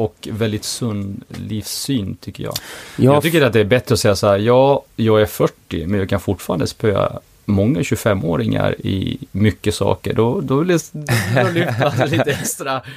och 0.00 0.28
väldigt 0.32 0.64
sund 0.64 1.24
livssyn 1.28 2.16
tycker 2.20 2.44
jag. 2.44 2.54
ja, 2.96 3.12
Jag 3.14 3.22
tycker 3.22 3.42
att 3.42 3.52
det 3.52 3.60
är 3.60 3.64
bättre 3.64 3.92
att 3.92 4.00
säga 4.00 4.16
så 4.16 4.26
här, 4.26 4.38
ja, 4.38 4.84
jag 4.96 5.20
är 5.20 5.26
40, 5.26 5.86
men 5.86 6.00
jag 6.00 6.08
kan 6.08 6.20
fortfarande 6.20 6.66
spöa 6.66 7.20
många 7.48 7.80
25-åringar 7.80 8.74
i 8.86 9.18
mycket 9.32 9.74
saker. 9.74 10.14
Då, 10.14 10.40
då 10.40 10.56
vill 10.56 10.78
jag 11.36 11.54
lyfta 11.54 12.04
lite 12.04 12.30
extra. 12.30 12.82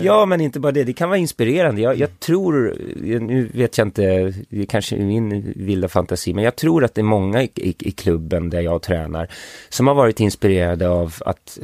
Ja, 0.00 0.26
men 0.26 0.40
inte 0.40 0.60
bara 0.60 0.72
det. 0.72 0.84
Det 0.84 0.92
kan 0.92 1.08
vara 1.08 1.18
inspirerande. 1.18 1.80
Jag, 1.80 1.98
jag 1.98 2.20
tror, 2.20 2.76
nu 3.20 3.50
vet 3.54 3.78
jag 3.78 3.86
inte, 3.86 4.02
det 4.48 4.62
är 4.62 4.66
kanske 4.66 4.96
min 4.96 5.52
vilda 5.56 5.88
fantasi, 5.88 6.34
men 6.34 6.44
jag 6.44 6.56
tror 6.56 6.84
att 6.84 6.94
det 6.94 7.00
är 7.00 7.02
många 7.02 7.42
i, 7.42 7.50
i, 7.54 7.74
i 7.78 7.90
klubben 7.90 8.50
där 8.50 8.60
jag 8.60 8.82
tränar 8.82 9.28
som 9.68 9.86
har 9.86 9.94
varit 9.94 10.20
inspirerade 10.20 10.88
av 10.88 11.14
att, 11.20 11.58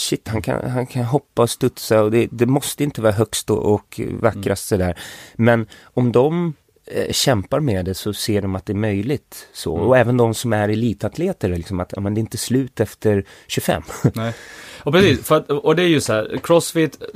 shit, 0.00 0.28
han 0.28 0.42
kan, 0.42 0.70
han 0.70 0.86
kan 0.86 1.04
hoppa 1.04 1.42
och 1.42 1.50
studsa 1.50 2.02
och 2.02 2.10
det, 2.10 2.28
det 2.30 2.46
måste 2.46 2.84
inte 2.84 3.00
vara 3.00 3.12
högst 3.12 3.50
och, 3.50 3.74
och 3.74 4.00
vackrast 4.10 4.68
sådär. 4.68 4.98
Men 5.34 5.66
om 5.82 6.12
de 6.12 6.54
eh, 6.86 7.12
kämpar 7.12 7.60
med 7.60 7.84
det 7.84 7.94
så 7.94 8.12
ser 8.12 8.42
de 8.42 8.54
att 8.54 8.66
det 8.66 8.72
är 8.72 8.74
möjligt 8.74 9.48
så. 9.52 9.76
Mm. 9.76 9.88
Och 9.88 9.98
även 9.98 10.16
de 10.16 10.34
som 10.34 10.52
är 10.52 10.68
elitatleter, 10.68 11.48
liksom 11.48 11.80
att 11.80 11.92
men 11.98 12.14
det 12.14 12.18
är 12.18 12.22
inte 12.22 12.38
slut 12.38 12.80
efter 12.80 13.24
25. 13.46 13.82
Nej. 14.14 14.34
Och 14.78 14.92
precis, 14.92 15.30
att, 15.32 15.50
och 15.50 15.76
det 15.76 15.82
är 15.82 15.88
ju 15.88 16.00
så 16.00 16.12
här, 16.12 16.38
Crossfit, 16.42 17.02
eh, 17.02 17.08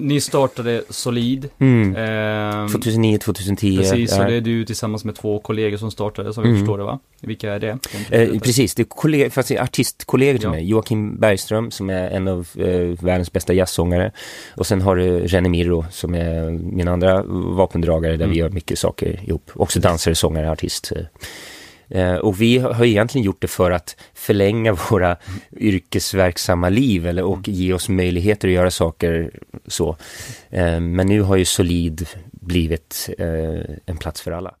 ni 0.00 0.20
startade 0.20 0.82
Solid. 0.90 1.48
Mm. 1.58 1.96
ehm, 1.96 2.68
2009, 2.68 3.18
2010. 3.18 3.76
Precis, 3.78 4.10
ja. 4.16 4.24
och 4.24 4.30
det 4.30 4.36
är 4.36 4.40
du 4.40 4.64
tillsammans 4.64 5.04
med 5.04 5.14
två 5.14 5.38
kollegor 5.38 5.76
som 5.76 5.90
startade, 5.90 6.32
som 6.34 6.42
vi 6.42 6.48
Mm. 6.48 6.60
förstår 6.60 6.78
det 6.78 6.84
va? 6.84 6.98
Vilka 7.20 7.52
är 7.52 7.58
det? 7.60 7.78
Eh, 8.10 8.38
precis, 8.40 8.74
det 8.74 8.82
är, 8.82 8.84
kolleg- 8.84 9.30
fast 9.30 9.48
det 9.48 9.56
är 9.56 9.62
artistkollegor 9.62 10.38
till 10.38 10.44
Ja. 10.44 10.50
mig. 10.50 10.64
Joakim 10.68 11.16
Bergström 11.20 11.70
som 11.70 11.90
är 11.90 12.10
en 12.10 12.28
av 12.28 12.48
eh, 12.58 13.04
världens 13.04 13.32
bästa 13.32 13.52
jazzsångare. 13.54 14.12
Och 14.56 14.66
sen 14.66 14.80
har 14.82 14.96
du 14.96 15.26
René 15.26 15.48
Mirro 15.48 15.84
som 15.90 16.14
är 16.14 16.50
min 16.50 16.88
andra 16.88 17.22
vapendragare 17.56 18.12
där 18.16 18.24
Mm. 18.24 18.30
vi 18.30 18.36
gör 18.40 18.48
mycket 18.50 18.78
saker 18.78 19.20
ihop. 19.28 19.50
Också 19.54 19.80
dansare, 19.80 20.14
sångare, 20.14 20.50
artist. 20.50 20.92
Eh, 21.88 22.14
och 22.14 22.40
vi 22.40 22.58
har 22.58 22.84
egentligen 22.84 23.24
gjort 23.24 23.40
det 23.40 23.48
för 23.48 23.70
att 23.70 23.96
förlänga 24.14 24.72
våra 24.90 25.16
yrkesverksamma 25.56 26.68
liv 26.68 27.06
eller, 27.06 27.22
och 27.22 27.48
ge 27.48 27.72
oss 27.72 27.88
möjligheter 27.88 28.48
att 28.48 28.54
göra 28.54 28.70
saker 28.70 29.30
så. 29.66 29.96
Eh, 30.50 30.80
men 30.80 31.06
nu 31.06 31.20
har 31.20 31.36
ju 31.36 31.44
Solid 31.44 32.08
blivit 32.32 33.10
eh, 33.18 33.76
en 33.86 33.96
plats 33.96 34.20
för 34.20 34.32
alla. 34.32 34.54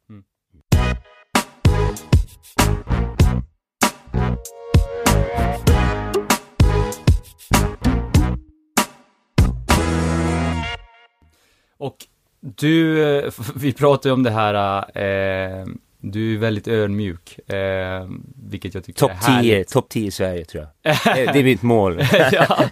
Och 11.78 11.96
du, 12.40 13.30
vi 13.56 13.72
pratade 13.72 14.12
om 14.12 14.22
det 14.22 14.30
här, 14.30 14.78
eh, 14.98 15.66
du 16.00 16.34
är 16.34 16.38
väldigt 16.38 16.68
ödmjuk, 16.68 17.50
eh, 17.50 18.06
vilket 18.50 18.74
jag 18.74 18.84
tycker 18.84 18.98
Topp 19.00 19.10
är 19.10 19.16
10, 19.42 19.54
härligt. 19.54 19.68
topp 19.68 19.88
10 19.88 20.06
i 20.06 20.10
Sverige 20.10 20.44
tror 20.44 20.66
jag. 20.82 20.92
Det 21.14 21.38
är 21.40 21.44
mitt 21.44 21.62
mål. 21.62 22.00
ja. 22.32 22.64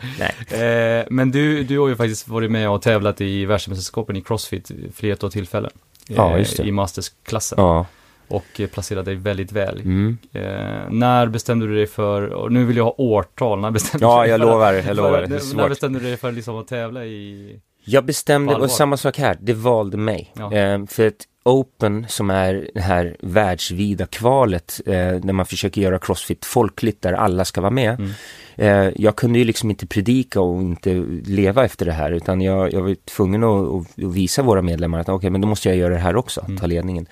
Eh, 0.58 1.04
men 1.10 1.30
du, 1.30 1.64
du 1.64 1.78
har 1.78 1.88
ju 1.88 1.96
faktiskt 1.96 2.28
varit 2.28 2.50
med 2.50 2.70
och 2.70 2.82
tävlat 2.82 3.20
i 3.20 3.44
världsmästerskapen 3.44 4.16
i 4.16 4.20
Crossfit 4.22 4.70
flertal 4.94 5.32
tillfällen. 5.32 5.70
eh, 6.08 6.14
Ja, 6.16 6.38
just 6.38 6.56
det. 6.56 6.62
I 6.62 6.72
mastersklassen. 6.72 7.56
Ja. 7.60 7.86
Och 8.28 8.60
eh, 8.60 8.66
placerade 8.68 9.10
dig 9.10 9.14
väldigt 9.14 9.52
väl. 9.52 9.80
Mm. 9.80 10.18
Eh, 10.32 10.42
när 10.90 11.26
bestämde 11.26 11.66
du 11.66 11.74
dig 11.74 11.86
för, 11.86 12.22
och 12.22 12.52
nu 12.52 12.64
vill 12.64 12.76
jag 12.76 12.84
ha 12.84 12.94
årtal, 12.98 13.60
när 13.60 13.70
bestämde 13.70 14.06
Ja, 14.06 14.16
du 14.16 14.22
dig 14.22 14.30
jag 14.30 14.40
för, 14.40 14.46
lovar, 14.46 14.72
jag 14.72 14.96
lovar. 14.96 15.10
för, 15.10 15.18
Det 15.20 15.26
är 15.26 15.28
när 15.30 15.38
svårt. 15.38 15.68
bestämde 15.68 15.98
du 15.98 16.04
dig 16.06 16.16
för 16.16 16.32
liksom 16.32 16.56
att 16.56 16.68
tävla 16.68 17.04
i, 17.04 17.60
Jag 17.84 18.04
bestämde, 18.04 18.54
och 18.54 18.70
samma 18.70 18.96
sak 18.96 19.18
här, 19.18 19.36
det 19.40 19.52
valde 19.52 19.96
mig. 19.96 20.32
Ja. 20.38 20.52
Eh, 20.52 20.86
för 20.86 21.06
att 21.06 21.14
Open, 21.44 22.06
som 22.08 22.30
är 22.30 22.70
det 22.74 22.80
här 22.80 23.16
världsvida 23.20 24.06
kvalet, 24.06 24.80
eh, 24.86 24.92
där 24.92 25.32
man 25.32 25.46
försöker 25.46 25.80
göra 25.80 25.98
crossfit 25.98 26.44
folkligt, 26.44 27.02
där 27.02 27.12
alla 27.12 27.44
ska 27.44 27.60
vara 27.60 27.70
med. 27.70 28.00
Mm. 28.00 28.10
Eh, 28.56 28.92
jag 28.96 29.16
kunde 29.16 29.38
ju 29.38 29.44
liksom 29.44 29.70
inte 29.70 29.86
predika 29.86 30.40
och 30.40 30.62
inte 30.62 31.04
leva 31.24 31.64
efter 31.64 31.86
det 31.86 31.92
här, 31.92 32.12
utan 32.12 32.40
jag, 32.40 32.72
jag 32.72 32.82
var 32.82 32.94
tvungen 32.94 33.44
att, 33.44 33.68
att, 33.68 33.86
visa 33.94 34.42
våra 34.42 34.62
medlemmar 34.62 35.00
att 35.00 35.08
okej, 35.08 35.30
men 35.30 35.40
då 35.40 35.48
måste 35.48 35.68
jag 35.68 35.78
göra 35.78 35.94
det 35.94 36.00
här 36.00 36.16
också, 36.16 36.40
Mm. 36.40 36.56
ta 36.56 36.66
ledningen. 36.66 37.06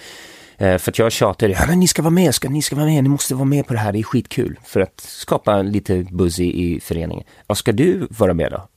Eh, 0.59 0.79
för 0.79 0.91
att 0.91 0.99
jag 0.99 1.13
tjatade, 1.13 1.53
ja 1.53 1.67
men 1.69 1.81
ni 1.81 1.89
ska 1.89 2.03
vara 2.03 2.11
med, 2.11 2.35
ska, 2.35 2.49
ni 2.49 2.63
ska 2.63 2.77
vara 2.77 2.87
med, 2.87 3.03
ni 3.05 3.09
måste 3.09 3.35
vara 3.35 3.45
med 3.45 3.67
på 3.67 3.73
det 3.73 3.79
här, 3.79 3.93
det 3.93 3.99
är 3.99 4.03
skitkul. 4.03 4.59
För 4.65 4.81
att 4.81 5.01
skapa 5.01 5.63
lite 5.63 6.07
buzz 6.11 6.41
i, 6.41 6.45
i 6.45 6.81
föreningen. 6.81 7.25
Ja, 7.47 7.55
ska 7.55 7.73
du 7.73 8.07
vara 8.11 8.35
med 8.35 8.51
då? 8.53 8.69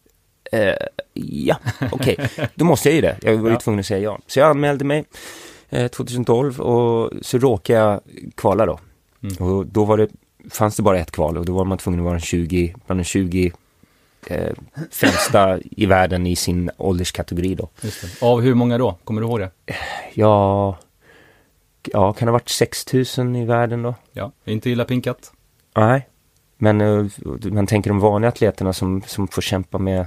Eh, 0.51 0.73
ja, 1.13 1.57
okej, 1.91 2.17
då 2.55 2.65
måste 2.65 2.89
jag 2.89 2.95
ju 2.95 3.01
det. 3.01 3.17
Jag 3.21 3.37
var 3.37 3.49
ju 3.49 3.53
Ja. 3.55 3.59
tvungen 3.59 3.79
att 3.79 3.85
säga 3.85 3.99
ja. 3.99 4.19
Så 4.27 4.39
jag 4.39 4.49
anmälde 4.49 4.85
mig. 4.85 5.05
eh, 5.69 5.87
2012 5.87 6.61
och 6.61 7.11
så 7.21 7.37
råkade 7.37 7.79
jag 7.79 8.01
kvala 8.35 8.65
då. 8.65 8.79
Mm. 9.23 9.35
Och 9.51 9.65
då 9.65 9.85
var 9.85 9.97
det, 9.97 10.07
fanns 10.51 10.75
det 10.75 10.83
bara 10.83 10.99
ett 10.99 11.11
kval 11.11 11.37
och 11.37 11.45
då 11.45 11.53
var 11.53 11.65
man 11.65 11.77
tvungen 11.77 11.99
att 11.99 12.03
vara 12.03 12.15
en 12.15 12.19
20, 12.21 12.75
bland 12.85 12.99
de 12.99 13.03
20 13.03 13.51
eh, 14.27 14.53
främsta 14.91 15.59
i 15.71 15.85
världen 15.85 16.27
i 16.27 16.35
sin 16.35 16.71
ålderskategori 16.77 17.55
då. 17.55 17.69
Av 18.21 18.41
hur 18.41 18.53
många 18.53 18.77
då? 18.77 18.97
Kommer 19.03 19.21
du 19.21 19.27
ihåg 19.27 19.39
det? 19.39 19.49
Ja, 20.13 20.77
ja 21.83 22.13
kan 22.13 22.25
det 22.25 22.29
ha 22.31 22.33
varit 22.35 22.49
6000 22.49 23.35
i 23.35 23.45
världen 23.45 23.81
då? 23.81 23.95
Ja, 24.13 24.31
inte 24.45 24.69
illa 24.69 24.85
pinkat. 24.85 25.31
Nej, 25.75 26.07
men 26.57 26.81
uh, 26.81 27.09
man 27.43 27.67
tänker 27.67 27.89
de 27.89 27.99
vanliga 27.99 28.29
atleterna 28.29 28.73
som, 28.73 29.01
som 29.07 29.27
får 29.27 29.41
kämpa 29.41 29.77
med 29.77 30.05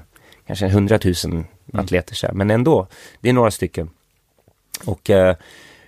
kanske 0.48 0.66
100 0.66 0.98
000 1.24 1.44
atleter 1.72 2.14
så 2.14 2.26
här. 2.26 2.34
Men 2.34 2.50
ändå, 2.50 2.86
det 3.20 3.28
är 3.28 3.32
några 3.32 3.50
stycken. 3.50 3.90
Och 4.84 5.10
uh, 5.10 5.32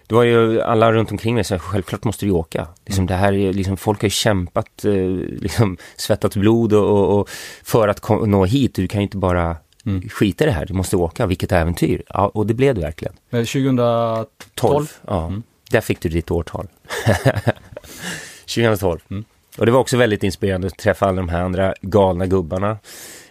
det 0.06 0.14
var 0.14 0.22
ju 0.22 0.62
alla 0.62 0.92
runt 0.92 1.11
omkring 1.11 1.34
mig 1.34 1.44
här, 1.50 1.58
självklart 1.58 2.04
måste 2.04 2.26
du 2.26 2.32
åka. 2.32 2.66
Liksom 2.86 3.06
det 3.06 3.14
här 3.14 3.32
är, 3.32 3.52
liksom, 3.52 3.76
folk 3.76 4.00
har 4.00 4.06
ju 4.06 4.11
kämpat, 4.11 4.84
uh, 4.84 5.18
liksom 5.26 5.76
svettat 5.96 6.36
blod 6.36 6.72
och, 6.72 6.90
och, 6.90 7.18
och 7.20 7.30
för 7.62 7.88
att 7.88 8.00
kom, 8.00 8.30
nå 8.30 8.44
hit. 8.44 8.74
Du 8.74 8.88
kan 8.88 9.00
ju 9.00 9.02
inte 9.02 9.16
bara 9.16 9.56
Mm. 9.86 10.08
skita 10.08 10.44
i 10.44 10.46
det 10.46 10.52
här, 10.52 10.66
du 10.66 10.74
måste 10.74 10.96
åka, 10.96 11.26
vilket 11.26 11.52
äventyr. 11.52 12.02
Ja, 12.08 12.28
och 12.28 12.46
det 12.46 12.54
blev 12.54 12.74
det 12.74 12.80
verkligen. 12.80 13.14
Men 13.30 13.46
2012? 13.46 14.26
12. 14.54 14.86
Ja, 15.06 15.26
Mm. 15.26 15.42
där 15.70 15.80
fick 15.80 16.00
du 16.00 16.08
ditt 16.08 16.30
årtal. 16.30 16.68
2012. 18.46 18.98
Mm. 19.11 19.24
Och 19.58 19.66
det 19.66 19.72
var 19.72 19.80
också 19.80 19.96
väldigt 19.96 20.22
inspirerande 20.22 20.66
att 20.66 20.78
träffa 20.78 21.06
alla 21.06 21.16
de 21.16 21.28
här 21.28 21.42
andra 21.42 21.74
galna 21.82 22.26
gubbarna. 22.26 22.78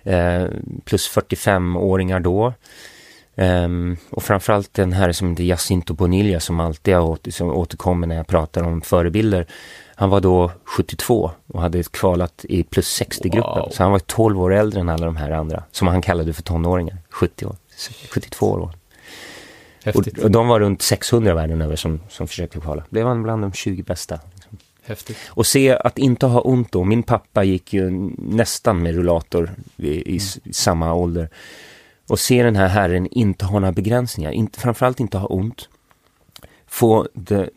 Eh, 0.04 0.45
plus 0.86 1.10
45-åringar 1.10 2.20
då. 2.20 2.54
Ehm, 3.36 3.97
och 4.10 4.24
framförallt 4.24 4.74
den 4.74 4.93
här 4.93 5.12
som 5.12 5.30
heter 5.30 5.43
Jacinto 5.43 5.93
Bonilla 5.93 6.39
som 6.39 6.60
alltid 6.60 6.97
åter, 6.97 7.32
som 7.32 7.50
återkommer 7.50 8.08
när 8.08 8.16
jag 8.16 8.28
pratar 8.28 8.64
om 8.64 8.82
förebilder. 8.82 9.45
Han 9.95 10.10
var 10.10 10.22
då 10.22 10.52
72 10.64 11.32
och 11.47 11.62
hade 11.62 11.84
kvalat 11.84 12.45
i 12.50 12.64
plus 12.64 13.02
60-gruppen. 13.02 13.62
Wow. 13.62 13.70
Så 13.72 13.84
han 13.84 13.91
var 13.91 14.00
12 14.00 14.41
år 14.41 14.54
äldre 14.54 14.80
än 14.80 14.89
alla 14.89 15.06
de 15.06 15.16
här 15.16 15.32
andra. 15.32 15.64
Som 15.72 15.88
han 15.88 16.02
kallade 16.02 16.34
för 16.34 16.43
tonåringar. 16.43 16.97
70 17.10 17.45
år. 17.45 17.56
72 18.10 18.45
år. 18.45 18.72
Och, 19.95 20.08
och 20.24 20.32
de 20.32 20.47
var 20.47 20.60
runt 20.60 20.82
600 20.82 21.34
världen 21.34 21.62
över 21.62 21.76
som, 21.76 22.00
som 22.10 22.28
försökte 22.28 22.60
kvala. 22.60 22.84
Blev 22.89 23.08
han 23.08 23.24
bland 23.24 23.41
de 23.41 23.54
20 23.54 23.84
bästa. 23.84 24.20
Häftigt. 24.86 25.17
Och 25.27 25.47
se 25.47 25.71
att 25.71 25.97
inte 25.97 26.25
ha 26.25 26.41
ont 26.41 26.71
då. 26.71 26.84
Min 26.84 27.03
pappa 27.03 27.43
gick 27.43 27.73
ju 27.73 27.89
nästan 28.17 28.84
med 28.84 28.95
rullator 28.95 29.51
i, 29.77 29.88
i, 29.88 30.19
i 30.43 30.53
samma 30.53 30.93
ålder. 30.93 31.30
Och 32.07 32.19
se 32.19 32.43
den 32.43 32.55
här 32.55 32.67
herren 32.67 33.07
inte 33.07 33.45
ha 33.45 33.59
några 33.59 33.71
begränsningar. 33.71 34.32
Inte, 34.32 34.59
framförallt 34.59 34.99
inte 34.99 35.17
ha 35.17 35.27
ont. 35.27 35.69
Få 36.67 37.07
det, 37.13 37.49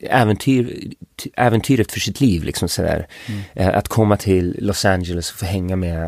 äventyr, 0.00 0.92
äventyret 1.34 1.92
för 1.92 2.00
sitt 2.00 2.20
liv 2.20 2.44
liksom 2.44 2.68
sådär. 2.68 3.06
Eh, 3.54 3.76
att 3.76 3.88
komma 3.88 4.16
till 4.16 4.56
Los 4.58 4.84
Angeles 4.84 5.30
och 5.30 5.38
få 5.38 5.46
hänga 5.46 5.76
med 5.76 6.02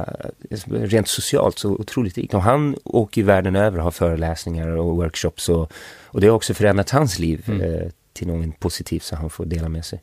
eh, 0.50 0.58
rent 0.70 1.08
socialt 1.08 1.58
så 1.58 1.70
otroligt 1.70 2.16
rikt. 2.16 2.34
Och 2.34 2.42
han 2.42 2.76
åker 2.84 3.20
ju 3.20 3.26
världen 3.26 3.56
över 3.56 3.78
och 3.78 3.84
har 3.84 3.90
föreläsningar 3.90 4.68
och 4.68 4.96
workshops 4.96 5.48
och, 5.48 5.72
och 6.04 6.20
det 6.20 6.26
har 6.26 6.34
också 6.34 6.54
förändrat 6.54 6.90
hans 6.90 7.18
liv 7.18 7.44
eh, 7.62 7.90
till 8.12 8.28
något 8.28 8.60
positivt 8.60 9.02
så 9.02 9.16
han 9.16 9.30
får 9.30 9.44
dela 9.44 9.68
med 9.68 9.84
sig. 9.84 10.02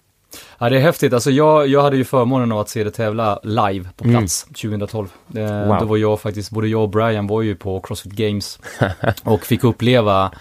Ja, 0.59 0.69
det 0.69 0.75
är 0.77 0.79
häftigt. 0.79 1.13
Alltså 1.13 1.31
jag, 1.31 1.67
jag 1.67 1.81
hade 1.81 1.97
ju 1.97 2.03
förmånen 2.03 2.51
av 2.51 2.59
att 2.59 2.69
se 2.69 2.83
det 2.83 2.91
tävla 2.91 3.39
live 3.43 3.89
på 3.95 4.03
Mm. 4.03 4.17
plats 4.17 4.43
2012. 4.43 5.07
Eh, 5.35 5.67
Wow. 5.67 5.77
Då 5.79 5.85
var 5.85 5.97
jag 5.97 6.19
faktiskt, 6.21 6.51
både 6.51 6.67
jag 6.67 6.81
och 6.83 6.89
Brian 6.89 7.27
var 7.27 7.41
ju 7.41 7.55
på 7.55 7.79
Crossfit 7.79 8.11
Games 8.11 8.59
och 9.23 9.45
fick 9.45 9.63
uppleva 9.63 10.31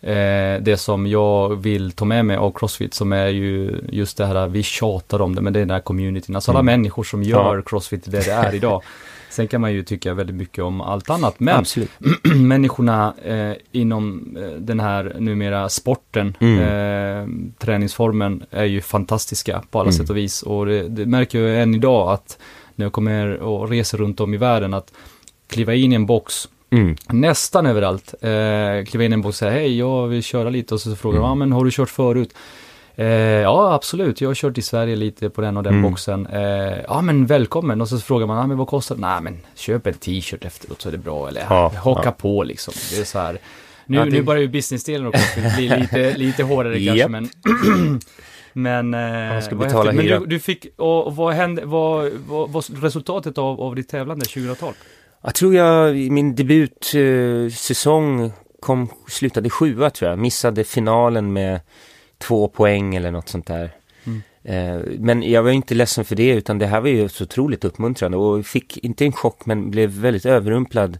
eh, 0.00 0.62
det 0.62 0.76
som 0.80 1.06
jag 1.06 1.56
vill 1.62 1.92
ta 1.92 2.04
med 2.04 2.24
mig 2.24 2.36
av 2.36 2.52
Crossfit 2.58 2.94
som 2.94 3.12
är 3.12 3.26
ju 3.28 3.80
just 3.88 4.16
det 4.16 4.26
här, 4.26 4.48
vi 4.48 4.62
tjatar 4.62 5.20
om 5.22 5.34
det, 5.34 5.40
men 5.42 5.52
det 5.52 5.58
är 5.58 5.60
den 5.66 5.70
här 5.70 5.80
communityn. 5.80 6.34
Alltså 6.34 6.50
alla 6.50 6.60
Mm. 6.60 6.80
människor 6.80 7.04
som 7.04 7.22
gör 7.22 7.56
Ja. 7.56 7.62
Crossfit 7.62 8.04
det 8.04 8.10
det 8.26 8.32
är 8.32 8.54
idag. 8.54 8.82
Sen 9.30 9.48
kan 9.48 9.60
man 9.60 9.72
ju 9.72 9.82
tycka 9.82 10.14
väldigt 10.14 10.36
mycket 10.36 10.64
om 10.64 10.80
allt 10.80 11.10
annat, 11.10 11.40
men 11.40 11.64
människorna 12.34 13.14
eh, 13.24 13.52
inom 13.72 14.36
eh, 14.40 14.48
den 14.60 14.80
här 14.80 15.16
numera 15.18 15.68
sporten, 15.68 16.36
Mm. 16.40 16.58
eh, 16.60 17.28
träningsformen 17.58 18.42
är 18.50 18.64
ju 18.64 18.80
fantastiska 18.80 19.62
på 19.70 19.78
alla 19.80 19.88
Mm. 19.88 19.98
sätt 19.98 20.10
och 20.10 20.16
vis. 20.16 20.42
Och 20.42 20.66
det, 20.66 20.88
det 20.88 21.06
märker 21.06 21.38
jag 21.40 21.62
än 21.62 21.74
idag 21.74 22.10
att 22.12 22.38
när 22.74 22.86
jag 22.86 22.92
kommer 22.92 23.38
och 23.38 23.68
reser 23.70 23.98
runt 23.98 24.20
om 24.20 24.34
i 24.34 24.36
världen 24.36 24.74
att 24.74 24.92
kliva 25.48 25.74
in 25.74 25.92
i 25.92 25.94
en 25.94 26.06
box, 26.06 26.48
Mm. 26.70 26.96
nästan 27.08 27.66
överallt, 27.66 28.14
eh, 28.20 28.84
kliva 28.86 29.04
in 29.04 29.12
i 29.12 29.14
en 29.14 29.22
box 29.22 29.28
och 29.28 29.38
säga 29.38 29.50
hej, 29.50 29.78
jag 29.78 30.06
vill 30.06 30.22
köra 30.22 30.50
lite 30.50 30.74
och 30.74 30.80
så 30.80 30.96
frågar 30.96 31.16
de, 31.18 31.24
Mm. 31.24 31.28
ja 31.30 31.34
men 31.34 31.52
har 31.52 31.64
du 31.64 31.70
kört 31.70 31.90
förut? 31.90 32.34
Eh, 32.96 33.06
ja, 33.06 33.72
absolut. 33.74 34.20
Jag 34.20 34.28
har 34.28 34.34
kört 34.34 34.58
i 34.58 34.62
Sverige 34.62 34.96
lite 34.96 35.30
på 35.30 35.40
den 35.40 35.56
och 35.56 35.62
den 35.62 35.72
Mm. 35.72 35.90
boxen. 35.90 36.26
Eh, 36.26 36.40
ja, 36.88 37.00
men 37.00 37.26
välkommen. 37.26 37.80
Och 37.80 37.88
så 37.88 37.98
frågar 37.98 38.26
man, 38.26 38.36
ja, 38.38 38.46
men 38.46 38.56
vad 38.58 38.68
kostar 38.68 38.94
det? 38.94 39.00
Nej, 39.00 39.20
men 39.22 39.38
köp 39.54 39.86
en 39.86 39.94
t-shirt 39.94 40.44
efteråt 40.44 40.82
så 40.82 40.88
är 40.88 40.92
det 40.92 40.98
bra. 40.98 41.28
Eller 41.28 41.40
Ja, 41.50 41.72
haka 41.84 42.00
ja. 42.04 42.10
på 42.12 42.42
liksom. 42.42 42.74
Det 42.90 43.00
är 43.00 43.04
så 43.04 43.18
här. 43.18 43.38
Nu, 43.86 43.96
Ja, 43.98 44.04
det- 44.04 44.10
nu 44.10 44.22
börjar 44.22 44.40
ju 44.42 44.48
businessdelen 44.48 45.06
också 45.06 45.40
bli 45.56 45.68
lite, 45.80 46.16
lite 46.16 46.42
hårdare 46.42 46.84
kanske, 46.84 47.08
men... 47.08 47.28
men... 48.52 48.94
Eh, 48.94 49.32
Man 49.32 49.42
ska 49.42 49.54
betala 49.54 49.90
häftigt. 49.90 49.96
Men 49.96 50.04
hyra. 50.04 50.18
du, 50.20 50.26
du 50.26 50.38
fick, 50.38 50.66
och, 50.76 51.06
och 51.06 51.16
vad 51.16 51.34
hände, 51.34 51.62
vad, 51.64 52.10
vad, 52.28 52.50
vad 52.50 52.82
resultatet 52.82 53.38
av, 53.38 53.60
av 53.60 53.74
ditt 53.74 53.88
tävlande 53.88 54.24
2012? 54.24 54.74
Jag 55.22 55.34
tror 55.34 55.54
jag, 55.54 55.96
i 55.96 56.10
min 56.10 56.34
debutsäsong 56.34 58.32
kom, 58.60 58.88
slutade 59.08 59.50
sjua 59.50 59.90
tror 59.90 60.10
jag. 60.10 60.18
Missade 60.18 60.64
finalen 60.64 61.32
med 61.32 61.60
två 62.18 62.48
poäng 62.48 62.94
eller 62.94 63.10
något 63.10 63.28
sånt 63.28 63.46
där. 63.46 63.70
Mm. 64.04 64.22
Eh, 64.42 64.82
men 64.98 65.22
jag 65.22 65.42
var 65.42 65.50
inte 65.50 65.74
ledsen 65.74 66.04
för 66.04 66.16
det 66.16 66.30
utan 66.30 66.58
det 66.58 66.66
här 66.66 66.80
var 66.80 66.88
ju 66.88 67.08
så 67.08 67.24
otroligt 67.24 67.64
uppmuntrande 67.64 68.16
och 68.16 68.46
fick 68.46 68.76
inte 68.76 69.04
en 69.04 69.12
chock 69.12 69.46
men 69.46 69.70
blev 69.70 69.90
väldigt 69.90 70.26
överrumplad 70.26 70.98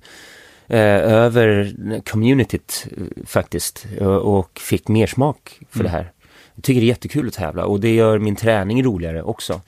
eh, 0.67 0.81
över 1.13 1.73
communityt 2.11 2.87
eh, 2.97 3.25
faktiskt 3.27 3.87
och, 4.01 4.39
och 4.39 4.59
fick 4.59 4.89
mer 4.89 5.07
smak 5.07 5.59
för 5.71 5.81
Mm. 5.81 5.93
det 5.93 5.99
här. 5.99 6.13
Jag 6.55 6.65
tycker 6.65 6.81
det 6.81 6.87
är 6.87 6.89
jättekul 6.89 7.29
att 7.29 7.35
tävla 7.35 7.65
och 7.65 7.81
det 7.81 7.95
gör 7.95 8.19
min 8.19 8.37
träning 8.37 8.85
roligare 8.85 9.23
också. 9.23 9.61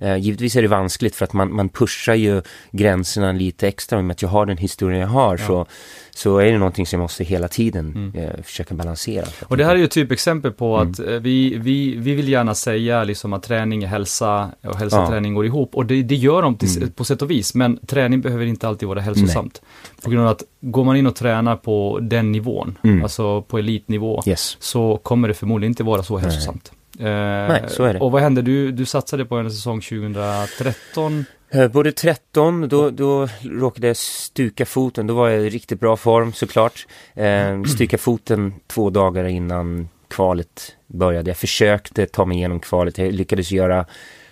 Eh, 0.00 0.16
givetvis 0.16 0.56
är 0.56 0.62
det 0.62 0.68
vanskligt 0.68 1.14
för 1.16 1.24
att 1.24 1.32
man, 1.32 1.54
man 1.54 1.68
pushar 1.68 2.14
ju 2.14 2.42
gränserna 2.72 3.32
lite 3.32 3.68
extra. 3.68 4.02
Med 4.02 4.14
att 4.14 4.22
jag 4.22 4.28
har 4.28 4.46
den 4.46 4.56
historien 4.56 5.00
jag 5.00 5.08
har 5.08 5.38
Ja. 5.40 5.46
så, 5.46 5.66
så 6.10 6.38
är 6.38 6.52
det 6.52 6.58
någonting 6.58 6.86
som 6.86 6.96
jag 7.00 7.04
måste 7.04 7.24
hela 7.24 7.48
tiden 7.48 7.86
Mm. 8.14 8.14
eh, 8.28 8.42
försöka 8.42 8.74
balansera. 8.74 9.26
Och 9.48 9.56
det 9.56 9.64
här 9.64 9.72
är 9.74 9.78
ju 9.78 9.84
ett 9.84 9.90
typexempel 9.90 10.52
på 10.52 10.76
Mm. 10.76 10.90
att 10.90 10.98
eh, 10.98 11.06
vi, 11.06 11.58
vi, 11.58 11.96
vi 11.96 12.14
vill 12.14 12.28
gärna 12.28 12.54
säga 12.54 13.04
liksom 13.04 13.32
att 13.32 13.42
träning 13.42 13.82
är 13.82 13.86
hälsa 13.88 14.50
och 14.62 14.76
hälsa 14.76 14.96
och 14.98 15.02
Ja. 15.06 15.08
träning 15.10 15.34
går 15.34 15.46
ihop. 15.46 15.74
Och 15.74 15.86
det, 15.86 16.02
det 16.02 16.14
gör 16.14 16.42
de 16.42 16.56
till, 16.56 16.76
Mm. 16.76 16.90
på 16.90 17.04
sätt 17.04 17.22
och 17.22 17.30
vis, 17.30 17.54
men 17.54 17.78
träning 17.86 18.20
behöver 18.20 18.44
inte 18.46 18.68
alltid 18.68 18.88
vara 18.88 19.00
hälsosamt. 19.00 19.62
På 20.02 20.10
grund 20.10 20.24
av 20.26 20.30
att 20.32 20.42
går 20.60 20.84
man 20.84 20.96
in 20.96 21.06
och 21.06 21.16
tränar 21.16 21.56
på 21.56 21.98
den 22.02 22.32
nivån, 22.32 22.78
Mm. 22.84 23.02
alltså 23.02 23.42
på 23.42 23.58
elitnivå, 23.58 24.22
Yes. 24.26 24.56
så 24.60 24.96
kommer 25.02 25.28
det 25.28 25.34
förmodligen 25.34 25.70
inte 25.70 25.82
vara 25.84 26.02
så 26.02 26.14
Nej. 26.14 26.22
hälsosamt. 26.24 26.70
Eh, 26.72 26.75
Nej, 26.98 27.64
så 27.68 27.84
är 27.84 27.94
det. 27.94 28.00
Och 28.00 28.12
vad 28.12 28.22
hände? 28.22 28.42
Du, 28.42 28.72
du 28.72 28.84
satsade 28.84 29.24
på 29.24 29.36
en 29.36 29.50
säsong 29.50 29.80
2013. 29.80 31.24
Eh, 31.50 31.68
Både 31.68 31.92
13, 31.92 32.68
då, 32.68 32.90
då 32.90 33.28
råkade 33.42 33.86
jag 33.86 33.96
stuka 33.96 34.66
foten, 34.66 35.06
då 35.06 35.14
var 35.14 35.28
jag 35.28 35.42
i 35.42 35.50
riktigt 35.50 35.80
bra 35.80 35.96
form 35.96 36.32
såklart. 36.32 36.86
Eh, 37.14 37.62
stuka 37.74 37.98
foten 37.98 38.54
två 38.66 38.90
dagar 38.90 39.24
innan 39.24 39.88
kvalet 40.08 40.76
började. 40.86 41.30
Jag 41.30 41.36
försökte 41.36 42.06
ta 42.06 42.24
mig 42.24 42.36
igenom 42.36 42.60
kvalet, 42.60 42.98
jag 42.98 43.12
lyckades 43.12 43.50
göra 43.50 43.86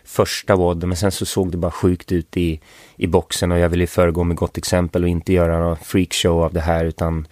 första 0.04 0.56
wadden 0.56 0.88
men 0.88 0.96
sen 0.96 1.12
så 1.12 1.26
såg 1.26 1.50
det 1.50 1.56
bara 1.56 1.70
sjukt 1.70 2.12
ut 2.12 2.36
i, 2.36 2.60
i 2.96 3.06
boxen 3.06 3.52
och 3.52 3.58
jag 3.58 3.68
ville 3.68 3.86
föregå 3.86 4.24
med 4.24 4.36
gott 4.36 4.58
exempel 4.58 5.02
och 5.02 5.08
inte 5.08 5.32
göra 5.32 5.58
någon 5.58 5.76
freakshow 5.76 6.42
av 6.42 6.52
det 6.52 6.60
här 6.60 6.84
utan 6.84 7.26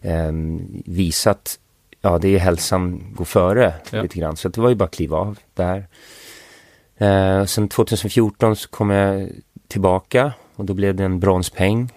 eh, 0.00 0.32
visa 0.84 1.30
att 1.30 1.58
ja, 2.06 2.18
det 2.18 2.34
är 2.34 2.38
hälsan 2.38 3.02
går 3.14 3.24
före 3.24 3.74
Ja. 3.90 4.02
lite 4.02 4.18
grann. 4.18 4.36
Så 4.36 4.48
att 4.48 4.54
det 4.54 4.60
var 4.60 4.68
ju 4.68 4.74
bara 4.74 4.84
att 4.84 4.94
kliva 4.94 5.16
av 5.16 5.38
där. 5.54 5.86
Eh, 6.98 7.44
sen 7.44 7.68
2014 7.68 8.56
så 8.56 8.68
kom 8.68 8.90
jag 8.90 9.28
tillbaka 9.68 10.32
och 10.56 10.64
då 10.64 10.74
blev 10.74 10.94
det 10.94 11.04
en 11.04 11.20
bronspeng. 11.20 11.92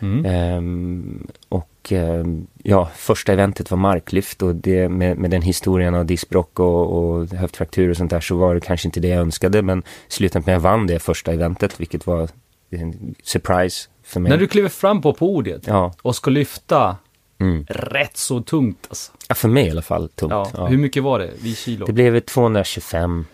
Mm. 0.00 0.24
Ehm, 0.24 1.26
och 1.48 1.92
ehm, 1.92 2.46
ja, 2.62 2.90
första 2.94 3.32
eventet 3.32 3.70
var 3.70 3.78
marklyft 3.78 4.42
och 4.42 4.54
det 4.54 4.88
med, 4.88 5.18
med 5.18 5.30
den 5.30 5.42
historien 5.42 5.94
av 5.94 6.06
diskbrock 6.06 6.60
och, 6.60 6.92
och 6.98 7.28
höftfraktur 7.28 7.90
och 7.90 7.96
sånt 7.96 8.10
där 8.10 8.20
så 8.20 8.36
var 8.36 8.54
det 8.54 8.60
kanske 8.60 8.88
inte 8.88 9.00
det 9.00 9.08
jag 9.08 9.20
önskade 9.20 9.62
men 9.62 9.82
slutet 10.08 10.46
med 10.46 10.54
jag 10.54 10.60
vann 10.60 10.86
det 10.86 10.98
första 10.98 11.32
eventet 11.32 11.80
vilket 11.80 12.06
var 12.06 12.28
en 12.70 13.14
surprise 13.22 13.88
för 14.02 14.20
mig. 14.20 14.30
När 14.30 14.38
du 14.38 14.46
kliver 14.46 14.68
fram 14.68 15.02
på 15.02 15.12
podiet 15.12 15.66
Ja, 15.66 15.92
och 16.02 16.16
ska 16.16 16.30
lyfta 16.30 16.96
mm. 17.40 17.66
rätt 17.68 18.16
så 18.16 18.40
tungt 18.40 18.86
alltså. 18.88 19.12
ja, 19.28 19.34
för 19.34 19.48
mig 19.48 19.66
i 19.66 19.70
alla 19.70 19.82
fall 19.82 20.08
tungt. 20.08 20.30
Ja. 20.30 20.50
Ja. 20.56 20.66
Hur 20.66 20.78
mycket 20.78 21.02
var 21.02 21.18
det? 21.18 21.30
Vid 21.42 21.56
kilo? 21.58 21.86
Det 21.86 21.92
blev 21.92 22.20
225 22.20 23.26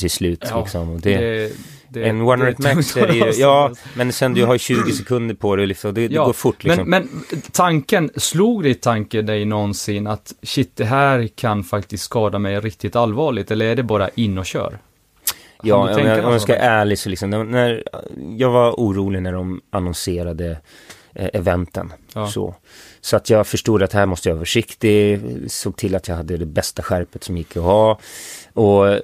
till 0.00 0.10
slut. 0.10 0.44
Ja, 0.50 0.60
liksom. 0.60 1.00
det, 1.00 1.16
det, 1.16 1.52
det, 1.88 2.04
en 2.04 2.20
one 2.20 2.44
det 2.44 2.50
rate 2.50 2.74
max 2.74 2.96
är 2.96 3.06
det 3.06 3.14
ju, 3.14 3.30
ja, 3.36 3.70
men 3.94 4.12
sen 4.12 4.34
du 4.34 4.44
har 4.44 4.52
ju 4.52 4.58
20 4.58 4.92
sekunder 4.92 5.34
på 5.34 5.56
dig 5.56 5.66
liksom, 5.66 5.94
det, 5.94 6.08
det 6.08 6.14
Ja, 6.14 6.24
går 6.24 6.32
fort 6.32 6.64
liksom. 6.64 6.90
Men, 6.90 7.08
men 7.30 7.42
tanken, 7.52 8.10
slog 8.16 8.62
det 8.62 8.68
i 8.68 8.74
tanken 8.74 9.26
dig 9.26 9.44
någonsin 9.44 10.06
att 10.06 10.34
shit, 10.42 10.76
det 10.76 10.84
här 10.84 11.28
kan 11.34 11.64
faktiskt 11.64 12.04
skada 12.04 12.38
mig 12.38 12.60
riktigt 12.60 12.96
allvarligt, 12.96 13.50
eller 13.50 13.66
är 13.66 13.76
det 13.76 13.82
bara 13.82 14.08
in 14.08 14.38
och 14.38 14.46
kör? 14.46 14.78
Ja, 15.62 15.76
om 15.76 16.06
jag, 16.06 16.24
om 16.24 16.32
jag 16.32 16.40
ska 16.40 16.52
vara 16.52 16.62
ärlig 16.62 16.98
så 16.98 17.08
liksom, 17.08 17.30
när- 17.30 17.82
jag 18.36 18.50
var 18.50 18.72
orolig 18.72 19.22
när 19.22 19.32
de 19.32 19.60
annonserade 19.70 20.58
eventen. 21.16 21.92
Ja. 22.14 22.28
Så. 22.28 22.54
så 23.00 23.16
att 23.16 23.30
jag 23.30 23.46
förstod 23.46 23.82
att 23.82 23.92
här 23.92 24.06
måste 24.06 24.28
jag 24.28 24.36
vara 24.36 24.44
försiktig, 24.44 25.20
såg 25.46 25.76
till 25.76 25.94
att 25.94 26.08
jag 26.08 26.16
hade 26.16 26.36
det 26.36 26.46
bästa 26.46 26.82
skärpet 26.82 27.24
som 27.24 27.36
gick 27.36 27.56
att 27.56 27.62
ha. 27.62 27.98
Och 28.52 28.88
eh, 28.88 29.00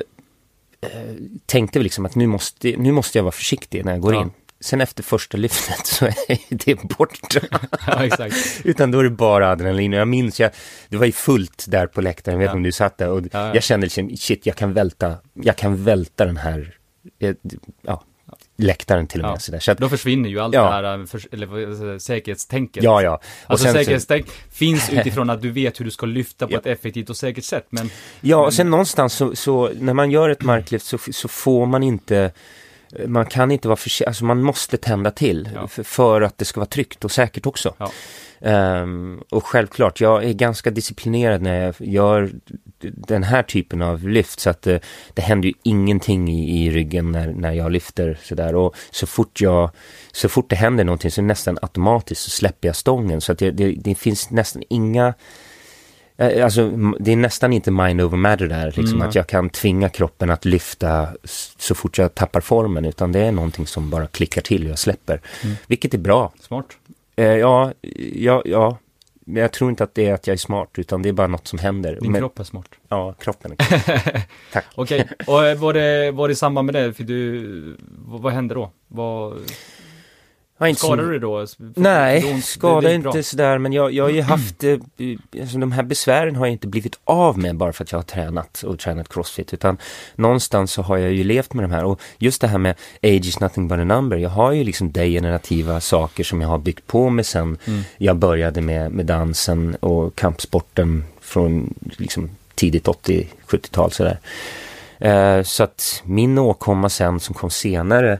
tänkte 1.46 1.78
väl 1.78 1.84
liksom 1.84 2.06
att 2.06 2.14
nu 2.14 2.26
måste, 2.26 2.76
nu 2.76 2.92
måste 2.92 3.18
jag 3.18 3.22
vara 3.22 3.32
försiktig 3.32 3.84
när 3.84 3.92
jag 3.92 4.00
går 4.00 4.14
Ja. 4.14 4.22
in. 4.22 4.30
Sen 4.60 4.80
efter 4.80 5.02
första 5.02 5.36
lyftet 5.36 5.86
så 5.86 6.06
är 6.06 6.14
det 6.64 6.82
borta. 6.82 7.40
ja. 8.18 8.28
Utan 8.64 8.90
då 8.90 8.98
är 8.98 9.04
det 9.04 9.10
bara 9.10 9.50
adrenalin. 9.50 9.92
Och 9.92 9.98
jag 10.00 10.08
minns, 10.08 10.40
jag, 10.40 10.50
det 10.88 10.96
var 10.96 11.06
ju 11.06 11.12
fullt 11.12 11.64
där 11.68 11.86
på 11.86 12.00
läktaren, 12.00 12.34
jag 12.34 12.38
vet 12.40 12.46
Ja. 12.52 12.56
om 12.56 12.62
du 12.62 12.72
satt 12.72 12.98
där. 12.98 13.08
Och 13.08 13.20
Ja, 13.22 13.28
ja. 13.32 13.54
jag 13.54 13.62
kände 13.62 13.86
liksom, 13.86 14.16
shit, 14.16 14.46
jag 14.46 14.56
kan 14.56 14.72
välta, 14.72 15.14
jag 15.32 15.56
kan 15.56 15.84
välta 15.84 16.24
den 16.24 16.36
här, 16.36 16.76
eh, 17.18 17.34
ja, 17.82 18.02
läktaren 18.62 19.06
till 19.06 19.20
och 19.20 19.26
med. 19.26 19.34
Ja. 19.34 19.38
Sådär. 19.38 19.58
Så 19.58 19.72
att, 19.72 19.78
Då 19.78 19.88
försvinner 19.88 20.28
ju 20.28 20.40
allt 20.40 20.54
Ja. 20.54 20.80
det 20.80 20.88
här 20.88 21.06
för, 21.06 21.22
eller, 21.32 21.74
säga, 21.76 21.98
säkerhetstänket. 21.98 22.82
ja, 22.84 23.02
ja. 23.02 23.14
Och 23.14 23.22
Alltså 23.46 23.64
sen 23.64 23.72
så- 23.72 23.78
säkerhetstänk 23.78 24.26
finns 24.50 24.90
utifrån 24.92 25.30
att 25.30 25.42
du 25.42 25.50
vet 25.50 25.80
hur 25.80 25.84
du 25.84 25.90
ska 25.90 26.06
lyfta 26.06 26.46
på 26.46 26.52
Ja. 26.52 26.58
ett 26.58 26.66
effektivt 26.66 27.10
och 27.10 27.16
säkert 27.16 27.44
sätt, 27.44 27.66
men 27.70 27.90
Ja, 28.20 28.36
och 28.46 28.54
sen 28.54 28.70
någonstans 28.70 29.12
så, 29.14 29.36
så 29.36 29.70
när 29.80 29.94
man 29.94 30.10
gör 30.10 30.30
ett 30.30 30.42
marklyft 30.42 30.86
så, 30.86 30.98
så 31.12 31.28
får 31.28 31.66
man 31.66 31.82
inte 31.82 32.30
man 33.06 33.26
kan 33.26 33.50
inte 33.50 33.68
vara 33.68 33.76
för 33.76 34.06
alltså 34.06 34.24
man 34.24 34.42
måste 34.42 34.76
tända 34.76 35.10
till 35.10 35.48
Ja. 35.54 35.68
för, 35.68 35.82
för 35.82 36.20
att 36.22 36.38
det 36.38 36.44
ska 36.44 36.60
vara 36.60 36.68
tryggt 36.68 37.04
och 37.04 37.10
säkert 37.10 37.46
också. 37.46 37.74
Ja. 37.78 37.90
Ehm, 38.40 39.20
och 39.30 39.46
självklart, 39.46 40.00
jag 40.00 40.24
är 40.24 40.32
ganska 40.32 40.70
disciplinerad 40.70 41.42
när 41.42 41.64
jag 41.64 41.74
gör 41.78 42.30
den 42.82 43.22
här 43.22 43.42
typen 43.42 43.82
av 43.82 44.08
lyft 44.08 44.40
så 44.40 44.50
att 44.50 44.66
eh, 44.66 44.78
det 45.14 45.22
händer 45.22 45.48
ju 45.48 45.54
ingenting 45.62 46.28
i, 46.28 46.66
i 46.66 46.70
ryggen 46.70 47.12
när, 47.12 47.26
när 47.32 47.52
jag 47.52 47.72
lyfter 47.72 48.18
sådär 48.22 48.54
och 48.54 48.74
så 48.90 49.06
fort 49.06 49.40
jag, 49.40 49.70
så 50.12 50.28
fort 50.28 50.50
det 50.50 50.56
händer 50.56 50.84
någonting 50.84 51.10
så 51.10 51.22
nästan 51.22 51.58
automatiskt 51.62 52.22
så 52.22 52.30
släpper 52.30 52.68
jag 52.68 52.76
stången 52.76 53.20
så 53.20 53.32
att 53.32 53.38
det, 53.38 53.50
det, 53.50 53.72
det 53.72 53.94
finns 53.94 54.30
nästan 54.30 54.62
inga 54.68 55.14
Eh, 56.16 56.44
Alltså 56.44 56.70
det 57.00 57.12
är 57.12 57.16
nästan 57.16 57.52
inte 57.52 57.70
mind 57.70 58.00
over 58.00 58.16
matter 58.16 58.46
där, 58.46 58.66
liksom 58.66 58.94
Mm. 58.96 59.08
att 59.08 59.14
jag 59.14 59.26
kan 59.26 59.50
tvinga 59.50 59.88
kroppen 59.88 60.30
att 60.30 60.44
lyfta 60.44 61.08
så 61.58 61.74
fort 61.74 61.98
jag 61.98 62.14
tappar 62.14 62.40
formen, 62.40 62.84
utan 62.84 63.12
det 63.12 63.18
är 63.20 63.32
någonting 63.32 63.66
som 63.66 63.90
bara 63.90 64.06
klickar 64.06 64.42
till 64.42 64.64
och 64.64 64.70
jag 64.70 64.78
släpper. 64.78 65.20
Mm. 65.44 65.56
Vilket 65.66 65.94
är 65.94 65.98
bra. 65.98 66.32
smart. 66.40 66.66
Eh, 67.16 67.24
ja, 67.26 67.72
ja, 68.14 68.42
ja. 68.44 68.78
Men 69.26 69.42
jag 69.42 69.52
tror 69.52 69.70
inte 69.70 69.84
att 69.84 69.94
det 69.94 70.06
är 70.06 70.14
att 70.14 70.26
jag 70.26 70.34
är 70.34 70.38
smart, 70.38 70.68
utan 70.76 71.02
det 71.02 71.08
är 71.08 71.12
bara 71.12 71.26
något 71.26 71.46
som 71.46 71.58
händer. 71.58 71.98
Din 72.00 72.12
Men, 72.12 72.20
kropp 72.20 72.38
är 72.38 72.44
smart. 72.44 72.68
Ja, 72.88 73.12
kroppen. 73.12 73.52
är- 73.52 74.22
Tack. 74.52 74.64
Okej, 74.74 75.08
och 75.26 75.46
eh, 75.46 75.58
var 75.58 75.72
det, 75.74 76.10
var 76.10 76.28
det 76.28 76.32
i 76.32 76.34
samband 76.34 76.66
med 76.66 76.74
det, 76.74 76.92
för 76.92 77.04
du, 77.04 77.76
vad, 78.06 78.20
vad 78.20 78.32
hände 78.32 78.54
då? 78.54 78.70
Vad, 78.88 79.38
Ja, 80.62 80.68
inte 80.68 80.80
så- 80.80 80.86
skadade 80.86 81.08
du 81.08 81.10
dig 81.10 81.20
då? 81.20 81.46
Du 81.58 81.72
Nej, 81.76 82.42
skada 82.42 82.92
inte 82.92 83.22
sådär, 83.22 83.58
men 83.58 83.72
jag, 83.72 83.92
jag 83.92 84.04
har 84.04 84.10
ju 84.10 84.22
haft, 84.32 84.64
eh, 84.64 84.78
alltså 85.40 85.58
de 85.58 85.72
här 85.72 85.82
besvären 85.82 86.36
har 86.36 86.46
jag 86.46 86.52
inte 86.52 86.66
blivit 86.66 86.98
av 87.04 87.38
med 87.38 87.56
bara 87.56 87.72
för 87.72 87.84
att 87.84 87.92
jag 87.92 87.98
har 87.98 88.02
tränat 88.04 88.62
och 88.62 88.78
tränat 88.78 89.08
crossfit, 89.08 89.54
utan 89.54 89.76
någonstans 90.14 90.72
så 90.72 90.82
har 90.82 90.96
jag 90.96 91.12
ju 91.12 91.24
levt 91.24 91.54
med 91.54 91.64
de 91.64 91.70
här 91.70 91.84
och 91.84 92.00
just 92.18 92.40
det 92.40 92.48
här 92.48 92.58
med 92.58 92.74
age 93.02 93.26
is 93.26 93.40
nothing 93.40 93.68
but 93.68 93.78
a 93.78 93.84
number, 93.84 94.16
jag 94.16 94.30
har 94.30 94.52
ju 94.52 94.64
liksom 94.64 94.92
degenerativa 94.92 95.80
saker 95.80 96.24
som 96.24 96.40
jag 96.40 96.48
har 96.48 96.58
byggt 96.58 96.86
på 96.86 97.10
med 97.10 97.26
sen 97.26 97.58
Mm. 97.64 97.82
jag 97.98 98.16
började 98.16 98.60
med, 98.60 98.92
med 98.92 99.06
dansen 99.06 99.74
och 99.80 100.14
kampsporten 100.16 101.04
från 101.20 101.74
liksom 101.96 102.30
tidigt 102.54 102.86
80-70-tal 102.86 103.90
sådär. 103.92 104.18
Eh, 104.98 105.42
så 105.42 105.62
att 105.64 106.02
min 106.04 106.38
åkomma 106.38 106.88
sen 106.88 107.20
som 107.20 107.34
kom 107.34 107.50
senare 107.50 108.12
eh, 108.12 108.18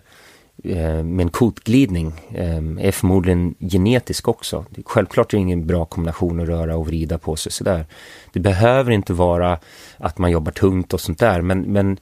med 0.63 1.21
en 1.21 1.31
kotglidning 1.31 2.13
eh, 2.35 2.87
är 2.87 2.93
förmodligen 2.93 3.55
genetisk 3.59 4.29
också. 4.29 4.65
Självklart 4.85 5.33
är 5.33 5.37
det 5.37 5.43
ingen 5.43 5.67
bra 5.67 5.85
kombination 5.85 6.41
att 6.41 6.49
röra 6.49 6.77
och 6.77 6.87
vrida 6.87 7.19
på 7.19 7.37
sig 7.37 7.53
sådär. 7.53 7.87
Det 8.33 8.41
behöver 8.41 8.91
inte 8.91 9.13
vara 9.13 9.59
att 9.97 10.19
man 10.19 10.31
jobbar 10.31 10.53
tungt 10.53 10.95
och 10.95 11.01
sånt 11.01 11.19
där 11.19 11.43
men, 11.43 11.61
men 11.61 11.99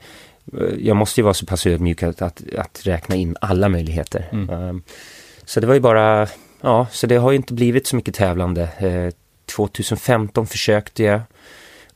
eh, 0.52 0.74
jag 0.78 0.96
måste 0.96 1.20
ju 1.20 1.24
vara 1.24 1.34
så 1.34 1.46
pass 1.46 1.66
ödmjuk 1.66 2.02
att, 2.02 2.22
att, 2.22 2.42
att 2.58 2.80
räkna 2.84 3.14
in 3.16 3.36
alla 3.40 3.68
möjligheter. 3.68 4.28
Mm. 4.32 4.50
Eh, 4.50 4.82
så 5.44 5.60
det 5.60 5.66
var 5.66 5.74
ju 5.74 5.80
bara, 5.80 6.26
ja, 6.60 6.86
så 6.90 7.06
det 7.06 7.16
har 7.16 7.30
ju 7.30 7.36
inte 7.36 7.54
blivit 7.54 7.86
så 7.86 7.96
mycket 7.96 8.14
tävlande. 8.14 8.62
Eh, 8.78 9.14
2015 9.56 10.46
försökte 10.46 11.02
jag 11.02 11.20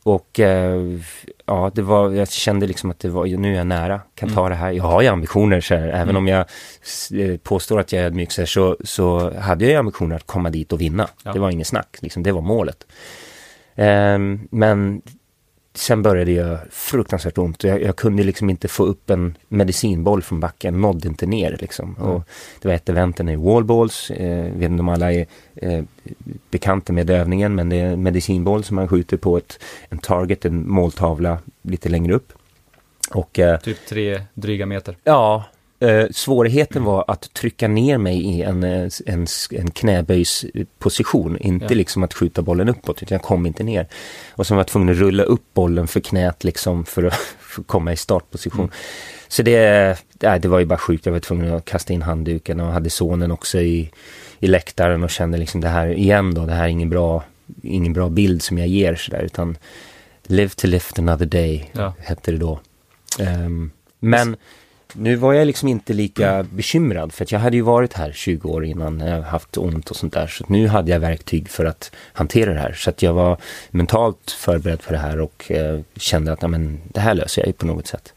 och 0.03 0.39
eh, 0.39 0.99
ja, 1.45 1.71
det 1.75 1.81
var, 1.81 2.11
jag 2.11 2.31
kände 2.31 2.67
liksom 2.67 2.91
att 2.91 2.99
det 2.99 3.09
var, 3.09 3.25
nu 3.25 3.53
är 3.53 3.57
jag 3.57 3.67
nära, 3.67 4.01
kan 4.15 4.29
ta 4.33 4.49
det 4.49 4.55
här. 4.55 4.71
Jag 4.71 4.83
har 4.83 5.01
ju 5.01 5.07
ambitioner 5.07 5.61
så 5.61 5.75
här, 5.75 5.87
även 5.87 6.01
Mm. 6.09 6.15
om 6.15 6.27
jag 6.27 6.39
eh, 7.21 7.37
påstår 7.37 7.79
att 7.79 7.91
jag 7.91 8.01
är 8.01 8.05
ödmjuk 8.05 8.31
så, 8.31 8.45
så, 8.45 8.77
så 8.83 9.33
hade 9.39 9.65
jag 9.65 9.71
ju 9.71 9.77
ambitioner 9.77 10.15
att 10.15 10.27
komma 10.27 10.49
dit 10.49 10.73
och 10.73 10.81
vinna. 10.81 11.07
Ja. 11.23 11.33
Det 11.33 11.39
var 11.39 11.49
ingen 11.49 11.65
snack, 11.65 11.97
liksom, 12.01 12.23
det 12.23 12.31
var 12.31 12.41
målet. 12.41 12.85
Ehm, 13.75 14.47
men 14.51 15.01
sen 15.77 16.01
började 16.01 16.31
göra 16.31 16.59
fruktansvärt 16.71 17.37
ont 17.37 17.63
jag, 17.63 17.81
jag 17.81 17.95
kunde 17.95 18.23
liksom 18.23 18.49
inte 18.49 18.67
få 18.67 18.83
upp 18.83 19.09
en 19.09 19.37
medicinboll 19.47 20.21
från 20.21 20.39
backen, 20.39 20.81
nådde 20.81 21.07
inte 21.07 21.25
ner 21.25 21.57
liksom. 21.61 21.95
Mm. 21.99 22.09
Och 22.09 22.23
det 22.61 22.67
var 22.67 22.75
ett 22.75 22.89
eventen 22.89 23.29
i 23.29 23.35
wallballs, 23.35 24.11
eh, 24.11 24.51
vet 24.53 24.69
inte 24.69 24.81
om 24.81 24.89
alla 24.89 25.13
är 25.13 25.25
eh, 25.55 25.83
bekanta 26.49 26.93
med 26.93 27.09
övningen 27.09 27.55
men 27.55 27.69
det 27.69 27.75
är 27.79 27.85
en 27.85 28.03
medicinboll 28.03 28.63
som 28.63 28.75
man 28.75 28.87
skjuter 28.87 29.17
på 29.17 29.37
ett, 29.37 29.59
en 29.89 29.97
target, 29.97 30.45
en 30.45 30.69
måltavla 30.69 31.37
lite 31.61 31.89
längre 31.89 32.13
upp. 32.13 32.33
Och 33.11 33.39
eh, 33.39 33.59
Typ 33.59 33.85
tre 33.89 34.21
dryga 34.33 34.65
meter. 34.65 34.97
Ja, 35.03 35.43
eh, 35.79 36.05
svårigheten 36.11 36.83
var 36.83 37.05
att 37.07 37.33
trycka 37.33 37.67
ner 37.67 37.97
mig 37.97 38.17
i 38.25 38.41
en, 38.41 38.63
eh, 38.63 38.89
en, 39.05 39.27
en 39.51 39.71
knäböjsposition. 39.71 41.37
Inte 41.37 41.65
Ja. 41.65 41.77
liksom 41.77 42.03
att 42.03 42.13
skjuta 42.13 42.41
bollen 42.41 42.69
uppåt, 42.69 43.03
utan 43.03 43.15
jag 43.15 43.21
kom 43.21 43.45
inte 43.45 43.63
ner. 43.63 43.87
Och 44.31 44.47
så 44.47 44.53
var 44.53 44.59
jag 44.59 44.67
tvungen 44.67 44.89
att 44.89 44.97
rulla 44.97 45.23
upp 45.23 45.53
bollen 45.53 45.87
för 45.87 45.99
knät 45.99 46.43
liksom 46.43 46.85
för 46.85 47.03
att, 47.03 47.13
för 47.39 47.61
att 47.61 47.67
komma 47.67 47.93
i 47.93 47.97
startposition. 47.97 48.59
Mm. 48.65 48.71
Så 49.27 49.41
det, 49.41 49.97
nej, 50.19 50.39
det 50.39 50.47
var 50.47 50.59
ju 50.59 50.65
bara 50.65 50.79
sjukt. 50.79 51.05
Jag 51.05 51.13
var 51.13 51.19
tvungen 51.19 51.53
att 51.53 51.65
kasta 51.65 51.93
in 51.93 52.01
handduken 52.01 52.59
och 52.59 52.67
hade 52.73 52.89
sonen 52.89 53.31
också 53.31 53.59
i, 53.59 53.91
i 54.39 54.47
läktaren 54.47 55.03
och 55.03 55.09
kände 55.09 55.37
liksom 55.37 55.61
det 55.61 55.67
här 55.69 55.87
igen 55.87 56.33
då, 56.33 56.45
det 56.45 56.53
här 56.53 56.63
är 56.63 56.67
ingen 56.67 56.89
bra, 56.89 57.23
ingen 57.63 57.93
bra 57.93 58.09
bild 58.09 58.41
som 58.41 58.57
jag 58.57 58.67
ger 58.67 58.95
sådär 58.95 59.21
utan 59.21 59.57
Live 60.27 60.49
to 60.49 60.67
lift 60.67 60.99
another 60.99 61.25
day 61.25 61.69
Ja. 61.73 61.93
hette 61.99 62.31
det 62.31 62.37
då. 62.37 62.59
Ehm, 63.19 63.71
men 63.99 64.35
nu 64.97 65.15
var 65.15 65.33
jag 65.33 65.47
liksom 65.47 65.67
inte 65.67 65.93
lika 65.93 66.43
bekymrad 66.43 67.13
för 67.13 67.23
att 67.23 67.31
jag 67.31 67.39
hade 67.39 67.55
ju 67.55 67.61
varit 67.61 67.93
här 67.93 68.11
20 68.11 68.49
år 68.49 68.65
innan 68.65 68.99
jag 68.99 69.21
haft 69.21 69.57
ont 69.57 69.89
och 69.89 69.95
sånt 69.95 70.13
där. 70.13 70.27
Så 70.27 70.45
nu 70.47 70.67
hade 70.67 70.91
jag 70.91 70.99
verktyg 70.99 71.49
för 71.49 71.65
att 71.65 71.91
hantera 72.13 72.53
det 72.53 72.59
här. 72.59 72.73
Så 72.73 72.89
att 72.89 73.01
jag 73.01 73.13
var 73.13 73.37
mentalt 73.69 74.31
förberedd 74.31 74.81
för 74.81 74.91
det 74.91 74.97
här 74.99 75.19
och 75.21 75.51
eh, 75.51 75.79
kände 75.95 76.31
att 76.33 76.41
ja, 76.41 76.47
men, 76.47 76.81
det 76.93 76.99
här 76.99 77.13
löser 77.13 77.41
jag 77.41 77.47
ju 77.47 77.53
på 77.53 77.65
något 77.65 77.87
sätt. 77.87 78.13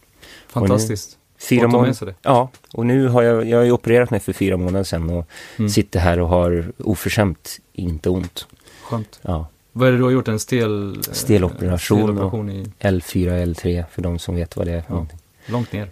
Fantastiskt. 0.49 1.15
Fyra 1.49 1.69
månader. 1.69 2.15
Ja, 2.23 2.51
och 2.73 2.87
nu 2.87 3.09
har 3.09 3.23
jag, 3.23 3.49
jag 3.49 3.59
har 3.59 3.65
ju 3.65 3.73
opererat 3.73 4.11
mig 4.11 4.21
för 4.21 4.33
fyra 4.33 4.57
månader 4.57 4.85
sedan 4.85 5.11
och 5.11 5.29
Mm. 5.59 5.69
sitter 5.71 6.01
här 6.01 6.21
och 6.21 6.29
har 6.29 6.73
oförskämt 6.79 7.59
inte 7.73 8.11
ont. 8.11 8.47
Skönt. 8.83 9.21
Ja, 9.23 9.47
Vad 9.73 9.89
är 9.89 9.93
det 9.93 9.99
du 9.99 10.05
har 10.05 10.11
gjort? 10.11 10.29
En 10.29 10.39
stel... 10.39 10.95
eh, 10.97 11.01
Steloperation 11.13 11.99
steloperation 11.99 12.51
i, 12.51 12.73
L4, 12.81 13.45
L3 13.45 13.85
för 13.91 14.03
de 14.03 14.19
som 14.19 14.35
vet 14.37 14.57
vad 14.57 14.67
det 14.67 14.73
är. 14.73 14.83
Ja. 14.89 15.07
långt 15.47 15.73
ner. 15.73 15.91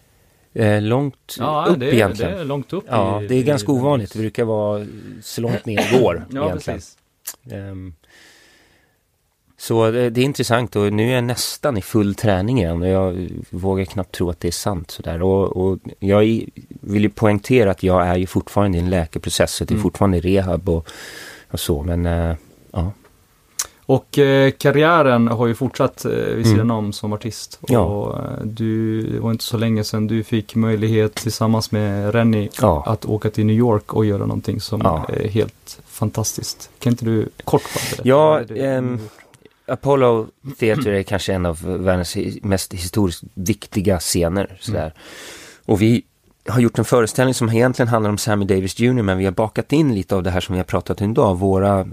Eh, 0.58 0.82
långt 0.82 1.36
Ja, 1.38 1.66
upp 1.70 1.80
det, 1.80 1.94
egentligen. 1.94 2.32
det 2.32 2.40
är 2.40 2.44
långt 2.44 2.72
upp. 2.72 2.84
Ja, 2.88 3.22
i- 3.22 3.26
det 3.26 3.34
är 3.34 3.38
i- 3.38 3.42
ganska 3.42 3.72
ovanligt. 3.72 4.12
Det 4.12 4.18
brukar 4.18 4.44
vara 4.44 4.86
så 5.22 5.40
långt 5.40 5.66
ner 5.66 5.76
det 5.92 5.98
går 6.00 6.26
Ja, 6.30 6.46
egentligen. 6.46 6.78
precis. 6.78 6.96
Ehm, 7.52 7.94
så 9.58 9.90
det, 9.90 10.10
det 10.10 10.20
är 10.20 10.24
intressant 10.24 10.76
och 10.76 10.92
nu 10.92 11.10
är 11.10 11.14
jag 11.14 11.24
nästan 11.24 11.76
i 11.76 11.82
full 11.82 12.14
träning 12.14 12.58
igen 12.58 12.82
och 12.82 12.88
jag 12.88 13.28
vågar 13.50 13.84
knappt 13.84 14.14
tro 14.14 14.30
att 14.30 14.40
det 14.40 14.48
är 14.48 14.52
sant 14.52 14.90
sådär. 14.90 15.22
Och, 15.22 15.56
och 15.56 15.78
jag 15.98 16.20
vill 16.80 17.02
ju 17.02 17.08
poängtera 17.08 17.70
att 17.70 17.82
jag 17.82 18.06
är 18.06 18.16
ju 18.16 18.26
fortfarande 18.26 18.78
i 18.78 18.80
en 18.80 18.90
läkeprocess, 18.90 19.52
så 19.54 19.64
det 19.64 19.72
är 19.72 19.74
Mm. 19.74 19.82
fortfarande 19.82 20.16
i 20.18 20.20
rehab 20.20 20.68
och, 20.68 20.88
och 21.50 21.60
så, 21.60 21.82
men 21.82 22.06
eh, 22.06 22.36
ja. 22.72 22.92
Och 23.88 24.18
eh, 24.18 24.50
karriären 24.50 25.28
har 25.28 25.46
ju 25.46 25.54
fortsatt 25.54 26.04
eh, 26.04 26.10
vid 26.10 26.46
sidan 26.46 26.60
Mm. 26.60 26.76
om 26.76 26.92
som 26.92 27.12
artist. 27.12 27.58
Ja. 27.68 27.80
Och 27.80 28.18
eh, 28.18 28.30
du, 28.44 29.02
det 29.02 29.20
var 29.20 29.30
inte 29.30 29.44
så 29.44 29.56
länge 29.56 29.84
sedan 29.84 30.06
du 30.06 30.24
fick 30.24 30.54
möjlighet 30.54 31.14
tillsammans 31.14 31.70
med 31.72 32.14
Rennie 32.14 32.48
Ja. 32.60 32.82
att 32.86 33.04
åka 33.04 33.30
till 33.30 33.46
New 33.46 33.56
York 33.56 33.94
och 33.94 34.04
göra 34.04 34.18
någonting 34.26 34.60
som 34.60 34.80
Ja. 34.84 35.06
är 35.08 35.28
helt 35.28 35.78
fantastiskt. 35.86 36.70
Kan 36.78 36.92
inte 36.92 37.04
du 37.04 37.28
kort? 37.44 37.62
Ja, 38.02 38.38
är 38.40 38.44
det 38.44 38.66
ehm, 38.66 38.84
har 38.88 38.92
gjort? 38.92 39.10
Apollo 39.68 40.26
Theater 40.58 40.90
är 40.92 41.02
kanske 41.02 41.32
en 41.32 41.46
av 41.46 41.62
världens 41.62 42.16
mest 42.42 42.72
historiskt 42.74 43.22
viktiga 43.34 43.98
scener. 43.98 44.56
Sådär. 44.60 44.92
Och 45.64 45.82
vi 45.82 46.02
har 46.48 46.60
gjort 46.60 46.78
en 46.78 46.84
föreställning 46.84 47.34
som 47.34 47.48
egentligen 47.48 47.88
handlar 47.88 48.10
om 48.10 48.18
Sammy 48.18 48.44
Davis 48.44 48.78
Jr. 48.80 49.02
men 49.02 49.18
vi 49.18 49.24
har 49.24 49.32
bakat 49.32 49.72
in 49.72 49.94
lite 49.94 50.16
av 50.16 50.22
det 50.22 50.30
här 50.30 50.40
som 50.40 50.52
vi 50.52 50.58
har 50.58 50.64
pratat 50.64 51.00
om 51.00 51.10
idag. 51.10 51.38
Våra, 51.38 51.80
eh, 51.80 51.86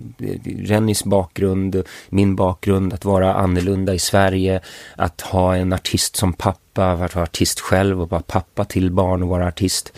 Rennys 0.46 1.04
bakgrund, 1.04 1.84
min 2.10 2.36
bakgrund, 2.36 2.94
att 2.94 3.06
vara 3.06 3.34
annorlunda 3.34 3.94
i 3.94 4.00
Sverige, 4.00 4.62
att 4.96 5.22
ha 5.22 5.56
en 5.56 5.74
artist 5.74 6.16
som 6.16 6.34
pappa, 6.34 6.92
att 6.92 7.16
vara 7.16 7.24
artist 7.24 7.60
själv 7.60 8.02
och 8.02 8.10
vara 8.10 8.22
pappa 8.22 8.66
till 8.66 8.92
barn 8.92 9.24
och 9.24 9.30
vara 9.30 9.48
artist. 9.48 9.94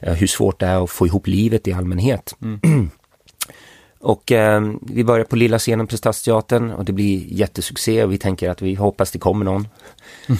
Eh, 0.00 0.14
Hur 0.14 0.26
svårt 0.26 0.60
det 0.60 0.66
är 0.66 0.84
att 0.84 0.90
få 0.90 1.06
ihop 1.06 1.26
livet 1.26 1.68
i 1.68 1.72
allmänhet. 1.72 2.34
Och 4.00 4.32
eh, 4.32 4.72
vi 4.82 5.04
börjar 5.04 5.24
på 5.24 5.36
lilla 5.36 5.58
scenen 5.58 5.86
på 5.86 5.96
Stadsteatern 5.96 6.70
och 6.70 6.84
det 6.84 6.92
blir 6.92 7.24
jättesuccé 7.32 8.04
och 8.04 8.12
vi 8.12 8.18
tänker 8.18 8.50
att 8.50 8.62
vi 8.62 8.74
hoppas 8.74 9.10
det 9.10 9.18
kommer 9.18 9.44
någon. 9.44 9.68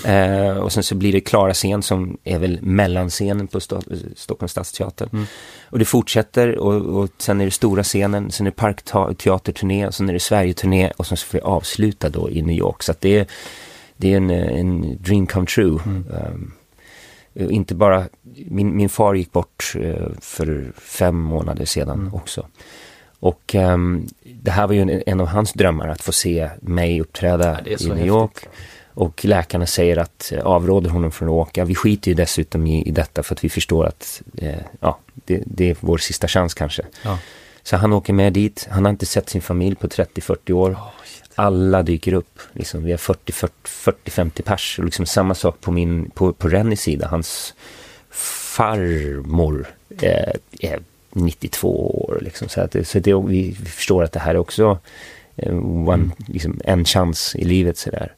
Eh, 0.04 0.56
och 0.58 0.72
sen 0.72 0.82
så 0.82 0.94
blir 0.94 1.12
det 1.12 1.20
Klara 1.20 1.54
scen 1.54 1.82
som 1.82 2.18
är 2.24 2.38
väl 2.38 2.58
mellanscenen 2.62 3.46
på 3.46 3.58
Sto- 3.58 4.12
Stockholms 4.16 4.52
stadsteater. 4.52 5.08
Och 5.70 5.78
det 5.78 5.84
fortsätter 5.84 6.58
och, 6.58 6.74
och 7.02 7.08
sen 7.18 7.40
är 7.40 7.44
det 7.44 7.50
stora 7.50 7.82
scenen, 7.82 8.30
sen 8.30 8.46
är 8.46 8.50
det 8.50 8.56
parkteaterturné 8.56 9.86
och 9.86 9.94
sen 9.94 10.08
är 10.08 10.12
det 10.12 10.20
Sverige-turné 10.20 10.90
och 10.96 11.06
sen 11.06 11.16
så 11.16 11.26
får 11.26 11.38
vi 11.38 11.42
avsluta 11.42 12.08
då 12.08 12.30
i 12.30 12.42
New 12.42 12.56
York. 12.56 12.82
Så 12.82 12.92
att 12.92 13.00
det 13.00 13.18
är, 13.18 13.26
det 13.96 14.12
är 14.12 14.16
en, 14.16 14.30
en 14.30 14.96
dream 15.02 15.26
come 15.26 15.46
true. 15.46 15.78
Um, 15.86 16.52
Eh, 17.34 17.46
Inte 17.50 17.74
bara, 17.74 18.04
min, 18.46 18.76
min 18.76 18.88
far 18.88 19.14
gick 19.14 19.32
bort 19.32 19.72
eh, 19.80 20.06
för 20.20 20.72
fem 20.80 21.16
månader 21.16 21.64
sedan 21.64 22.10
också. 22.14 22.46
Och 23.20 23.54
ehm, 23.54 24.06
det 24.24 24.50
här 24.50 24.66
var 24.66 24.74
ju 24.74 24.80
en, 24.82 25.02
en 25.06 25.20
av 25.20 25.26
hans 25.26 25.52
drömmar, 25.52 25.88
att 25.88 26.02
få 26.02 26.12
se 26.12 26.50
mig 26.60 27.00
uppträda 27.00 27.60
Ja, 27.64 27.70
i 27.70 27.70
New 27.70 27.88
häftigt. 27.88 28.06
York. 28.06 28.48
Och 28.94 29.24
läkarna 29.24 29.66
säger 29.66 29.96
att, 29.96 30.32
eh, 30.32 30.46
avråder 30.46 30.90
honom 30.90 31.10
från 31.10 31.28
att 31.28 31.32
åka. 31.32 31.64
Vi 31.64 31.74
skiter 31.74 32.10
ju 32.10 32.14
dessutom 32.14 32.66
i, 32.66 32.82
i 32.82 32.90
detta 32.90 33.22
för 33.22 33.34
att 33.34 33.44
vi 33.44 33.48
förstår 33.48 33.86
att, 33.86 34.22
eh, 34.38 34.58
ja, 34.80 34.98
det, 35.14 35.42
det 35.46 35.70
är 35.70 35.76
vår 35.80 35.98
sista 35.98 36.28
chans 36.28 36.54
kanske. 36.54 36.82
Ja. 37.02 37.18
Så 37.62 37.76
han 37.76 37.92
åker 37.92 38.12
med 38.12 38.32
dit. 38.32 38.68
Han 38.70 38.84
har 38.84 38.90
inte 38.90 39.06
sett 39.06 39.28
sin 39.28 39.42
familj 39.42 39.76
på 39.76 39.88
30-40 39.88 40.52
år. 40.52 40.76
Alla 41.34 41.82
dyker 41.82 42.12
upp. 42.12 42.38
Liksom, 42.52 42.84
vi 42.84 42.90
har 42.90 42.98
40-50 42.98 44.42
pers. 44.42 44.78
Och 44.78 44.84
liksom 44.84 45.06
samma 45.06 45.34
sak 45.34 45.60
på, 45.60 45.72
min, 45.72 46.10
på, 46.10 46.32
på 46.32 46.48
Rennys 46.48 46.80
sida. 46.80 47.08
Hans 47.08 47.54
farmor 48.10 49.66
eh, 50.00 50.32
är 50.60 50.80
92 51.12 52.04
år. 52.04 52.18
Liksom, 52.22 52.48
så 52.48 52.60
att, 52.60 52.76
så 52.88 52.98
det, 52.98 53.14
vi, 53.14 53.54
förstår 53.54 54.04
att 54.04 54.12
det 54.12 54.20
här 54.20 54.34
är 54.34 54.38
också 54.38 54.78
eh, 55.36 55.56
one, 55.88 56.10
liksom, 56.26 56.60
en 56.64 56.84
chans 56.84 57.36
i 57.36 57.44
livet. 57.44 57.78
Så, 57.78 57.90
där. 57.90 58.12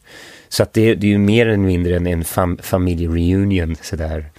så 0.49 0.63
att 0.63 0.73
det, 0.73 0.95
det 0.95 1.07
är 1.07 1.11
ju 1.11 1.19
mer 1.19 1.47
eller 1.47 1.57
mindre 1.59 1.97
en, 1.97 2.07
en 2.07 2.25
fam, 2.25 2.59
familjereunion. 2.63 3.77
Så 3.83 3.97
där 3.97 4.31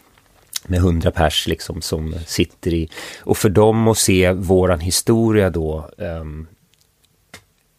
med 0.68 0.80
hundra 0.80 1.12
pers 1.12 1.48
liksom 1.48 1.82
som 1.82 2.16
sitter 2.26 2.74
i. 2.74 2.90
Och 3.20 3.38
för 3.38 3.50
dem 3.50 3.88
att 3.88 3.98
se 3.98 4.32
våran 4.32 4.80
historia 4.80 5.50
då 5.50 5.90
um, 5.98 6.48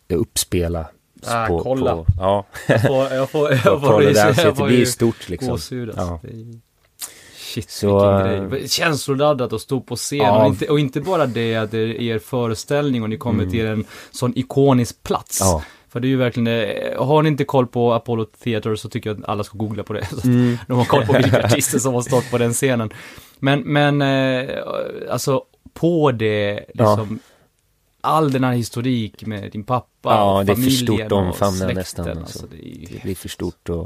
uppspela. 0.08 0.86
Ah, 1.26 1.46
på, 1.46 1.58
kolla. 1.62 1.96
På, 1.96 2.06
ja, 2.18 2.46
Jag 2.68 2.80
får, 2.82 3.12
jag 3.12 3.30
får, 3.30 3.50
jag 3.52 3.80
får, 3.80 4.00
rys- 4.02 4.14
Dance, 4.14 4.42
jag 4.42 4.52
det 4.52 4.56
får 4.56 4.66
blir 4.66 4.78
ju 4.78 4.86
stort 4.86 5.28
liksom. 5.28 5.48
gåshud 5.50 5.88
alltså. 5.88 6.02
Ja. 6.04 6.20
Det 6.22 6.28
är- 6.28 6.71
Shit, 7.52 7.70
Så, 7.70 8.16
vilken 8.24 8.44
äh, 8.44 8.50
grej. 8.50 8.68
Känsloladdat 8.68 9.52
att 9.52 9.60
stå 9.60 9.80
på 9.80 9.96
scen 9.96 10.18
Ja. 10.18 10.40
och, 10.42 10.46
inte, 10.48 10.66
och 10.68 10.80
inte 10.80 11.00
bara 11.00 11.26
det 11.26 11.56
att 11.56 11.70
det 11.70 11.78
är 11.78 12.00
er 12.02 12.18
föreställning 12.18 13.02
och 13.02 13.10
ni 13.10 13.16
kommer 13.16 13.46
till 13.46 13.66
en 13.66 13.84
sån 14.10 14.32
ikonisk 14.38 15.02
plats. 15.02 15.40
Mm. 15.40 15.50
Ja. 15.52 15.62
För 15.92 16.00
det 16.00 16.06
är 16.06 16.08
ju 16.10 16.16
verkligen 16.16 16.44
det. 16.44 16.94
Har 16.98 17.22
ni 17.22 17.28
inte 17.28 17.44
koll 17.44 17.66
på 17.66 17.92
Apollo 17.92 18.24
Theater 18.24 18.74
så 18.76 18.88
tycker 18.88 19.10
jag 19.10 19.18
att 19.22 19.28
alla 19.28 19.44
ska 19.44 19.58
googla 19.58 19.82
på 19.82 19.92
det. 19.92 20.04
Så 20.22 20.28
Mm. 20.28 20.58
De 20.68 20.78
har 20.78 20.84
koll 20.84 21.06
på 21.06 21.12
vilka 21.12 21.38
artister 21.44 21.78
som 21.78 21.94
har 21.94 22.02
stått 22.02 22.30
på 22.30 22.38
den 22.38 22.52
scenen. 22.52 22.90
Men, 23.38 23.60
men, 23.60 24.02
eh, 24.02 24.50
alltså 25.10 25.42
på 25.74 26.12
det, 26.12 26.64
liksom, 26.74 27.18
all 28.04 28.32
den 28.32 28.44
här 28.44 28.52
historik 28.52 29.26
med 29.26 29.52
din 29.52 29.64
pappa 29.64 29.88
Ja, 30.02 30.38
och 30.38 30.44
det 30.44 30.52
är 30.52 30.56
för 30.56 30.70
stort 30.70 31.00
att 31.00 31.12
och 31.12 31.18
omfamna 31.18 31.56
släkten, 31.56 31.74
nästan, 31.74 32.08
Alltså, 32.08 32.22
alltså. 32.22 32.46
det 32.46 32.56
är 32.56 32.86
Det 32.92 33.02
blir 33.02 33.14
för 33.14 33.28
stort 33.28 33.68
och, 33.68 33.82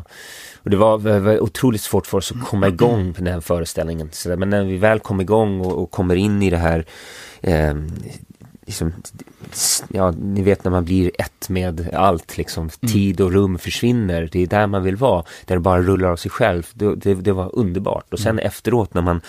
och 0.62 0.70
det 0.70 0.76
var, 0.76 0.98
var, 0.98 1.40
otroligt 1.40 1.80
svårt 1.80 2.06
för 2.06 2.18
oss 2.18 2.32
att 2.32 2.44
komma 2.44 2.68
igång 2.68 3.14
på 3.14 3.22
den 3.22 3.32
här 3.32 3.40
föreställningen. 3.40 4.08
Så 4.12 4.36
men 4.36 4.50
när 4.50 4.64
vi 4.64 4.76
väl 4.76 5.00
kom 5.00 5.20
igång 5.20 5.60
och, 5.60 5.82
och 5.82 5.90
kommer 5.90 6.14
in 6.16 6.42
i 6.42 6.50
det 6.50 6.56
här 6.56 6.86
eh, 7.40 7.74
liksom, 8.66 8.92
ja, 9.88 10.10
ni 10.10 10.42
vet 10.42 10.64
när 10.64 10.70
man 10.70 10.84
blir 10.84 11.10
ett 11.18 11.48
med 11.48 11.94
allt, 11.94 12.36
liksom, 12.36 12.68
tid 12.68 13.20
och 13.20 13.32
rum 13.32 13.58
försvinner. 13.58 14.28
Det 14.32 14.42
är 14.42 14.46
där 14.46 14.66
man 14.66 14.82
vill 14.82 14.96
vara, 14.96 15.24
där 15.44 15.54
det 15.54 15.60
bara 15.60 15.82
rullar 15.82 16.08
av 16.08 16.16
sig 16.16 16.30
själv. 16.30 16.66
Det, 16.74 16.94
det, 16.94 17.14
det 17.14 17.32
var 17.32 17.58
underbart. 17.58 18.12
Och 18.12 18.18
sen 18.18 18.38
efteråt 18.38 18.94
när 18.94 19.02
man 19.02 19.20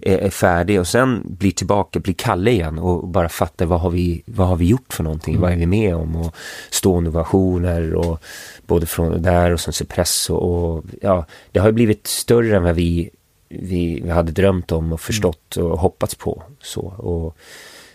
är, 0.00 0.18
är 0.18 0.30
färdig 0.30 0.80
och 0.80 0.86
sen 0.86 1.22
blir 1.24 1.50
tillbaka, 1.50 1.98
blir 1.98 2.14
Kalle 2.14 2.50
igen 2.50 2.78
och 2.78 3.08
bara 3.08 3.28
fattar 3.28 3.66
vad 3.66 3.80
har 3.80 3.90
vi, 3.90 4.22
vad 4.26 4.48
har 4.48 4.56
vi 4.56 4.66
gjort 4.66 4.92
för 4.92 5.04
någonting, 5.04 5.40
vad 5.40 5.52
är 5.52 5.56
vi 5.56 5.66
med 5.66 5.94
om 5.96 6.16
och 6.16 6.34
stående 6.70 7.10
ovationer 7.10 7.94
och 7.94 8.22
både 8.66 8.86
från 8.86 9.22
där 9.22 9.50
och 9.50 9.60
sen 9.60 9.72
Cypress 9.72 10.30
och, 10.30 10.84
ja, 11.00 11.26
det 11.52 11.58
har 11.58 11.66
ju 11.66 11.72
blivit 11.72 12.06
större 12.06 12.56
än 12.56 12.62
vad 12.62 12.74
vi, 12.74 13.10
vi, 13.48 14.00
vi 14.04 14.10
hade 14.10 14.32
drömt 14.32 14.72
om 14.72 14.92
och 14.92 15.00
förstått 15.00 15.56
och 15.56 15.78
hoppats 15.78 16.14
på. 16.14 16.42
Så, 16.62 16.80
och 16.80 17.36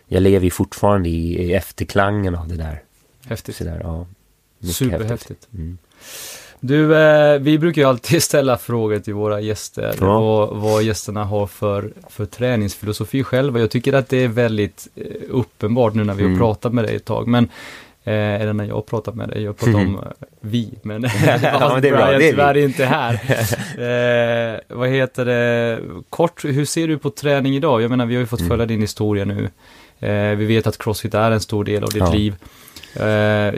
jag 0.10 0.24
lever 0.24 0.44
ju 0.46 0.50
fortfarande 0.52 1.10
i, 1.10 1.44
i 1.44 1.54
efterklangen 1.54 2.36
av 2.36 2.48
det 2.48 2.56
där. 2.56 2.82
häftigt. 3.28 3.56
Sådär, 3.56 3.80
ja. 3.84 4.06
Mycket 4.60 4.76
Superhäftigt. 4.76 5.10
häftigt. 5.10 5.48
Mm. 5.54 5.78
Du, 6.62 6.96
eh, 6.98 7.40
vi 7.40 7.58
brukar 7.60 7.82
ju 7.82 7.88
alltid 7.88 8.24
ställa 8.30 8.58
frågor 8.58 9.00
till 9.00 9.14
våra 9.14 9.40
gäster. 9.42 9.96
Ja. 10.00 10.20
Vad, 10.20 10.56
vad 10.58 10.84
gästerna 10.84 11.24
har 11.26 11.48
för, 11.48 11.92
för 12.10 12.26
träningsfilosofi 12.26 13.24
själva. 13.24 13.60
Jag 13.60 13.72
tycker 13.72 13.94
att 13.94 14.10
det 14.10 14.18
är 14.24 14.28
väldigt 14.28 14.88
eh, 14.96 15.04
uppenbart 15.30 15.94
nu 15.94 16.04
när 16.04 16.14
vi 16.14 16.22
har 16.24 16.28
Mm. 16.30 16.40
pratat 16.40 16.74
med 16.74 16.84
dig 16.84 16.96
ett 16.96 17.06
tag. 17.06 17.28
Men, 17.28 17.44
eh, 18.04 18.14
eller 18.42 18.54
när 18.54 18.66
jag 18.66 18.76
har 18.76 18.82
pratat 18.82 19.16
med 19.16 19.30
dig. 19.30 19.44
Jag 19.44 19.58
pratar 19.58 19.76
om 19.76 19.96
eh, 19.96 20.04
vi, 20.42 20.74
men 20.82 21.04
Ja, 21.44 21.70
men 21.74 21.82
det 21.82 21.88
är 21.90 21.96
bra, 21.98 22.06
Brian 22.06 22.08
det 22.08 22.16
är 22.16 22.18
vi. 22.18 22.30
tyvärr 22.30 22.58
inte 22.58 22.86
här. 22.86 23.14
eh, 24.58 24.60
vad 24.78 24.90
heter 24.90 25.26
det? 25.26 25.80
Kort, 26.10 26.46
hur 26.46 26.66
ser 26.66 26.88
du 26.88 26.98
på 26.98 27.10
träning 27.10 27.56
idag? 27.56 27.82
Jag 27.82 27.90
menar, 27.90 28.06
vi 28.06 28.16
har 28.16 28.20
ju 28.22 28.28
fått 28.28 28.40
Mm. 28.40 28.50
följa 28.50 28.66
din 28.66 28.82
historia 28.82 29.26
nu. 29.26 29.50
Eh, 30.00 30.36
vi 30.38 30.46
vet 30.46 30.68
att 30.68 30.78
crossfit 30.78 31.14
är 31.14 31.32
en 31.32 31.42
stor 31.42 31.64
del 31.64 31.84
av 31.84 31.90
ditt 31.90 32.00
Ja. 32.00 32.14
liv. 32.14 32.36
Eh, 32.96 33.06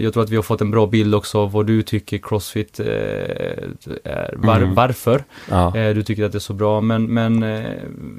jag 0.04 0.14
tror 0.14 0.24
att 0.24 0.30
vi 0.30 0.36
har 0.36 0.44
fått 0.44 0.62
en 0.62 0.72
bra 0.72 0.88
bild 0.88 1.16
också 1.16 1.40
av 1.40 1.52
vad 1.52 1.68
du 1.68 1.82
tycker 1.84 2.18
crossfit 2.18 2.80
eh, 2.80 2.86
är, 4.04 4.34
var, 4.38 4.58
Mm. 4.58 4.74
varför 4.76 5.24
Ja. 5.50 5.74
du 5.96 6.04
tycker 6.04 6.24
att 6.24 6.32
det 6.32 6.38
är 6.38 6.40
så 6.40 6.54
bra. 6.54 6.82
Men, 6.82 7.14
men 7.14 7.40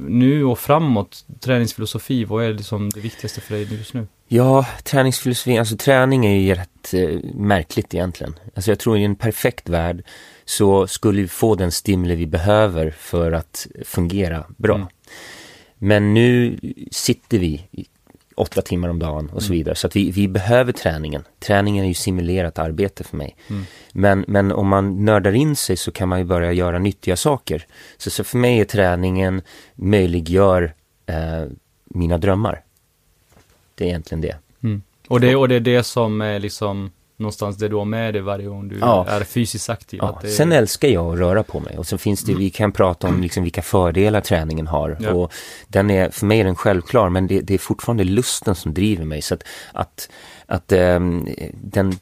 nu 0.09 0.45
och 0.45 0.59
framåt, 0.59 1.25
träningsfilosofi, 1.41 2.25
vad 2.25 2.45
är 2.45 2.55
liksom 2.55 2.91
det 2.91 3.01
viktigaste 3.01 3.41
för 3.41 3.55
dig 3.55 3.75
just 3.77 3.95
nu? 3.95 4.07
Ja, 4.29 4.67
träningsfilosofi, 4.85 5.59
alltså 5.59 5.77
träning 5.77 6.27
är 6.27 6.39
ju 6.41 6.55
rätt 6.55 6.95
eh, 6.95 7.19
märkligt 7.35 7.95
egentligen. 7.95 8.35
Alltså 8.55 8.71
jag 8.71 8.79
tror 8.79 8.99
i 8.99 9.05
en 9.05 9.17
perfekt 9.17 9.69
värld 9.69 10.05
så 10.45 10.87
skulle 10.87 11.23
vi 11.23 11.29
få 11.29 11.55
den 11.55 11.73
stimuli 11.73 12.15
vi 12.15 12.27
behöver 12.27 12.91
för 12.91 13.33
att 13.33 13.67
fungera 13.85 14.45
bra. 14.57 14.75
Mm. 14.75 14.87
Men 15.79 16.15
nu 16.15 16.59
sitter 16.91 17.39
vi 17.39 17.63
åtta 18.43 18.63
timmar 18.63 18.89
om 18.89 18.99
dagen 18.99 19.31
och 19.31 19.43
så 19.43 19.47
Mm. 19.53 19.59
vidare. 19.59 19.75
Så 19.75 19.87
att 19.87 19.97
vi, 19.97 20.11
vi 20.11 20.29
behöver 20.29 20.73
träningen. 20.73 21.25
Träningen 21.39 21.85
är 21.85 21.89
ju 21.89 21.95
simulerat 21.95 22.59
arbete 22.59 23.05
för 23.05 23.17
mig. 23.17 23.37
Mm. 23.51 23.65
Men, 23.93 24.25
men 24.29 24.53
om 24.53 24.69
man 24.69 25.05
nördar 25.05 25.33
in 25.33 25.57
sig 25.57 25.77
så 25.77 25.93
kan 25.93 26.09
man 26.09 26.19
ju 26.19 26.25
börja 26.25 26.53
göra 26.53 26.79
nyttiga 26.79 27.17
saker. 27.17 27.67
Så, 27.97 28.11
så 28.11 28.25
för 28.25 28.39
mig 28.39 28.61
är 28.61 28.65
träningen 28.65 29.43
möjliggör 29.75 30.75
eh, 31.07 31.45
mina 31.85 32.19
drömmar. 32.19 32.63
Det 33.75 33.85
är 33.85 33.89
egentligen 33.89 34.21
det. 34.21 34.37
Mm. 34.63 34.83
Och, 35.09 35.21
det, 35.21 35.37
och 35.37 35.49
det 35.49 35.55
är 35.55 35.61
det 35.61 35.83
som 35.83 36.21
är 36.21 36.39
liksom 36.39 36.91
någonstans 37.23 37.57
det 37.57 37.69
du 37.69 37.77
har 37.77 37.85
med 37.85 38.15
dig 38.15 38.23
varje 38.23 38.47
gång 38.47 38.69
du 38.69 38.79
Ja. 38.79 39.07
är 39.09 39.25
fysiskt 39.25 39.71
aktiv. 39.71 39.99
Ja, 40.03 40.21
är, 40.23 40.29
Sen 40.29 40.53
älskar 40.53 40.89
jag 40.89 41.13
att 41.13 41.19
röra 41.19 41.43
på 41.43 41.61
mig 41.61 41.79
och 41.79 41.87
sen 41.87 41.99
finns 41.99 42.25
det, 42.25 42.35
vi 42.35 42.51
kan 42.51 42.73
prata 42.73 43.09
om 43.09 43.23
liksom 43.23 43.43
vilka 43.43 43.63
fördelar 43.63 44.21
träningen 44.21 44.67
har. 44.67 44.97
Ja. 45.01 45.11
Och 45.13 45.33
den 45.69 45.91
är, 45.91 46.11
för 46.11 46.27
mig 46.27 46.41
är 46.41 46.45
den 46.45 46.57
självklar 46.57 47.09
men 47.09 47.27
det, 47.27 47.41
det 47.41 47.55
är 47.55 47.59
fortfarande 47.59 48.05
lusten 48.05 48.55
som 48.55 48.75
driver 48.75 49.05
mig. 49.05 49.23
Så 49.23 49.35
att, 49.35 49.43
att, 49.73 50.09
att, 50.47 50.73
ehm, 50.73 51.29
den, 51.55 51.93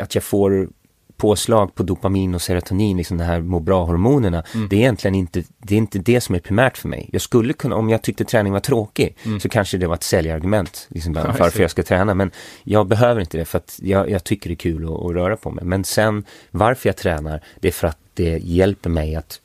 att 0.00 0.14
jag 0.14 0.24
får 0.24 0.68
påslag 1.16 1.74
på 1.74 1.82
dopamin 1.82 2.34
och 2.34 2.42
serotonin, 2.42 2.96
liksom 2.96 3.18
de 3.18 3.24
här 3.24 3.40
må 3.40 3.60
bra-hormonerna, 3.60 4.44
Mm. 4.54 4.68
det 4.68 4.76
är 4.76 4.80
egentligen 4.80 5.14
inte 5.14 5.42
det, 5.58 5.74
är 5.74 5.78
inte 5.78 5.98
det 5.98 6.20
som 6.20 6.34
är 6.34 6.38
primärt 6.38 6.78
för 6.78 6.88
mig. 6.88 7.08
Jag 7.12 7.22
skulle 7.22 7.52
kunna, 7.52 7.76
om 7.76 7.90
jag 7.90 8.02
tyckte 8.02 8.24
träning 8.24 8.52
var 8.52 8.60
tråkig, 8.60 9.16
Mm. 9.24 9.40
så 9.40 9.48
kanske 9.48 9.78
det 9.78 9.86
var 9.86 9.94
ett 9.94 10.02
säljargument, 10.02 10.86
liksom, 10.90 11.14
Ja, 11.14 11.34
varför 11.38 11.62
jag 11.62 11.70
ska 11.70 11.82
träna. 11.82 12.14
Men 12.14 12.30
jag 12.64 12.86
behöver 12.86 13.20
inte 13.20 13.38
det 13.38 13.44
för 13.44 13.58
att 13.58 13.78
jag, 13.82 14.10
jag 14.10 14.24
tycker 14.24 14.50
det 14.50 14.54
är 14.54 14.56
kul 14.56 14.84
att, 14.84 14.90
att 14.90 15.12
röra 15.14 15.36
på 15.36 15.50
mig. 15.50 15.64
Men 15.64 15.84
sen 15.84 16.24
varför 16.50 16.88
jag 16.88 16.96
tränar, 16.96 17.40
det 17.60 17.68
är 17.68 17.72
för 17.72 17.86
att 17.88 17.98
det 18.14 18.38
hjälper 18.38 18.90
mig 18.90 19.16
att, 19.16 19.40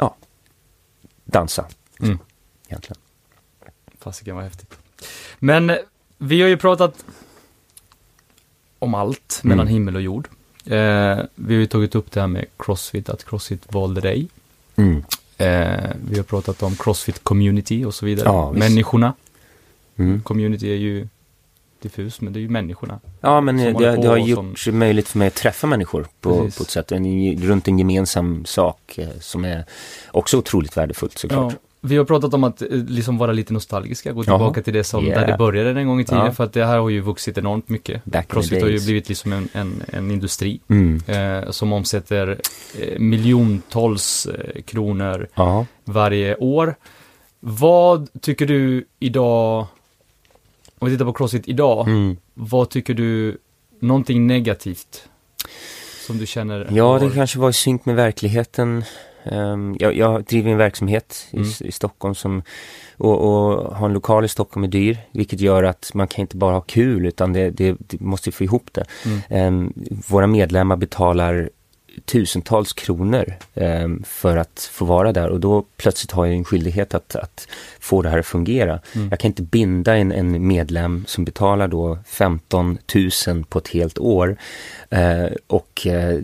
ja, 0.00 0.16
dansa. 1.24 1.66
Mm. 2.00 2.18
Egentligen. 2.68 3.00
Fasiken 3.98 4.34
vad 4.34 4.44
häftigt. 4.44 4.74
Men 5.38 5.70
eh, 5.70 5.76
vi 6.18 6.40
har 6.42 6.48
ju 6.48 6.56
pratat 6.56 7.04
om 8.78 8.94
allt 8.94 9.40
mellan 9.44 9.60
Mm. 9.66 9.72
himmel 9.72 9.96
och 9.96 10.02
jord. 10.02 10.28
Eh, 10.70 11.24
vi 11.34 11.54
har 11.54 11.60
ju 11.60 11.66
tagit 11.66 11.94
upp 11.94 12.12
det 12.12 12.20
här 12.20 12.26
med 12.26 12.44
Crossfit, 12.56 13.08
att 13.08 13.24
Crossfit 13.24 13.62
valde 13.72 14.00
dig. 14.00 14.28
Mm. 14.76 15.04
Eh, 15.38 15.90
vi 16.10 16.16
har 16.16 16.22
pratat 16.22 16.62
om 16.62 16.76
Crossfit 16.76 17.24
community 17.24 17.84
och 17.84 17.94
så 17.94 18.06
vidare. 18.06 18.28
Ja. 18.28 18.52
Människorna. 18.52 19.14
Mm. 19.96 20.22
Community 20.22 20.70
är 20.70 20.76
ju 20.76 21.08
diffus, 21.82 22.20
men 22.20 22.32
det 22.32 22.38
är 22.38 22.42
ju 22.42 22.48
människorna. 22.48 23.00
Ja, 23.20 23.40
men 23.40 23.58
Som 23.58 23.82
det, 23.82 23.96
det, 23.96 24.08
har 24.08 24.16
gjort 24.16 24.66
möjligt 24.72 25.08
för 25.08 25.18
mig 25.18 25.28
att 25.28 25.34
träffa 25.34 25.66
människor 25.66 26.06
på, 26.20 26.38
Precis. 26.38 26.58
på 26.58 26.62
ett 26.62 26.70
sätt, 26.70 26.92
en, 26.92 27.36
runt 27.42 27.68
en 27.68 27.78
gemensam 27.78 28.44
sak 28.44 28.98
eh, 28.98 29.08
som 29.20 29.44
är 29.44 29.64
också 30.10 30.38
otroligt 30.38 30.76
värdefullt 30.76 31.18
såklart. 31.18 31.52
Ja, 31.52 31.67
vi 31.80 31.96
har 31.96 32.04
pratat 32.04 32.34
om 32.34 32.44
att 32.44 32.62
eh, 32.62 32.68
liksom 32.70 33.18
vara 33.18 33.32
lite 33.32 33.52
nostalgiska, 33.52 34.12
gå 34.12 34.24
Jaha. 34.26 34.38
tillbaka 34.38 34.62
till 34.62 34.72
det 34.74 34.84
som, 34.84 35.04
Yeah. 35.06 35.20
där 35.20 35.26
det 35.32 35.38
började 35.38 35.80
en 35.80 35.86
gång 35.86 36.00
i 36.00 36.04
tiden, 36.04 36.24
Ja. 36.24 36.32
för 36.32 36.44
att 36.44 36.52
det 36.52 36.64
här 36.66 36.78
har 36.78 36.88
ju 36.88 37.00
vuxit 37.00 37.38
enormt 37.38 37.68
mycket. 37.68 38.04
Back 38.04 38.28
Crossfit 38.32 38.62
har 38.62 38.68
ju 38.68 38.80
blivit 38.84 39.08
liksom 39.08 39.32
en, 39.32 39.48
en, 39.52 39.82
en 39.92 40.10
industri 40.10 40.60
Mm. 40.68 41.00
eh, 41.06 41.50
som 41.50 41.72
omsätter 41.72 42.40
eh, 42.80 42.98
miljontals 42.98 44.26
eh, 44.26 44.62
kronor 44.62 45.26
Ja. 45.34 45.66
varje 45.84 46.36
år. 46.36 46.74
Vad 47.40 48.08
tycker 48.20 48.46
du 48.46 48.84
idag, 48.98 49.66
om 50.78 50.88
vi 50.88 50.94
tittar 50.94 51.04
på 51.04 51.12
Crossfit 51.12 51.48
idag, 51.48 51.88
Mm. 51.88 52.16
vad 52.34 52.70
tycker 52.70 52.94
du, 52.94 53.38
någonting 53.80 54.26
negativt 54.26 55.08
som 56.06 56.18
du 56.18 56.26
känner? 56.26 56.68
Ja, 56.70 56.84
har- 56.92 57.00
det 57.00 57.10
kanske 57.14 57.38
var 57.38 57.50
i 57.50 57.52
synk 57.52 57.84
med 57.86 57.96
verkligheten. 57.96 58.84
Ehm, 59.28 59.76
jag, 59.78 59.96
jag 59.96 60.24
driver 60.24 60.50
en 60.50 60.56
verksamhet 60.56 61.26
i, 61.30 61.36
Mm. 61.36 61.48
i 61.60 61.72
Stockholm 61.72 62.14
som, 62.14 62.42
och, 62.96 63.18
och 63.20 63.76
ha 63.76 63.86
en 63.86 63.92
lokal 63.92 64.24
i 64.24 64.28
Stockholm 64.28 64.64
är 64.64 64.68
dyr, 64.68 64.98
vilket 65.12 65.40
gör 65.40 65.62
att 65.62 65.90
man 65.94 66.08
kan 66.08 66.20
inte 66.20 66.36
bara 66.36 66.54
ha 66.54 66.60
kul 66.60 67.06
utan 67.06 67.32
det, 67.32 67.50
det, 67.50 67.76
det 67.78 68.00
måste 68.00 68.32
få 68.32 68.44
ihop 68.44 68.68
det. 68.72 68.84
Mm. 69.04 69.20
Ehm, 69.28 69.72
våra 70.08 70.26
medlemmar 70.26 70.76
betalar 70.76 71.50
tusentals 72.04 72.72
kronor 72.72 73.34
ehm, 73.54 74.02
för 74.06 74.36
att 74.36 74.70
få 74.72 74.84
vara 74.84 75.12
där 75.12 75.28
och 75.28 75.40
då 75.40 75.64
plötsligt 75.76 76.12
har 76.12 76.26
jag 76.26 76.34
en 76.36 76.44
skyldighet 76.44 76.94
att, 76.94 77.16
att 77.16 77.48
få 77.80 78.02
det 78.02 78.10
här 78.10 78.18
att 78.18 78.26
fungera. 78.26 78.80
Mm. 78.94 79.08
Jag 79.08 79.18
kan 79.18 79.28
inte 79.28 79.42
binda 79.42 79.96
en, 79.96 80.12
en 80.12 80.46
medlem 80.46 81.04
som 81.06 81.24
betalar 81.24 81.68
då 81.68 81.98
15 82.06 82.78
000 83.26 83.44
på 83.44 83.58
ett 83.58 83.68
helt 83.68 83.98
år 83.98 84.36
eh, 84.90 85.26
och 85.46 85.86
eh, 85.86 86.18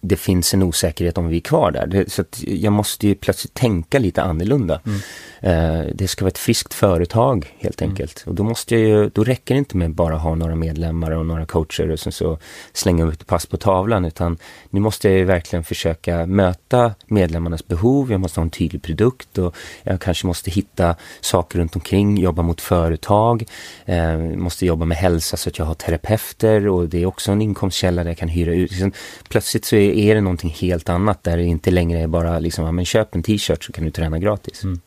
det 0.00 0.16
finns 0.16 0.54
en 0.54 0.62
osäkerhet 0.62 1.18
om 1.18 1.28
vi 1.28 1.36
är 1.36 1.40
kvar 1.40 1.70
där. 1.70 2.04
Så 2.08 2.24
jag 2.40 2.72
måste 2.72 3.06
ju 3.08 3.14
plötsligt 3.14 3.54
tänka 3.54 3.98
lite 3.98 4.22
annorlunda. 4.22 4.80
Mm. 4.86 5.00
Eh, 5.40 5.86
det 5.94 6.08
ska 6.08 6.24
vara 6.24 6.28
ett 6.30 6.38
friskt 6.38 6.74
företag 6.74 7.54
helt 7.58 7.80
Mm. 7.82 7.90
enkelt. 7.90 8.24
Och 8.26 8.34
då 8.34 8.42
måste 8.44 8.74
jag 8.76 8.88
ju, 8.88 9.08
då 9.14 9.24
räcker 9.24 9.54
det 9.54 9.58
inte 9.58 9.76
med 9.76 9.90
bara 9.94 10.16
ha 10.16 10.34
några 10.34 10.54
medlemmar 10.54 11.10
och 11.10 11.26
några 11.26 11.46
coacher 11.46 11.90
och 11.90 12.00
sen 12.00 12.12
så 12.12 12.38
slänga 12.72 13.04
ut 13.04 13.26
pass 13.26 13.46
på 13.46 13.56
tavlan 13.56 14.04
utan 14.04 14.38
nu 14.70 14.80
måste 14.80 15.08
jag 15.08 15.18
ju 15.18 15.24
verkligen 15.24 15.64
försöka 15.64 16.26
möta 16.26 16.94
medlemmarnas 17.06 17.66
behov. 17.66 18.10
Jag 18.12 18.20
måste 18.20 18.40
ha 18.40 18.42
en 18.44 18.50
tydlig 18.50 18.82
produkt 18.82 19.38
och 19.38 19.56
jag 19.82 20.00
kanske 20.00 20.26
måste 20.26 20.50
hitta 20.50 20.96
saker 21.20 21.58
runt 21.58 21.74
omkring, 21.74 22.18
jobba 22.18 22.42
mot 22.42 22.60
företag, 22.60 23.44
eh, 23.86 24.18
måste 24.18 24.66
jobba 24.66 24.84
med 24.84 24.96
hälsa 24.96 25.36
så 25.36 25.48
att 25.48 25.58
jag 25.58 25.66
har 25.66 25.74
terapeuter 25.74 26.68
och 26.68 26.88
det 26.88 27.02
är 27.02 27.06
också 27.06 27.32
en 27.32 27.42
inkomstkälla 27.42 28.04
där 28.04 28.10
jag 28.10 28.18
kan 28.18 28.28
hyra 28.28 28.54
ut. 28.54 28.72
Plötsligt 29.28 29.64
så 29.64 29.76
är, 29.76 29.87
är 29.96 30.14
det 30.14 30.20
någonting 30.20 30.50
helt 30.50 30.88
annat 30.88 31.22
där 31.22 31.36
det 31.36 31.44
inte 31.44 31.70
längre 31.70 32.00
är 32.00 32.06
bara 32.06 32.38
liksom, 32.38 32.64
ja, 32.64 32.72
men 32.72 32.84
köp 32.84 33.14
en 33.14 33.22
t-shirt 33.22 33.64
så 33.64 33.72
kan 33.72 33.84
du 33.84 33.90
träna 33.90 34.18
gratis. 34.18 34.64
Mm. 34.64 34.80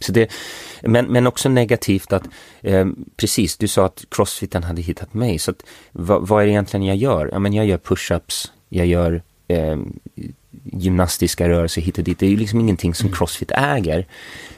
Så 0.00 0.12
det, 0.12 0.30
men, 0.82 1.06
men 1.06 1.26
också 1.26 1.48
negativt 1.48 2.12
att, 2.12 2.28
eh, 2.60 2.86
precis, 3.16 3.56
du 3.56 3.68
sa 3.68 3.86
att 3.86 4.04
crossfiten 4.10 4.62
hade 4.62 4.82
hittat 4.82 5.14
mig, 5.14 5.38
så 5.38 5.50
att, 5.50 5.62
vad, 5.92 6.28
vad 6.28 6.42
är 6.42 6.46
det 6.46 6.52
egentligen 6.52 6.86
jag 6.86 6.96
gör? 6.96 7.28
Ja, 7.32 7.38
men 7.38 7.52
jag 7.52 7.66
gör 7.66 7.78
push-ups, 7.78 8.50
jag 8.68 8.86
gör 8.86 9.22
eh, 9.48 9.76
gymnastiska 10.64 11.48
rörelser 11.48 11.82
hit 11.82 11.98
och 11.98 12.04
dit. 12.04 12.18
Det 12.18 12.26
är 12.26 12.30
ju 12.30 12.36
liksom 12.36 12.60
ingenting 12.60 12.94
som 12.94 13.06
Mm. 13.06 13.16
crossfit 13.16 13.50
äger. 13.54 14.06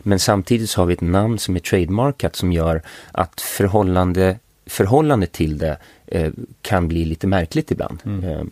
Men 0.02 0.18
samtidigt 0.18 0.70
så 0.70 0.80
har 0.80 0.86
vi 0.86 0.94
ett 0.94 1.00
namn 1.00 1.38
som 1.38 1.56
är 1.56 1.60
trademarkat 1.60 2.36
som 2.36 2.52
gör 2.52 2.82
att 3.12 3.40
förhållande, 3.40 4.38
förhållande 4.66 5.26
till 5.26 5.58
det 5.58 5.76
eh, 6.06 6.32
kan 6.62 6.88
bli 6.88 7.04
lite 7.04 7.26
märkligt 7.26 7.70
ibland. 7.70 7.98
Mm. 8.04 8.50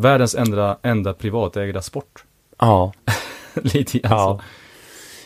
Världens 0.00 0.34
enda, 0.34 0.78
enda 0.82 1.12
privatägda 1.14 1.82
sport. 1.82 2.24
ja, 2.58 2.92
Lite 3.54 3.98
grann 3.98 4.12
ja. 4.12 4.18
så. 4.18 4.40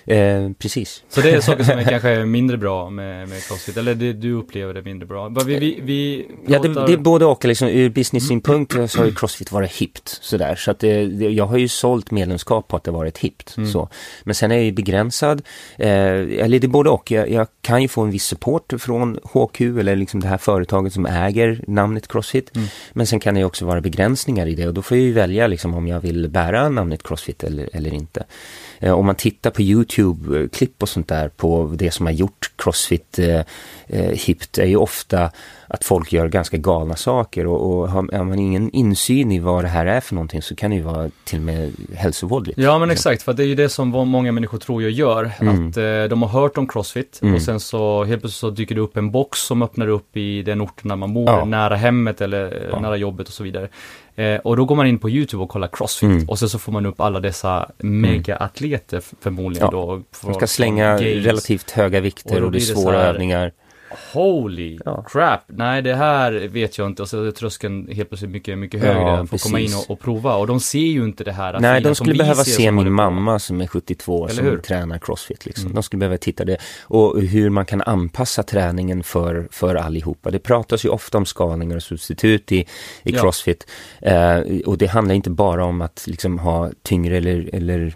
Eh, 0.05 0.51
precis. 0.59 1.05
Så 1.09 1.21
det 1.21 1.31
är 1.31 1.41
saker 1.41 1.65
som 1.65 1.79
är 1.79 1.85
kanske 1.91 2.25
mindre 2.25 2.57
bra 2.57 2.91
med, 2.91 3.29
med 3.29 3.43
Crossfit, 3.43 3.77
eller 3.77 3.95
det, 3.95 4.13
du 4.13 4.33
upplever 4.33 4.75
det 4.75 4.83
mindre 4.83 5.07
bra. 5.07 5.29
Vi, 5.29 5.59
vi, 5.59 5.81
vi 5.83 6.27
Ja, 6.47 6.59
det, 6.59 6.69
det 6.69 6.93
är 6.93 6.97
både 6.97 7.25
och. 7.25 7.45
Liksom, 7.45 7.69
ur 7.69 7.91
business-synpunkt 7.91 8.91
så 8.91 8.99
har 8.99 9.05
ju 9.05 9.15
Crossfit 9.15 9.53
varit 9.53 9.73
hippt. 9.73 10.19
Sådär. 10.23 10.55
Så 10.55 10.71
att 10.71 10.79
det, 10.79 11.07
det, 11.07 11.31
jag 11.31 11.47
har 11.47 11.57
ju 11.57 11.69
sålt 11.69 12.11
medlemskap 12.11 12.69
på 12.69 12.77
att 12.77 12.85
det 12.85 12.91
varit 12.91 13.19
hippt. 13.19 13.57
Mm. 13.57 13.71
Så. 13.71 13.89
Men 14.25 14.35
sen 14.35 14.51
är 14.51 14.55
jag 14.55 14.65
ju 14.65 14.73
begränsad. 14.73 15.43
Eh, 15.77 15.89
eller 15.89 16.59
det 16.59 16.67
är 16.67 16.69
både 16.69 16.91
och. 16.91 17.11
Jag, 17.11 17.31
jag 17.31 17.47
kan 17.61 17.83
ju 17.83 17.89
få 17.89 18.03
en 18.03 18.11
viss 18.11 18.25
support 18.25 18.73
från 18.79 19.19
HQ 19.23 19.61
eller 19.61 19.97
liksom 19.97 20.21
det 20.21 20.29
här 20.29 20.39
företaget 20.39 20.93
som 20.93 21.07
äger 21.07 21.65
namnet 21.67 22.09
Crossfit. 22.09 22.57
Mm. 22.57 22.69
Men 22.93 23.07
sen 23.07 23.21
kan 23.21 23.35
det 23.35 23.41
ju 23.41 23.47
också 23.47 23.67
vara 23.67 23.81
begränsningar 23.81 24.47
i 24.47 24.55
det 24.55 24.69
och 24.69 24.75
då 24.75 24.83
får 24.83 24.97
jag 24.97 25.07
ju 25.07 25.13
välja 25.13 25.47
liksom, 25.47 25.75
om 25.75 25.89
jag 25.89 26.01
vill 26.01 26.29
bära 26.29 26.69
namnet 26.69 27.03
Crossfit 27.03 27.45
eller, 27.45 27.69
eller 27.73 27.95
inte. 27.95 28.25
Eh, 28.83 28.93
om 28.93 29.07
man 29.07 29.15
tittar 29.15 29.51
på 29.51 29.63
YouTube-klipp 29.63 30.83
och 30.83 30.89
sånt 30.89 31.09
där 31.09 31.29
på 31.29 31.73
det 31.77 31.91
som 31.91 32.07
har 32.07 32.13
gjort 32.13 32.53
Crossfit 32.57 33.19
eh, 33.19 33.41
eh, 33.87 34.11
hippt 34.13 34.59
är 34.59 34.67
ju 34.67 34.77
ofta 34.77 35.31
att 35.69 35.85
folk 35.85 36.13
gör 36.13 36.29
ganska 36.29 36.57
galna 36.57 36.97
saker 36.97 37.47
och, 37.47 37.71
och 37.81 37.89
har, 37.91 38.17
har 38.17 38.25
man 38.25 38.39
ingen 38.39 38.71
insyn 38.71 39.33
i 39.33 39.39
vad 39.39 39.65
det 39.65 39.69
här 39.69 39.87
är 39.87 40.01
för 40.01 40.15
någonting 40.15 40.43
så 40.43 40.55
kan 40.55 40.71
det 40.71 40.77
ju 40.77 40.83
vara 40.83 41.11
till 41.25 41.39
och 41.39 41.45
med 41.45 41.73
hälsovådligt. 41.95 42.59
Ja 42.59 42.79
men 42.79 42.91
exakt, 42.91 43.23
för 43.23 43.33
det 43.33 43.43
är 43.43 43.47
ju 43.47 43.55
det 43.55 43.69
som 43.69 43.89
många 43.89 44.33
människor 44.33 44.59
tror 44.59 44.83
jag 44.83 44.91
gör. 44.91 45.31
Mm. 45.41 45.69
Att 45.69 45.77
eh, 45.77 46.05
de 46.11 46.23
har 46.23 46.29
hört 46.29 46.59
om 46.59 46.67
Crossfit 46.69 47.19
Mm. 47.23 47.35
och 47.35 47.43
sen 47.43 47.61
så 47.61 48.05
helt 48.05 48.23
plötsligt 48.23 48.41
så 48.41 48.51
dyker 48.51 48.75
det 48.75 48.81
upp 48.81 48.97
en 48.97 49.11
box 49.11 49.41
som 49.41 49.63
öppnar 49.63 49.89
upp 49.89 50.17
i 50.17 50.43
den 50.43 50.63
orten 50.63 50.89
där 50.89 50.97
man 50.97 51.15
bor, 51.15 51.31
Ja. 51.31 51.45
nära 51.45 51.77
hemmet 51.77 52.21
eller 52.21 52.45
eh, 52.45 52.69
Ja. 52.73 52.81
nära 52.81 52.97
jobbet 52.97 53.29
och 53.29 53.35
så 53.35 53.45
vidare. 53.45 53.69
Eh, 54.17 54.37
och 54.37 54.57
då 54.57 54.65
går 54.65 54.75
man 54.77 54.87
in 54.87 54.99
på 54.99 55.11
YouTube 55.11 55.43
och 55.43 55.49
kollar 55.49 55.69
Crossfit 55.73 56.11
Mm. 56.11 56.29
och 56.29 56.39
sen 56.39 56.49
så 56.49 56.59
får 56.59 56.73
man 56.73 56.87
upp 56.87 57.01
alla 57.01 57.21
dessa 57.21 57.71
megaatleter 57.79 58.99
f- 58.99 59.13
förmodligen 59.21 59.69
Ja. 59.73 59.79
då. 59.79 60.03
De 60.27 60.35
ska 60.35 60.47
slänga 60.47 60.97
relativt 60.99 61.71
höga 61.71 61.99
Och 61.99 62.05
vikter 62.05 62.41
då 62.41 62.47
och 62.47 62.53
det 62.53 62.59
är 62.59 62.61
svåra 62.61 63.03
övningar. 63.03 63.53
Holy 64.13 64.79
Ja. 64.85 65.05
crap, 65.09 65.41
nej 65.47 65.83
det 65.83 65.95
här 65.95 66.33
vet 66.33 66.79
jag 66.79 66.87
inte 66.87 67.03
och 67.03 67.09
så 67.09 67.25
är 67.25 67.31
tröskeln 67.31 67.89
helt 67.93 68.09
plötsligt 68.09 68.31
mycket, 68.31 68.59
mycket 68.59 68.81
högre 68.81 69.01
Ja, 69.01 69.27
för 69.27 69.37
att 69.37 69.43
komma 69.43 69.61
in 69.61 69.75
och, 69.75 69.91
och 69.91 70.01
prova 70.01 70.35
och 70.37 70.47
de 70.47 70.61
ser 70.61 70.79
ju 70.79 71.05
inte 71.05 71.25
det 71.25 71.33
här 71.33 71.61
Nej, 71.61 71.81
de 71.81 71.95
skulle 71.95 72.15
behöva 72.15 72.45
se 72.45 72.71
min 72.73 72.93
mamma 72.93 73.39
som 73.39 73.61
är 73.61 73.67
72 73.67 74.25
Eller 74.27 74.35
som 74.37 74.45
hur? 74.47 74.59
tränar 74.59 74.99
crossfit. 74.99 75.47
Liksom. 75.47 75.65
Mm. 75.65 75.75
De 75.75 75.83
skulle 75.83 75.99
behöva 75.99 76.17
titta 76.17 76.45
det. 76.45 76.57
Och 76.83 77.21
hur 77.23 77.51
man 77.51 77.67
kan 77.67 77.83
anpassa 77.83 78.43
träningen 78.43 79.03
för, 79.03 79.49
för 79.51 79.75
allihopa. 79.75 80.31
Det 80.31 80.39
pratas 80.39 80.85
ju 80.85 80.89
ofta 80.89 81.19
om 81.19 81.27
skalningar 81.27 81.77
och 81.77 81.83
substitut 81.83 82.53
i, 82.53 82.57
i 82.59 82.67
Ja. 83.03 83.21
crossfit. 83.21 83.67
Eh, 84.01 84.39
och 84.67 84.79
det 84.79 84.87
handlar 84.87 85.15
inte 85.15 85.31
bara 85.31 85.65
om 85.65 85.81
att 85.81 86.05
liksom, 86.07 86.39
ha 86.39 86.71
tyngre 86.83 87.17
eller, 87.17 87.51
eller 87.53 87.95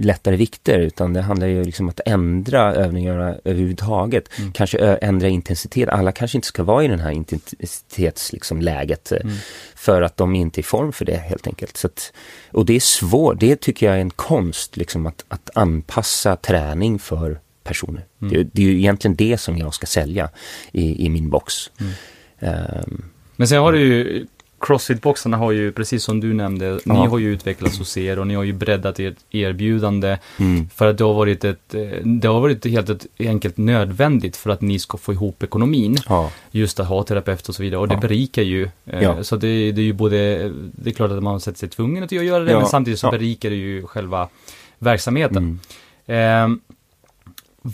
lättare 0.00 0.36
vikter 0.36 0.78
utan 0.78 1.12
det 1.12 1.20
handlar 1.22 1.46
ju 1.46 1.64
liksom 1.64 1.88
att 1.88 2.00
ändra 2.06 2.74
övningarna 2.74 3.34
överhuvudtaget. 3.44 4.28
Mm. 4.38 4.52
Kanske 4.52 4.78
ändra 4.78 5.28
intensitet. 5.28 5.88
Alla 5.88 6.12
kanske 6.12 6.38
inte 6.38 6.48
ska 6.48 6.62
vara 6.62 6.84
i 6.84 6.88
den 6.88 7.00
här 7.00 7.10
intensitetsläget 7.10 8.32
liksom, 8.32 8.60
läget, 8.60 9.12
eh, 9.12 9.18
Mm. 9.20 9.36
för 9.74 10.02
att 10.02 10.16
de 10.16 10.34
inte 10.34 10.60
är 10.60 10.62
i 10.62 10.64
form 10.64 10.92
för 10.92 11.04
det 11.04 11.16
helt 11.16 11.46
enkelt. 11.46 11.76
Så 11.76 11.86
att, 11.86 12.12
och 12.52 12.66
det 12.66 12.76
är 12.76 12.80
svårt, 12.80 13.40
det 13.40 13.60
tycker 13.60 13.86
jag 13.86 13.96
är 13.96 14.00
en 14.00 14.10
konst 14.10 14.76
liksom 14.76 15.06
att, 15.06 15.24
att 15.28 15.50
anpassa 15.54 16.36
träning 16.36 16.98
för 16.98 17.40
personer. 17.64 18.04
Mm. 18.22 18.34
Det, 18.34 18.42
det 18.52 18.62
är 18.62 18.66
ju 18.66 18.78
egentligen 18.78 19.16
det 19.16 19.38
som 19.38 19.58
jag 19.58 19.74
ska 19.74 19.86
sälja 19.86 20.30
i, 20.72 21.06
i 21.06 21.08
min 21.08 21.30
box. 21.30 21.54
Ehm, 22.40 23.04
Men 23.36 23.48
sen 23.48 23.58
har 23.62 23.72
du 23.72 23.80
ju, 23.80 24.26
Crossfit-boxarna 24.66 25.36
har 25.36 25.52
ju, 25.52 25.72
precis 25.72 26.04
som 26.04 26.20
du 26.20 26.34
nämnde, 26.34 26.72
ni 26.72 26.80
Ja. 26.84 27.06
har 27.08 27.18
ju 27.18 27.32
utvecklats 27.32 27.78
hos 27.78 27.96
er 27.96 28.18
och 28.18 28.26
ni 28.26 28.34
har 28.34 28.42
ju 28.44 28.52
breddat 28.52 28.98
ert 29.00 29.14
erbjudande 29.30 30.18
mm, 30.38 30.68
för 30.68 30.86
att 30.86 30.98
det 30.98 31.04
har 31.04 31.14
varit 31.14 31.44
ett, 31.44 31.74
eh, 31.74 31.80
det 32.04 32.28
har 32.28 32.40
varit 32.40 32.64
helt 32.66 32.88
ett, 32.88 33.06
enkelt 33.18 33.56
nödvändigt 33.56 34.36
för 34.36 34.50
att 34.50 34.60
ni 34.60 34.78
ska 34.78 34.98
få 34.98 35.12
ihop 35.12 35.42
ekonomin. 35.42 35.96
ja, 36.08 36.30
Just 36.50 36.80
att 36.80 36.86
ha 36.88 37.02
terapeut 37.02 37.48
och 37.48 37.54
så 37.54 37.62
vidare 37.62 37.80
och 37.80 37.88
det 37.88 37.94
Ja. 37.94 38.00
berikar 38.00 38.42
ju. 38.42 38.68
Eh, 38.86 39.02
Ja. 39.02 39.24
Så 39.24 39.36
det, 39.36 39.72
det 39.72 39.80
är 39.80 39.84
ju 39.84 39.92
både, 39.92 40.48
det 40.72 40.90
är 40.90 40.94
klart 40.94 41.10
att 41.10 41.22
man 41.22 41.32
har 41.32 41.40
sett 41.40 41.58
sig 41.58 41.68
tvungen 41.68 42.04
att 42.04 42.12
göra 42.12 42.44
det, 42.44 42.54
men 42.54 42.66
samtidigt 42.66 43.00
så 43.00 43.10
berikar 43.10 43.50
det 43.50 43.56
ju 43.56 43.86
själva 43.86 44.28
verksamheten. 44.78 45.36
mm. 45.36 45.58
Ehm, 46.08 46.60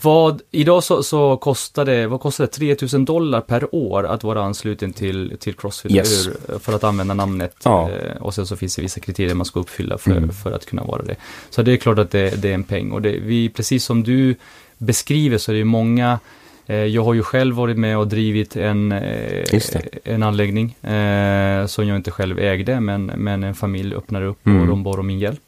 vad, 0.03 0.43
idag 0.51 0.85
så, 0.85 1.03
så 1.03 1.37
kostar 1.37 1.85
det, 1.85 2.07
vad 2.07 2.21
kostar 2.21 2.45
det? 2.45 2.51
3000 2.51 3.05
dollar 3.05 3.41
per 3.41 3.75
år 3.75 4.07
att 4.07 4.25
vara 4.25 4.43
ansluten 4.43 4.93
till, 4.93 5.37
till 5.41 5.55
Crossfit, 5.55 5.93
Yes. 5.93 6.27
hur? 6.27 6.59
För 6.59 6.73
att 6.73 6.85
använda 6.85 7.15
namnet. 7.15 7.55
Ja. 7.65 7.91
Eh, 7.91 8.23
och 8.23 8.35
sen 8.35 8.47
så 8.47 8.57
finns 8.57 8.77
det 8.77 8.83
vissa 8.83 9.01
kriterier 9.01 9.35
man 9.35 9.47
ska 9.47 9.61
uppfylla 9.61 9.99
för, 9.99 10.11
Mm. 10.11 10.33
för 10.33 10.53
att 10.53 10.67
kunna 10.67 10.85
vara 10.85 11.03
det. 11.03 11.17
Så 11.51 11.63
det 11.63 11.73
är 11.73 11.77
klart 11.77 11.99
att 11.99 12.11
det, 12.11 12.43
det 12.43 12.51
är 12.51 12.55
en 12.55 12.65
peng. 12.65 12.93
Och 12.93 13.03
det, 13.03 13.11
vi, 13.11 13.49
precis 13.49 13.85
som 13.85 14.03
du 14.03 14.35
beskriver 14.79 15.39
så 15.39 15.53
är 15.53 15.57
det 15.57 15.65
många 15.65 16.19
Eh, 16.67 16.77
jag 16.77 17.05
har 17.05 17.15
ju 17.15 17.23
själv 17.23 17.57
varit 17.57 17.79
med 17.79 17.99
och 17.99 18.09
drivit 18.09 18.57
en, 18.57 18.93
eh, 18.93 19.61
en 20.05 20.23
anläggning 20.23 20.77
eh, 20.83 21.67
som 21.67 21.89
jag 21.89 21.97
inte 21.97 22.11
själv 22.11 22.39
ägde, 22.39 22.81
men, 22.81 23.07
men 23.07 23.45
en 23.45 23.55
familj 23.55 23.95
öppnade 23.95 24.27
upp 24.27 24.47
mm. 24.47 24.61
och 24.61 24.67
de 24.67 24.83
bad 24.83 24.99
om 24.99 25.07
min 25.07 25.19
hjälp. 25.19 25.41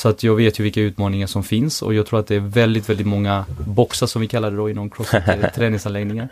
Så 0.00 0.08
att 0.08 0.22
jag 0.22 0.34
vet 0.34 0.60
ju 0.60 0.64
vilka 0.64 0.80
utmaningar 0.80 1.26
som 1.26 1.42
finns 1.42 1.82
och 1.82 1.94
jag 1.94 2.06
tror 2.06 2.20
att 2.20 2.26
det 2.26 2.36
är 2.36 2.40
väldigt, 2.40 2.88
väldigt 2.88 3.06
många 3.06 3.44
boxar 3.66 4.06
som 4.06 4.22
vi 4.22 4.28
kallar 4.28 4.50
det 4.50 4.56
då 4.56 4.70
inom 4.70 4.90
crossfit 4.90 5.22
träningsanläggningar. 5.54 6.28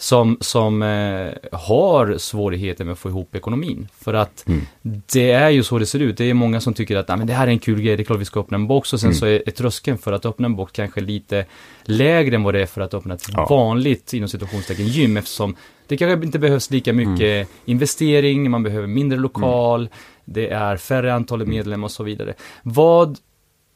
Som, 0.00 0.36
som 0.40 0.82
eh, 0.82 1.32
har 1.52 2.18
svårigheter 2.18 2.84
med 2.84 2.92
att 2.92 2.98
få 2.98 3.08
ihop 3.08 3.34
ekonomin. 3.34 3.88
För 3.98 4.14
att 4.14 4.48
mm. 4.48 4.66
det 4.82 5.30
är 5.30 5.50
ju 5.50 5.62
så 5.62 5.78
det 5.78 5.86
ser 5.86 5.98
ut. 5.98 6.16
Det 6.16 6.24
är 6.24 6.34
många 6.34 6.60
som 6.60 6.74
tycker 6.74 6.96
att 6.96 7.08
men 7.08 7.26
det 7.26 7.32
här 7.32 7.46
är 7.46 7.50
en 7.50 7.58
kul 7.58 7.80
grej, 7.80 7.96
det 7.96 8.02
är 8.02 8.04
klart 8.04 8.20
vi 8.20 8.24
ska 8.24 8.40
öppna 8.40 8.54
en 8.54 8.66
box. 8.66 8.92
Och 8.92 9.00
sen 9.00 9.08
mm. 9.08 9.18
så 9.18 9.26
är, 9.26 9.42
är 9.46 9.50
tröskeln 9.50 9.98
för 9.98 10.12
att 10.12 10.26
öppna 10.26 10.46
en 10.46 10.56
box 10.56 10.72
kanske 10.72 11.00
lite 11.00 11.44
lägre 11.84 12.36
än 12.36 12.42
vad 12.42 12.54
det 12.54 12.62
är 12.62 12.66
för 12.66 12.80
att 12.80 12.94
öppna 12.94 13.14
ett 13.14 13.26
ja. 13.32 13.46
vanligt, 13.50 14.12
inom 14.12 14.28
situationstecken, 14.28 14.86
gym. 14.86 15.16
Eftersom 15.16 15.56
det 15.86 15.96
kanske 15.96 16.26
inte 16.26 16.38
behövs 16.38 16.70
lika 16.70 16.92
mycket 16.92 17.20
mm. 17.20 17.46
investering, 17.64 18.50
man 18.50 18.62
behöver 18.62 18.86
mindre 18.86 19.18
lokal. 19.18 19.80
Mm 19.80 19.92
det 20.32 20.48
är 20.48 20.76
färre 20.76 21.14
antal 21.14 21.46
medlemmar 21.46 21.84
och 21.86 21.90
så 21.90 22.04
vidare. 22.04 22.34
Vad 22.62 23.18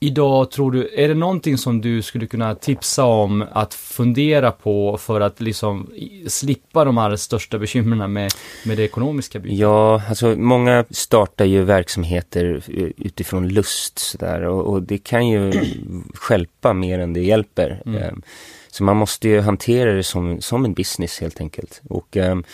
idag 0.05 0.51
tror 0.51 0.73
du, 0.73 0.91
är 0.95 1.09
det 1.09 1.15
någonting 1.15 1.59
som 1.59 1.81
du 1.81 2.03
skulle 2.03 2.27
kunna 2.27 2.55
tipsa 2.55 3.05
om 3.05 3.45
att 3.53 3.75
fundera 3.75 4.53
på 4.53 4.99
för 4.99 5.21
att 5.21 5.41
liksom 5.41 5.91
slippa 6.27 6.85
de 6.85 6.97
här 6.97 7.17
största 7.17 7.59
bekymren 7.59 8.13
med, 8.13 8.33
med 8.65 8.77
det 8.77 8.83
ekonomiska 8.85 9.39
bygget? 9.39 9.59
Ja, 9.59 10.03
alltså 10.09 10.27
många 10.37 10.85
startar 10.91 11.45
ju 11.45 11.65
verksamheter 11.65 12.63
utifrån 12.97 13.49
lust 13.49 13.99
sådär 13.99 14.43
och, 14.43 14.73
och 14.73 14.83
det 14.83 14.99
kan 14.99 15.29
ju 15.29 15.53
skälpa 16.15 16.73
mer 16.73 16.99
än 16.99 17.13
det 17.13 17.21
hjälper. 17.21 17.83
Mm. 17.87 18.03
Ehm, 18.03 18.23
så 18.71 18.85
man 18.85 18.97
måste 18.97 19.29
ju 19.29 19.41
hantera 19.41 19.93
det 19.93 20.03
som, 20.03 20.41
som 20.41 20.65
en 20.65 20.75
business 20.75 21.21
helt 21.21 21.41
enkelt. 21.41 21.83
Och 21.89 22.17
um, 22.17 22.45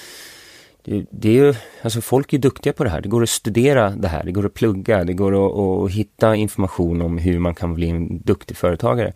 det, 0.90 1.06
det, 1.10 1.28
är 1.28 1.32
ju, 1.32 1.54
alltså 1.82 2.00
folk 2.00 2.32
är 2.32 2.38
duktiga 2.38 2.72
på 2.72 2.84
det 2.84 2.90
här. 2.90 3.00
Det 3.00 3.08
går 3.08 3.22
att 3.22 3.28
studera 3.28 3.90
det 3.90 4.08
här, 4.08 4.24
det 4.24 4.32
går 4.32 4.46
att 4.46 4.54
plugga, 4.54 5.04
det 5.04 5.12
går 5.12 5.46
att, 5.46 5.58
att 5.58 5.92
hitta 5.92 6.36
information 6.36 7.02
om 7.02 7.18
hur 7.18 7.38
man 7.38 7.54
kan 7.54 7.74
bli 7.74 7.88
en 7.88 8.22
duktig 8.22 8.56
företagare. 8.56 9.12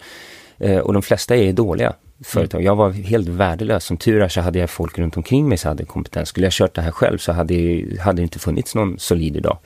Eh, 0.59 0.79
och 0.79 0.93
de 0.93 1.03
flesta 1.03 1.37
är 1.37 1.53
dåliga 1.53 1.95
företag. 2.25 2.59
Mm. 2.61 2.67
Jag 2.67 2.77
var 2.77 2.91
helt 2.91 3.29
värdelös. 3.29 3.85
Som 3.85 3.97
tur 3.97 4.23
är 4.23 4.29
så 4.29 4.41
hade 4.41 4.59
jag 4.59 4.71
folk 4.71 4.99
runt 4.99 5.17
omkring 5.17 5.49
mig 5.49 5.59
som 5.59 5.69
hade 5.69 5.85
kompetens. 5.85 6.29
Skulle 6.29 6.47
jag 6.47 6.53
kört 6.53 6.75
det 6.75 6.83
här 6.83 6.91
själv 6.91 7.19
så 7.19 7.33
hade, 7.33 7.55
hade 8.01 8.17
det 8.17 8.23
inte 8.23 8.39
funnits 8.39 8.75
någon 8.75 8.99
solid 8.99 9.37
idag. 9.37 9.59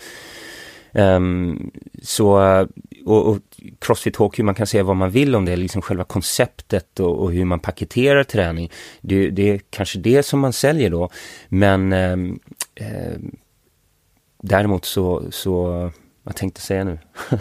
Um, 0.93 1.70
så, 2.03 2.39
och, 3.05 3.26
och 3.26 3.39
Crossfit 3.78 4.16
Hockey, 4.16 4.43
man 4.43 4.55
kan 4.55 4.66
säga 4.66 4.82
vad 4.82 4.97
man 4.97 5.11
vill 5.11 5.34
om 5.34 5.45
det, 5.45 5.57
liksom 5.57 5.82
själva 5.82 6.05
konceptet 6.05 7.01
och, 7.01 7.22
och 7.22 7.32
hur 7.32 7.45
man 7.45 7.61
paketerar 7.61 8.24
träning. 8.24 8.70
Det, 9.01 9.30
det, 9.30 9.51
är 9.51 9.61
kanske 9.70 9.99
det 9.99 10.22
som 10.22 10.41
man 10.41 10.53
säljer 10.53 10.91
då, 10.91 11.11
men 11.49 11.93
um, 11.93 12.41
um, 12.80 13.36
däremot 14.43 14.84
så, 14.84 15.22
så, 15.30 15.91
vad 16.22 16.36
tänkte 16.36 16.59
jag 16.59 16.64
säga 16.64 16.84
nu? 16.84 16.99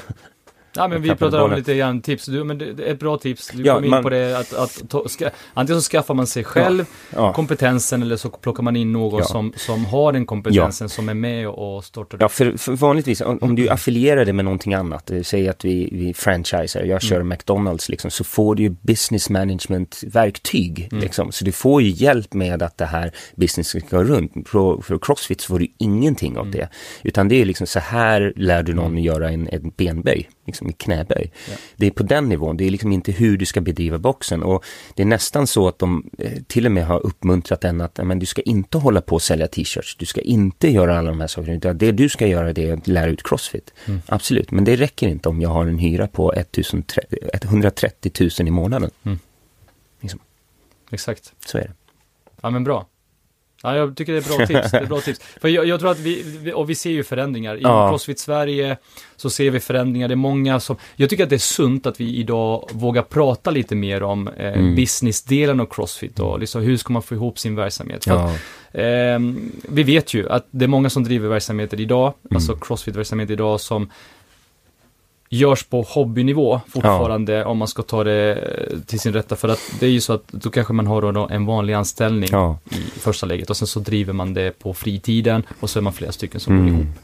Ja 0.77 0.87
men 0.87 1.01
vi 1.01 1.15
pratar 1.15 1.39
om 1.39 1.51
lite 1.51 1.75
grann 1.75 2.01
tips, 2.01 2.25
du, 2.25 2.43
men 2.43 2.57
det, 2.57 2.65
är 2.65 2.93
ett 2.93 2.99
bra 2.99 3.17
tips. 3.17 3.49
Du 3.53 3.63
ja, 3.63 3.75
kom 3.75 3.83
in 3.83 3.89
man, 3.89 4.03
på 4.03 4.09
det 4.09 4.39
att, 4.39 4.53
att 4.53 4.89
to, 4.89 5.07
ska, 5.07 5.29
antingen 5.53 5.81
så 5.81 5.89
skaffar 5.89 6.13
man 6.13 6.27
sig 6.27 6.43
själv 6.43 6.85
ja, 7.09 7.17
ja. 7.17 7.33
kompetensen 7.33 8.01
eller 8.01 8.17
så 8.17 8.29
plockar 8.29 8.63
man 8.63 8.75
in 8.75 8.91
någon 8.91 9.23
som, 9.23 9.53
som 9.55 9.85
har 9.85 10.11
den 10.11 10.25
kompetensen 10.25 10.89
som 10.89 11.09
är 11.09 11.13
med 11.13 11.47
och 11.47 11.83
startar. 11.83 12.17
Ja, 12.21 12.29
för, 12.29 12.57
för 12.57 12.71
vanligtvis 12.71 13.21
om, 13.21 13.37
om 13.41 13.55
du 13.55 13.69
affilierar 13.69 14.25
det 14.25 14.33
med 14.33 14.45
någonting 14.45 14.73
annat, 14.73 15.11
eh, 15.11 15.21
säg 15.21 15.49
att 15.49 15.65
vi, 15.65 15.89
vi 15.91 16.13
franchiser, 16.13 16.83
jag 16.83 17.01
kör 17.01 17.15
mm. 17.15 17.27
McDonalds 17.27 17.89
liksom, 17.89 18.11
så 18.11 18.23
får 18.23 18.55
du 18.55 18.63
ju 18.63 18.69
business 18.69 19.29
management 19.29 20.03
verktyg 20.07 20.87
mm. 20.91 21.03
liksom, 21.03 21.31
så 21.31 21.45
du 21.45 21.51
får 21.51 21.81
ju 21.81 21.89
hjälp 21.89 22.33
med 22.33 22.63
att 22.63 22.77
det 22.77 22.85
här 22.85 23.11
business 23.35 23.67
ska 23.67 23.79
gå 23.79 24.03
runt. 24.03 24.31
För, 24.45 24.81
för 24.81 24.99
Crossfit 25.01 25.41
så 25.41 25.47
får 25.47 25.59
du 25.59 25.67
ingenting 25.77 26.37
av 26.37 26.45
mm. 26.45 26.59
det, 26.59 26.69
utan 27.03 27.27
det 27.27 27.41
är 27.41 27.45
liksom 27.45 27.67
så 27.67 27.79
här 27.79 28.33
lär 28.35 28.63
du 28.63 28.73
någon 28.73 28.91
mm. 28.91 29.03
göra 29.03 29.31
en, 29.31 29.47
en 29.51 29.71
benböj 29.77 30.29
liksom 30.47 30.69
i 30.69 30.73
knäböj. 30.73 31.31
Ja. 31.49 31.55
Det 31.75 31.87
är 31.87 31.91
på 31.91 32.03
den 32.03 32.29
nivån, 32.29 32.57
det 32.57 32.67
är 32.67 32.69
liksom 32.69 32.91
inte 32.91 33.11
hur 33.11 33.37
du 33.37 33.45
ska 33.45 33.61
bedriva 33.61 33.97
boxen 33.97 34.43
och 34.43 34.63
det 34.95 35.01
är 35.01 35.05
nästan 35.05 35.47
så 35.47 35.67
att 35.67 35.79
de 35.79 36.09
eh, 36.17 36.31
till 36.47 36.65
och 36.65 36.71
med 36.71 36.85
har 36.85 37.05
uppmuntrat 37.05 37.63
en 37.63 37.81
att 37.81 37.97
men 37.97 38.19
du 38.19 38.25
ska 38.25 38.41
inte 38.41 38.77
hålla 38.77 39.01
på 39.01 39.15
och 39.15 39.21
sälja 39.21 39.47
t-shirts, 39.47 39.95
du 39.95 40.05
ska 40.05 40.21
inte 40.21 40.69
göra 40.69 40.99
alla 40.99 41.09
de 41.09 41.19
här 41.19 41.27
sakerna, 41.27 41.57
utan 41.57 41.77
det 41.77 41.91
du 41.91 42.09
ska 42.09 42.27
göra 42.27 42.53
det 42.53 42.69
är 42.69 42.73
att 42.73 42.87
lära 42.87 43.09
ut 43.09 43.23
crossfit. 43.23 43.73
Mm. 43.85 44.01
Absolut, 44.05 44.51
men 44.51 44.63
det 44.63 44.75
räcker 44.75 45.07
inte 45.07 45.29
om 45.29 45.41
jag 45.41 45.49
har 45.49 45.65
en 45.65 45.77
hyra 45.77 46.07
på 46.07 46.33
130 47.33 48.11
000 48.39 48.47
i 48.47 48.51
månaden. 48.51 48.91
Mm. 49.03 49.19
Liksom. 50.01 50.19
Exakt. 50.91 51.33
Så 51.45 51.57
är 51.57 51.61
det. 51.61 51.73
Ja 52.41 52.49
men 52.49 52.63
bra. 52.63 52.85
Ja, 53.63 53.75
jag 53.75 53.97
tycker 53.97 54.13
det 54.13 54.19
är 54.19 54.37
bra 54.37 54.45
tips. 54.47 54.71
Det 54.71 54.77
är 54.77 54.85
bra 54.85 55.01
tips. 55.01 55.19
För 55.41 55.47
jag, 55.47 55.65
jag 55.65 55.79
tror 55.79 55.91
att 55.91 55.99
vi, 55.99 56.51
och 56.55 56.69
vi 56.69 56.75
ser 56.75 56.89
ju 56.89 57.03
förändringar. 57.03 57.55
I 57.55 57.61
ja. 57.61 57.89
Crossfit 57.89 58.19
Sverige 58.19 58.77
så 59.15 59.29
ser 59.29 59.51
vi 59.51 59.59
förändringar. 59.59 60.07
Det 60.07 60.13
är 60.13 60.15
många 60.15 60.59
som, 60.59 60.75
jag 60.95 61.09
tycker 61.09 61.23
att 61.23 61.29
det 61.29 61.35
är 61.35 61.37
sunt 61.37 61.85
att 61.85 61.99
vi 61.99 62.15
idag 62.15 62.69
vågar 62.71 63.01
prata 63.01 63.51
lite 63.51 63.75
mer 63.75 64.03
om 64.03 64.27
eh, 64.27 64.53
mm. 64.53 64.75
businessdelen 64.75 65.59
av 65.59 65.65
Crossfit 65.65 66.19
och 66.19 66.39
liksom 66.39 66.61
hur 66.61 66.77
ska 66.77 66.93
man 66.93 67.03
få 67.03 67.13
ihop 67.15 67.39
sin 67.39 67.55
verksamhet. 67.55 68.07
Ja. 68.07 68.13
att, 68.13 68.31
eh, 68.71 69.19
vi 69.69 69.83
vet 69.83 70.13
ju 70.13 70.29
att 70.29 70.47
det 70.51 70.65
är 70.65 70.69
många 70.69 70.89
som 70.89 71.03
driver 71.03 71.29
verksamheter 71.29 71.81
idag, 71.81 72.13
mm. 72.23 72.35
alltså 72.35 72.55
Crossfit-verksamhet 72.55 73.29
idag 73.29 73.61
som 73.61 73.89
görs 75.29 75.63
på 75.63 75.81
hobbynivå 75.81 76.61
fortfarande 76.67 77.33
ja. 77.33 77.45
om 77.45 77.57
man 77.57 77.67
ska 77.67 77.81
ta 77.81 78.03
det 78.03 78.57
till 78.85 78.99
sin 78.99 79.13
rätta. 79.13 79.35
För 79.35 79.49
att 79.49 79.59
det 79.79 79.85
är 79.85 79.89
ju 79.89 80.01
så 80.01 80.13
att 80.13 80.27
då 80.27 80.49
kanske 80.49 80.73
man 80.73 80.87
har 80.87 81.11
då 81.11 81.27
en 81.31 81.45
vanlig 81.45 81.73
anställning 81.73 82.29
ja. 82.31 82.59
i 82.69 82.99
första 82.99 83.25
läget 83.25 83.49
och 83.49 83.57
sen 83.57 83.67
så 83.67 83.79
driver 83.79 84.13
man 84.13 84.33
det 84.33 84.59
på 84.59 84.73
fritiden 84.73 85.43
och 85.59 85.69
så 85.69 85.79
är 85.79 85.83
man 85.83 85.93
flera 85.93 86.11
stycken 86.11 86.39
som 86.39 86.53
mm. 86.53 86.65
går 86.65 86.73
ihop. 86.73 86.95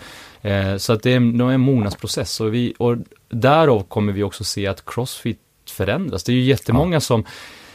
Eh, 0.41 0.77
så 0.77 0.93
att 0.93 1.03
det 1.03 1.13
är, 1.13 1.19
det 1.19 1.43
är 1.43 1.49
en 1.49 1.61
mognadsprocess 1.61 2.39
och, 2.39 2.53
vi, 2.53 2.73
och 2.77 2.97
därav 3.29 3.83
kommer 3.83 4.13
vi 4.13 4.23
också 4.23 4.43
se 4.43 4.67
att 4.67 4.85
crossfit 4.85 5.39
förändras. 5.69 6.23
Det 6.23 6.31
är 6.31 6.35
ju 6.35 6.43
jättemånga 6.43 6.95
ja. 6.95 6.99
som 6.99 7.25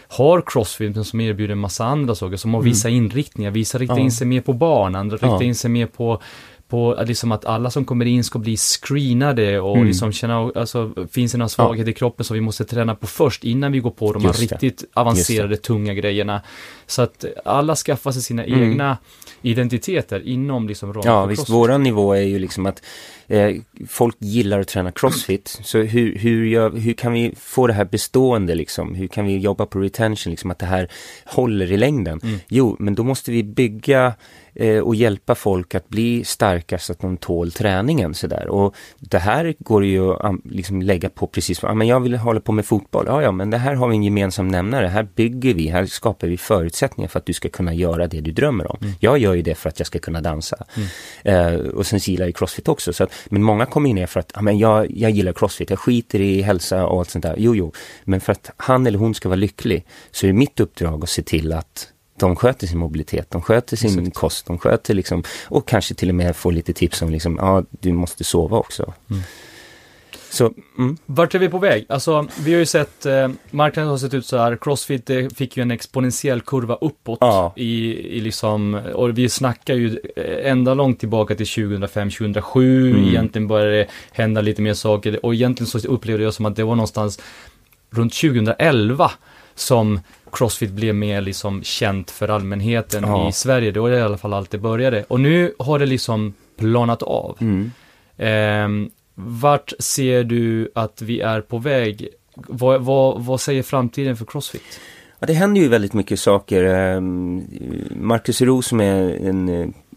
har 0.08 0.42
crossfit 0.46 0.94
men 0.94 1.04
som 1.04 1.20
erbjuder 1.20 1.52
en 1.52 1.58
massa 1.58 1.84
andra 1.84 2.14
saker, 2.14 2.36
som 2.36 2.54
har 2.54 2.62
vissa 2.62 2.88
mm. 2.88 3.04
inriktningar. 3.04 3.50
Vissa 3.50 3.78
riktar 3.78 3.98
in 3.98 4.12
sig 4.12 4.26
mer 4.26 4.40
på 4.40 4.52
barn, 4.52 4.94
andra 4.94 5.16
riktar 5.16 5.42
in 5.42 5.54
sig 5.54 5.70
mer 5.70 5.86
på 5.86 6.22
på 6.68 7.02
liksom 7.06 7.32
att 7.32 7.44
alla 7.44 7.70
som 7.70 7.84
kommer 7.84 8.04
in 8.04 8.24
ska 8.24 8.38
bli 8.38 8.56
screenade 8.56 9.60
och 9.60 9.76
mm. 9.76 9.88
liksom 9.88 10.12
känna, 10.12 10.52
alltså 10.54 10.92
finns 11.10 11.32
det 11.32 11.38
några 11.38 11.48
svagheter 11.48 11.90
ja. 11.90 11.90
i 11.90 11.94
kroppen 11.94 12.24
som 12.24 12.34
vi 12.34 12.40
måste 12.40 12.64
träna 12.64 12.94
på 12.94 13.06
först 13.06 13.44
innan 13.44 13.72
vi 13.72 13.78
går 13.78 13.90
på 13.90 14.12
de 14.12 14.24
här 14.24 14.32
riktigt 14.32 14.84
avancerade 14.94 15.56
tunga 15.56 15.94
grejerna. 15.94 16.42
Så 16.86 17.02
att 17.02 17.24
alla 17.44 17.76
skaffar 17.76 18.12
sig 18.12 18.22
sina 18.22 18.44
mm. 18.44 18.62
egna 18.62 18.98
identiteter 19.42 20.28
inom 20.28 20.68
liksom 20.68 20.92
ramen 20.92 21.12
Ja, 21.12 21.26
visst, 21.26 21.48
våran 21.48 21.82
nivå 21.82 22.12
är 22.12 22.22
ju 22.22 22.38
liksom 22.38 22.66
att 22.66 22.82
eh, 23.28 23.56
folk 23.88 24.16
gillar 24.18 24.60
att 24.60 24.68
träna 24.68 24.92
crossfit. 24.92 25.60
Så 25.62 25.78
hur, 25.78 26.18
hur, 26.18 26.46
gör, 26.46 26.70
hur 26.70 26.92
kan 26.92 27.12
vi 27.12 27.34
få 27.36 27.66
det 27.66 27.72
här 27.72 27.84
bestående 27.84 28.54
liksom? 28.54 28.94
Hur 28.94 29.08
kan 29.08 29.26
vi 29.26 29.38
jobba 29.38 29.66
på 29.66 29.78
retention, 29.80 30.30
liksom 30.30 30.50
att 30.50 30.58
det 30.58 30.66
här 30.66 30.88
håller 31.24 31.72
i 31.72 31.76
längden? 31.76 32.20
Mm. 32.22 32.38
Jo, 32.48 32.76
men 32.78 32.94
då 32.94 33.04
måste 33.04 33.30
vi 33.30 33.42
bygga 33.42 34.14
eh, 34.54 34.78
och 34.78 34.94
hjälpa 34.94 35.34
folk 35.34 35.74
att 35.74 35.88
bli 35.88 36.24
starka 36.24 36.78
så 36.78 36.92
att 36.92 37.00
de 37.00 37.16
tål 37.16 37.52
träningen 37.52 38.14
sådär. 38.14 38.48
Och 38.48 38.74
det 38.98 39.18
här 39.18 39.54
går 39.58 39.84
ju 39.84 40.14
att 40.14 40.34
liksom 40.44 40.82
lägga 40.82 41.08
på 41.08 41.26
precis, 41.26 41.62
ja 41.62 41.74
men 41.74 41.86
jag 41.86 42.00
vill 42.00 42.16
hålla 42.16 42.40
på 42.40 42.52
med 42.52 42.66
fotboll, 42.66 43.04
ja 43.08 43.22
ja 43.22 43.32
men 43.32 43.50
det 43.50 43.58
här 43.58 43.74
har 43.74 43.88
vi 43.88 43.96
en 43.96 44.02
gemensam 44.02 44.48
nämnare, 44.48 44.86
här 44.86 45.08
bygger 45.14 45.54
vi, 45.54 45.68
här 45.68 45.86
skapar 45.86 46.26
vi 46.26 46.36
förutsättningar 46.36 47.08
för 47.08 47.18
att 47.18 47.26
du 47.26 47.32
ska 47.32 47.48
kunna 47.48 47.74
göra 47.74 48.06
det 48.06 48.20
du 48.20 48.32
drömmer 48.32 48.70
om. 48.70 48.78
Mm. 48.80 48.94
Jag 49.00 49.18
gör 49.18 49.34
ju 49.34 49.42
det 49.42 49.54
för 49.54 49.68
att 49.68 49.80
jag 49.80 49.86
ska 49.86 49.98
kunna 49.98 50.20
dansa. 50.20 50.64
Mm. 50.76 50.88
Eh, 51.54 51.60
och 51.60 51.86
sen 51.86 51.98
gillar 51.98 52.26
jag 52.26 52.36
crossfit 52.36 52.68
också, 52.68 52.92
så 52.92 53.04
att, 53.04 53.12
men 53.26 53.42
många 53.42 53.66
kommer 53.66 53.94
ner 53.94 54.06
för 54.06 54.20
att, 54.20 54.32
ja 54.34 54.42
men 54.42 54.58
jag, 54.58 54.90
jag 54.90 55.10
gillar 55.10 55.32
crossfit, 55.32 55.70
jag 55.70 55.78
skiter 55.78 56.20
i 56.20 56.42
hälsa 56.42 56.86
och 56.86 56.98
allt 56.98 57.10
sånt 57.10 57.22
där. 57.22 57.34
Jo, 57.38 57.54
jo, 57.54 57.72
men 58.04 58.20
för 58.20 58.32
att 58.32 58.50
han 58.56 58.86
eller 58.86 58.98
hon 58.98 59.14
ska 59.14 59.28
vara 59.28 59.36
lycklig 59.36 59.86
så 60.10 60.26
är 60.26 60.28
det 60.28 60.34
mitt 60.34 60.60
uppdrag 60.60 61.02
att 61.02 61.10
se 61.10 61.22
till 61.22 61.52
att 61.52 61.88
de 62.18 62.36
sköter 62.36 62.66
sin 62.66 62.78
mobilitet, 62.78 63.30
de 63.30 63.42
sköter 63.42 63.76
sin 63.76 63.98
Exakt. 63.98 64.16
kost, 64.16 64.46
de 64.46 64.58
sköter 64.58 64.94
liksom, 64.94 65.24
och 65.44 65.68
kanske 65.68 65.94
till 65.94 66.08
och 66.08 66.14
med 66.14 66.36
får 66.36 66.52
lite 66.52 66.72
tips 66.72 67.02
om 67.02 67.10
liksom, 67.10 67.36
ja, 67.40 67.64
du 67.70 67.92
måste 67.92 68.24
sova 68.24 68.58
också. 68.58 68.94
Mm. 69.10 69.22
Så, 70.30 70.52
mm. 70.78 70.96
Vart 71.06 71.34
är 71.34 71.38
vi 71.38 71.48
på 71.48 71.58
väg? 71.58 71.86
Alltså, 71.88 72.26
vi 72.40 72.52
har 72.52 72.58
ju 72.58 72.66
sett, 72.66 73.06
eh, 73.06 73.28
marknaden 73.50 73.90
har 73.90 73.98
sett 73.98 74.14
ut 74.14 74.26
så 74.26 74.36
här, 74.36 74.58
Crossfit 74.60 75.10
fick 75.36 75.56
ju 75.56 75.62
en 75.62 75.70
exponentiell 75.70 76.40
kurva 76.40 76.74
uppåt 76.74 77.18
ja. 77.20 77.52
i, 77.56 77.94
i 78.16 78.20
liksom, 78.20 78.74
och 78.74 79.18
vi 79.18 79.28
snackar 79.28 79.74
ju 79.74 79.98
eh, 80.16 80.50
ända 80.50 80.74
långt 80.74 81.00
tillbaka 81.00 81.34
till 81.34 81.46
2005, 81.46 82.10
2007, 82.10 82.90
mm. 82.90 83.08
egentligen 83.08 83.48
började 83.48 83.76
det 83.76 83.86
hända 84.12 84.40
lite 84.40 84.62
mer 84.62 84.74
saker 84.74 85.26
och 85.26 85.34
egentligen 85.34 85.68
så 85.68 85.88
upplevde 85.88 86.24
jag 86.24 86.34
som 86.34 86.46
att 86.46 86.56
det 86.56 86.64
var 86.64 86.74
någonstans 86.74 87.20
runt 87.90 88.14
2011 88.14 89.10
som 89.54 90.00
Crossfit 90.32 90.70
blev 90.70 90.94
mer 90.94 91.20
liksom 91.20 91.62
känt 91.62 92.10
för 92.10 92.28
allmänheten 92.28 93.04
ja. 93.06 93.28
i 93.28 93.32
Sverige. 93.32 93.70
Det 93.70 93.80
var 93.80 93.90
i 93.90 94.00
alla 94.00 94.18
fall 94.18 94.32
allt 94.32 94.50
det 94.50 94.58
började. 94.58 95.04
Och 95.08 95.20
nu 95.20 95.54
har 95.58 95.78
det 95.78 95.86
liksom 95.86 96.34
planat 96.58 97.02
av. 97.02 97.36
Mm. 97.40 97.72
Eh, 98.16 98.90
vart 99.20 99.72
ser 99.78 100.24
du 100.24 100.70
att 100.74 101.02
vi 101.02 101.20
är 101.20 101.40
på 101.40 101.58
väg? 101.58 102.08
Vad, 102.34 102.82
vad, 102.82 103.24
vad 103.24 103.40
säger 103.40 103.62
framtiden 103.62 104.16
för 104.16 104.24
Crossfit? 104.24 104.80
Ja, 105.18 105.26
det 105.26 105.32
händer 105.32 105.60
ju 105.60 105.68
väldigt 105.68 105.92
mycket 105.92 106.20
saker. 106.20 106.64
Ehm, 106.64 107.44
Marcus 107.90 108.40
Roos 108.40 108.66
som 108.66 108.80
är 108.80 109.28
en, 109.28 109.48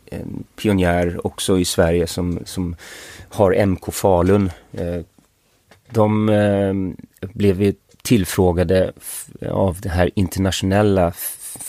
en 0.05 0.43
pionjär 0.55 1.28
också 1.28 1.59
i 1.59 1.65
Sverige 1.65 2.07
som, 2.07 2.39
som 2.45 2.76
har 3.30 3.65
MK 3.65 3.93
Falun. 3.93 4.51
Eh, 4.72 5.01
de 5.89 6.30
ehm, 6.30 6.95
blev 7.22 7.61
ju 7.61 7.74
tillfrågade 8.01 8.91
av 9.51 9.78
det 9.82 9.89
här 9.89 10.09
internationella 10.15 11.13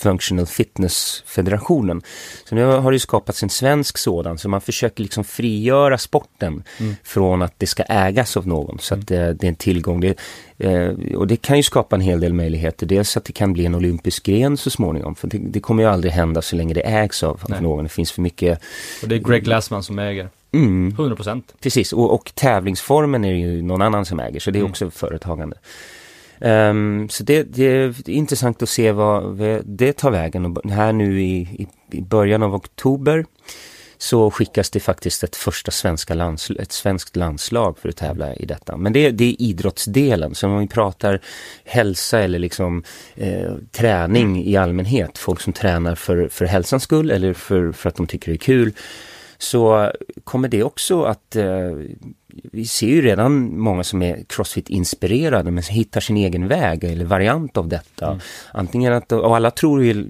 Functional 0.03 0.46
Fitness-federationen. 0.46 2.03
Så 2.48 2.55
nu 2.55 2.64
har 2.64 2.90
det 2.90 2.94
ju 2.94 2.98
skapats 2.98 3.42
en 3.42 3.48
svensk 3.50 3.98
sådan, 3.98 4.38
så 4.38 4.48
man 4.48 4.61
försöker 4.61 5.03
liksom 5.03 5.24
frigöra 5.24 5.98
sporten 5.98 6.62
Mm. 6.80 6.94
från 7.05 7.42
att 7.42 7.55
det 7.59 7.66
ska 7.66 7.82
ägas 7.82 8.36
av 8.36 8.46
någon. 8.46 8.78
Så 8.78 8.94
att 8.94 9.07
det, 9.09 9.32
det 9.32 9.46
är 9.46 9.48
en 9.48 9.55
tillgång. 9.55 10.00
Det, 10.00 10.18
eh, 10.59 10.90
och 11.16 11.26
det 11.26 11.36
kan 11.36 11.57
ju 11.57 11.62
skapa 11.62 11.96
en 11.96 12.03
hel 12.03 12.20
del 12.20 12.32
möjligheter. 12.32 12.86
Dels 12.86 13.16
att 13.16 13.24
det 13.24 13.32
kan 13.32 13.53
bli 13.53 13.66
en 13.66 13.74
olympisk 13.74 14.22
gren 14.26 14.57
så 14.57 14.70
småningom. 14.70 15.14
För 15.14 15.28
det, 15.28 15.38
det 15.38 15.61
kommer 15.61 15.82
ju 15.82 15.88
aldrig 15.88 16.12
hända 16.12 16.42
så 16.42 16.57
länge 16.57 16.74
det 16.74 16.80
ägs 16.80 17.22
av, 17.22 17.40
av 17.42 17.62
någon. 17.62 17.84
Det 17.84 17.88
finns 17.90 18.12
för 18.12 18.22
mycket... 18.22 18.61
Och 19.03 19.09
det 19.09 19.14
är 19.14 19.18
Greg 19.18 19.44
Glassman 19.44 19.82
som 19.82 19.98
äger. 19.98 20.28
Mm, 20.53 20.92
100%. 20.98 21.42
Precis, 21.61 21.92
och, 21.92 22.14
och 22.14 22.32
tävlingsformen 22.34 23.24
är 23.24 23.32
ju 23.34 23.62
någon 23.62 23.82
annan 23.82 24.05
som 24.05 24.20
äger, 24.20 24.40
så 24.40 24.50
det 24.50 24.59
är 24.59 24.61
Mm. 24.61 24.70
också 24.70 24.90
företagande. 24.90 25.57
Ehm, 26.43 27.09
så 27.09 27.24
det, 27.24 27.43
det 27.43 27.64
är 27.64 28.11
intressant 28.11 28.62
att 28.62 28.68
se 28.68 28.93
vad 28.93 29.38
det 29.64 29.93
tar 29.93 30.11
vägen. 30.11 30.47
Och 30.47 30.70
här 30.70 30.93
nu 30.93 31.22
i, 31.22 31.36
i, 31.40 31.66
i 31.90 32.03
början 32.03 32.43
av 32.43 32.55
oktober 32.55 33.24
så 34.03 34.30
skickas 34.30 34.70
det 34.70 34.80
faktiskt 34.80 35.24
ett 35.24 35.36
första 35.36 35.70
svenska 35.70 36.14
lands, 36.14 36.51
ett 36.51 36.72
svenskt 36.72 37.16
landslag 37.16 37.78
för 37.78 37.88
att 37.88 37.97
tävla 37.97 38.34
i 38.34 38.47
detta. 38.47 38.76
Men 38.76 38.93
det, 38.93 39.11
det 39.11 39.24
är 39.24 39.43
idrottsdelen, 39.43 40.34
så 40.34 40.49
om 40.49 40.59
vi 40.59 40.68
pratar 40.68 41.20
hälsa 41.64 42.20
eller 42.20 42.38
liksom 42.38 42.84
eh, 43.14 43.53
träning 43.70 44.45
i 44.45 44.57
allmänhet, 44.57 45.18
folk 45.18 45.40
som 45.40 45.53
tränar 45.53 45.95
för, 45.95 46.28
för 46.28 46.45
hälsans 46.45 46.82
skull 46.82 47.11
eller 47.11 47.32
för, 47.32 47.72
för 47.72 47.88
att 47.88 47.97
de 47.97 48.07
tycker 48.07 48.32
det 48.32 48.36
är 48.36 48.38
kul, 48.38 48.72
så 49.38 49.93
kommer 50.24 50.49
det 50.49 50.62
också 50.62 51.03
att 51.03 51.36
eh, 51.36 51.72
vi 52.53 52.66
ser 52.66 52.87
ju 52.87 53.03
redan 53.03 53.59
många 53.59 53.85
som 53.85 54.03
är 54.03 54.24
crossfit-inspirerade 54.28 55.51
men 55.51 55.62
som 55.62 55.74
hittar 55.74 56.01
sin 56.01 56.16
egen 56.16 56.49
väg 56.49 56.85
eller 56.85 57.05
variant 57.05 57.57
av 57.57 57.68
detta. 57.68 58.07
Mm. 58.07 58.20
Antingen 58.53 58.93
att, 58.93 59.12
och 59.12 59.37
alla 59.37 59.51
tror 59.51 59.85
ju 59.85 60.09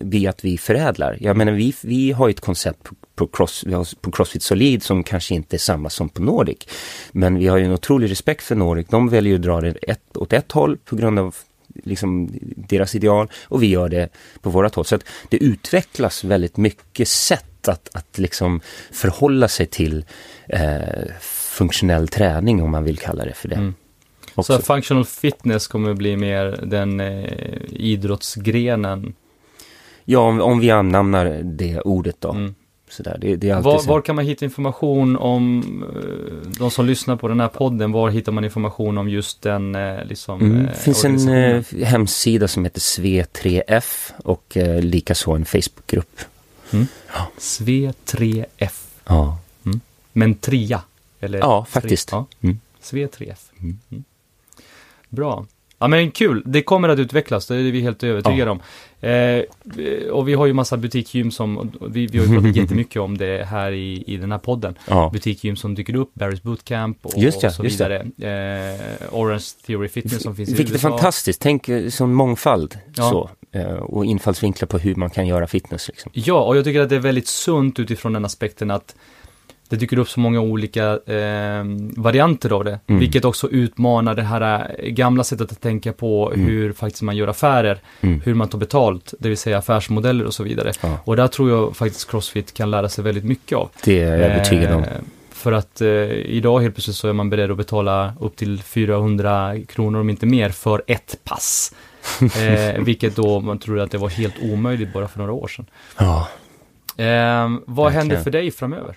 vi 0.00 0.26
att 0.26 0.44
vi 0.44 0.58
förädlar. 0.58 1.16
Jag 1.20 1.36
menar 1.36 1.52
vi, 1.52 1.74
vi 1.82 2.12
har 2.12 2.28
ett 2.30 2.40
koncept 2.40 2.88
på, 3.14 3.26
cross, 3.26 3.64
på 4.00 4.10
Crossfit 4.10 4.42
Solid 4.42 4.82
som 4.82 5.02
kanske 5.02 5.34
inte 5.34 5.56
är 5.56 5.58
samma 5.58 5.90
som 5.90 6.08
på 6.08 6.22
Nordic. 6.22 6.58
Men 7.12 7.38
vi 7.38 7.46
har 7.46 7.56
ju 7.56 7.64
en 7.64 7.72
otrolig 7.72 8.10
respekt 8.10 8.42
för 8.42 8.54
Nordic. 8.54 8.86
De 8.90 9.08
väljer 9.08 9.30
ju 9.30 9.36
att 9.36 9.42
dra 9.42 9.60
det 9.60 9.70
ett, 9.70 10.16
åt 10.16 10.32
ett 10.32 10.52
håll 10.52 10.76
på 10.84 10.96
grund 10.96 11.18
av 11.18 11.36
liksom 11.84 12.30
deras 12.56 12.94
ideal 12.94 13.30
och 13.44 13.62
vi 13.62 13.66
gör 13.66 13.88
det 13.88 14.08
på 14.40 14.50
vårat 14.50 14.74
håll. 14.74 14.84
Så 14.84 14.94
att 14.94 15.04
det 15.28 15.36
utvecklas 15.36 16.24
väldigt 16.24 16.56
mycket 16.56 17.08
sätt 17.08 17.68
att, 17.68 17.88
att 17.92 18.18
liksom 18.18 18.60
förhålla 18.92 19.48
sig 19.48 19.66
till 19.66 20.04
eh, 20.48 21.04
funktionell 21.56 22.08
träning 22.08 22.62
om 22.62 22.70
man 22.70 22.84
vill 22.84 22.98
kalla 22.98 23.24
det 23.24 23.34
för 23.34 23.48
det. 23.48 23.54
Mm. 23.54 23.74
Så 24.42 24.58
functional 24.58 25.04
fitness 25.04 25.66
kommer 25.66 25.94
bli 25.94 26.16
mer 26.16 26.60
den 26.62 27.00
eh, 27.00 27.24
idrottsgrenen. 27.70 29.14
Ja, 30.04 30.18
om, 30.18 30.40
om 30.40 30.60
vi 30.60 30.70
anamnar 30.70 31.40
det 31.42 31.80
ordet 31.80 32.16
då. 32.20 32.30
Mm. 32.30 32.54
Sådär, 32.88 33.18
det, 33.20 33.36
det 33.36 33.54
Var, 33.54 33.78
så. 33.78 33.88
var 33.88 34.00
kan 34.00 34.16
man 34.16 34.24
hitta 34.24 34.44
information 34.44 35.16
om 35.16 35.62
eh, 35.82 36.50
de 36.58 36.70
som 36.70 36.86
lyssnar 36.86 37.16
på 37.16 37.28
den 37.28 37.40
här 37.40 37.48
podden? 37.48 37.92
Var 37.92 38.10
hittar 38.10 38.32
man 38.32 38.44
information 38.44 38.98
om 38.98 39.08
just 39.08 39.42
den 39.42 39.74
eh, 39.74 40.04
liksom? 40.04 40.40
Mm, 40.40 40.60
eh, 40.60 40.70
det 40.72 40.78
finns 40.78 41.04
en 41.04 41.28
eh, 41.28 41.64
hemsida 41.84 42.48
som 42.48 42.64
heter 42.64 42.80
SV3F 42.80 44.12
och 44.24 44.56
eh, 44.56 44.80
likaså 44.80 45.32
en 45.32 45.44
Facebookgrupp. 45.44 46.20
SV3F. 47.38 48.72
Ja, 49.04 49.38
Men 50.12 50.34
tria? 50.34 50.82
Eller 51.20 51.38
Ja, 51.38 51.64
faktiskt. 51.64 52.08
Ja. 52.12 52.26
Mm. 52.40 52.58
SV3F. 52.82 53.38
Mm. 53.60 53.78
Mm. 53.90 54.04
Bra. 55.08 55.46
Ja 55.78 55.88
men 55.88 56.10
kul, 56.10 56.42
det 56.46 56.62
kommer 56.62 56.88
att 56.88 56.98
utvecklas, 56.98 57.46
det 57.46 57.56
är 57.56 57.62
vi 57.72 57.80
helt 57.80 58.02
övertygade 58.04 58.50
om. 58.50 58.60
Eh, 59.00 59.42
och 60.10 60.28
vi 60.28 60.34
har 60.34 60.46
ju 60.46 60.52
massa 60.52 60.76
butikgym 60.76 61.30
som, 61.30 61.72
vi, 61.88 62.06
vi 62.06 62.18
har 62.18 62.26
ju 62.26 62.34
pratat 62.34 62.56
jättemycket 62.62 63.02
om 63.02 63.18
det 63.18 63.44
här 63.44 63.72
i, 63.72 64.04
i 64.06 64.16
den 64.16 64.32
här 64.32 64.38
podden. 64.38 64.78
ja. 64.88 65.10
Butikgym 65.12 65.56
som 65.56 65.74
dyker 65.74 65.96
upp, 65.96 66.10
Barry's 66.14 66.42
Bootcamp 66.42 67.06
och, 67.06 67.12
Just 67.18 67.42
ja, 67.42 67.48
och 67.48 67.54
så 67.54 67.64
just 67.64 67.80
vidare. 67.80 67.96
Eh, 68.18 69.14
Orange 69.14 69.44
Theory 69.66 69.88
Fitness 69.88 70.22
som 70.22 70.36
finns 70.36 70.48
i 70.48 70.54
Vilket 70.54 70.70
är 70.70 70.74
USA. 70.78 70.88
fantastiskt, 70.90 71.40
tänk 71.40 71.68
eh, 71.68 71.88
som 71.88 72.14
mångfald 72.14 72.78
Ja. 72.96 73.10
så. 73.10 73.30
eh, 73.58 73.66
Och 73.72 74.04
infallsvinklar 74.04 74.66
på 74.66 74.78
hur 74.78 74.94
man 74.94 75.10
kan 75.10 75.26
göra 75.26 75.46
fitness 75.46 75.88
liksom. 75.88 76.12
Ja, 76.14 76.42
och 76.44 76.56
jag 76.56 76.64
tycker 76.64 76.80
att 76.80 76.88
det 76.88 76.96
är 76.96 77.00
väldigt 77.00 77.26
sunt 77.28 77.78
utifrån 77.78 78.12
den 78.12 78.24
aspekten 78.24 78.70
att 78.70 78.94
det 79.68 79.76
dyker 79.76 79.98
upp 79.98 80.08
så 80.08 80.20
många 80.20 80.40
olika 80.40 80.84
eh, 81.06 81.64
varianter 81.96 82.50
av 82.52 82.64
det, 82.64 82.78
Mm. 82.86 82.98
vilket 83.00 83.24
också 83.24 83.48
utmanar 83.48 84.14
det 84.14 84.22
här 84.22 84.74
eh, 84.78 84.88
gamla 84.90 85.24
sättet 85.24 85.52
att 85.52 85.60
tänka 85.60 85.92
på 85.92 86.32
Mm. 86.34 86.46
hur 86.46 86.72
faktiskt 86.72 87.02
man 87.02 87.16
gör 87.16 87.28
affärer, 87.28 87.78
Mm. 88.00 88.20
hur 88.24 88.34
man 88.34 88.48
tar 88.48 88.58
betalt, 88.58 89.14
det 89.18 89.28
vill 89.28 89.38
säga 89.38 89.58
affärsmodeller 89.58 90.24
och 90.24 90.34
så 90.34 90.42
vidare. 90.42 90.72
Ja. 90.82 90.98
Och 91.04 91.16
där 91.16 91.28
tror 91.28 91.50
jag 91.50 91.76
faktiskt 91.76 92.10
Crossfit 92.10 92.54
kan 92.54 92.70
lära 92.70 92.88
sig 92.88 93.04
väldigt 93.04 93.24
mycket 93.24 93.58
av. 93.58 93.70
Det 93.84 94.00
är 94.02 94.16
jag 94.18 94.30
övertygad 94.30 94.72
om. 94.74 94.82
Eh, 94.82 94.88
För 95.30 95.52
att 95.52 95.80
eh, 95.80 95.88
idag 96.12 96.60
helt 96.60 96.74
plötsligt 96.74 96.96
så 96.96 97.08
är 97.08 97.12
man 97.12 97.30
beredd 97.30 97.50
att 97.50 97.56
betala 97.56 98.12
upp 98.20 98.36
till 98.36 98.62
400 98.62 99.54
kronor 99.68 100.00
om 100.00 100.10
inte 100.10 100.26
mer 100.26 100.50
för 100.50 100.82
ett 100.86 101.16
pass. 101.24 101.74
Eh, 102.20 102.82
vilket 102.82 103.16
då 103.16 103.40
man 103.40 103.58
tror 103.58 103.80
att 103.80 103.90
det 103.90 103.98
var 103.98 104.08
helt 104.08 104.34
omöjligt 104.42 104.92
bara 104.92 105.08
för 105.08 105.18
några 105.18 105.32
år 105.32 105.48
sedan. 105.48 105.66
Ja. 105.98 106.28
Eh, 106.96 107.04
vad 107.04 107.84
Verkligen. 107.84 107.92
händer 107.92 108.16
för 108.16 108.30
dig 108.30 108.50
framöver? 108.50 108.94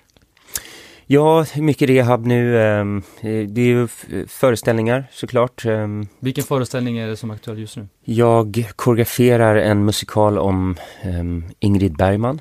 Ja, 1.11 1.45
mycket 1.55 1.89
rehab 1.89 2.25
nu. 2.25 2.61
ehm, 2.61 2.97
eh, 3.21 3.47
Det 3.47 3.61
är 3.61 3.65
ju 3.65 3.87
föreställningar 4.27 5.05
såklart. 5.11 5.65
Ehm, 5.65 6.07
Vilken 6.19 6.43
föreställning 6.43 6.97
är 6.97 7.07
det 7.07 7.17
som 7.17 7.29
är 7.29 7.33
aktuell 7.35 7.59
just 7.59 7.77
nu? 7.77 7.87
Jag 8.05 8.65
koreograferar 8.75 9.55
en 9.55 9.85
musikal 9.85 10.37
om 10.37 10.75
ehm, 11.01 11.43
Ingrid 11.59 11.97
Bergman. 11.97 12.39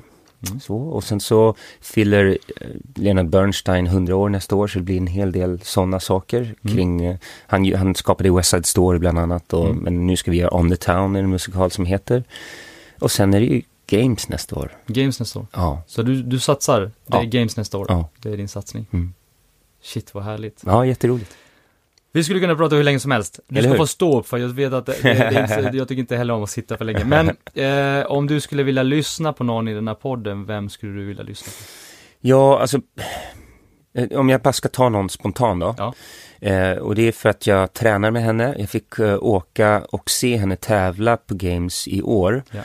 Mm. 0.49 0.59
Så, 0.59 0.75
och 0.75 1.03
sen 1.03 1.19
så 1.19 1.55
fyller 1.81 2.37
eh, 2.61 2.67
Leonard 2.95 3.29
Bernstein 3.29 3.87
100 3.87 4.15
år 4.15 4.29
nästa 4.29 4.55
år 4.55 4.67
så 4.67 4.79
det 4.79 4.83
blir 4.85 4.97
en 4.97 5.07
hel 5.07 5.31
del 5.31 5.59
sådana 5.63 5.99
saker 5.99 6.41
Mm. 6.41 6.75
kring, 6.75 7.05
eh, 7.05 7.15
han, 7.47 7.73
han 7.73 7.95
skapade 7.95 8.31
West 8.31 8.49
Side 8.49 8.65
Story 8.65 8.99
bland 8.99 9.19
annat 9.19 9.53
och, 9.53 9.65
Mm. 9.69 9.77
men 9.77 10.07
nu 10.07 10.15
ska 10.15 10.31
vi 10.31 10.37
göra 10.37 10.53
On 10.55 10.69
the 10.69 10.75
Town, 10.75 11.15
en 11.15 11.29
musikal 11.29 11.71
som 11.71 11.85
heter. 11.85 12.23
Och 12.99 13.11
sen 13.11 13.33
är 13.33 13.39
det 13.39 13.45
ju 13.45 13.61
Games 13.89 14.29
nästa 14.29 14.55
år. 14.55 14.71
Games 14.87 15.19
nästa 15.19 15.39
år. 15.39 15.47
Ja, 15.53 15.83
Så 15.87 16.01
du, 16.01 16.23
du 16.23 16.39
satsar, 16.39 16.81
det 16.81 16.91
Ja. 17.05 17.21
är 17.21 17.25
Games 17.25 17.57
nästa 17.57 17.77
år. 17.77 17.85
Ja. 17.89 18.09
Det 18.19 18.29
är 18.33 18.37
din 18.37 18.47
satsning. 18.47 18.85
Mm. 18.93 19.13
Shit 19.81 20.13
vad 20.13 20.23
härligt. 20.23 20.61
ja 20.65 20.85
jätteroligt. 20.85 21.35
Vi 22.11 22.23
skulle 22.23 22.39
kunna 22.39 22.55
prata 22.55 22.75
hur 22.75 22.83
länge 22.83 22.99
som 22.99 23.11
helst. 23.11 23.39
Du 23.47 23.57
Eller 23.59 23.69
ska 23.69 23.71
hur? 23.71 23.77
få 23.77 23.87
stå 23.87 24.19
upp 24.19 24.27
för 24.27 24.37
jag 24.37 24.47
vet 24.47 24.73
att 24.73 24.85
det, 24.85 24.95
det, 25.03 25.13
det 25.13 25.41
inte, 25.63 25.77
jag 25.77 25.87
tycker 25.87 25.99
inte 25.99 26.17
heller 26.17 26.33
om 26.33 26.43
att 26.43 26.49
sitta 26.49 26.77
för 26.77 26.85
länge. 26.85 27.05
Men 27.05 27.29
eh, 28.01 28.05
om 28.11 28.27
du 28.27 28.39
skulle 28.39 28.63
vilja 28.63 28.83
lyssna 28.83 29.33
på 29.33 29.43
någon 29.43 29.67
i 29.67 29.73
den 29.73 29.87
här 29.87 29.95
podden, 29.95 30.45
vem 30.45 30.69
skulle 30.69 30.91
du 30.93 31.05
vilja 31.05 31.23
lyssna 31.23 31.47
på? 31.51 31.63
Ja, 32.21 32.59
alltså 32.59 32.79
eh, 33.93 34.19
om 34.19 34.29
jag 34.29 34.41
bara 34.41 34.53
ska 34.53 34.69
ta 34.69 34.89
någon 34.89 35.09
spontan 35.09 35.59
då. 35.59 35.75
Ja. 35.77 35.93
Eh, 36.47 36.77
och 36.77 36.95
det 36.95 37.07
är 37.07 37.11
för 37.11 37.29
att 37.29 37.47
jag 37.47 37.73
tränar 37.73 38.11
med 38.11 38.23
henne. 38.23 38.55
Jag 38.59 38.69
fick 38.69 38.99
eh, 38.99 39.17
åka 39.23 39.85
och 39.91 40.09
se 40.09 40.37
henne 40.37 40.55
tävla 40.55 41.17
på 41.17 41.33
Games 41.35 41.87
i 41.87 42.01
år. 42.01 42.43
Ja. 42.51 42.61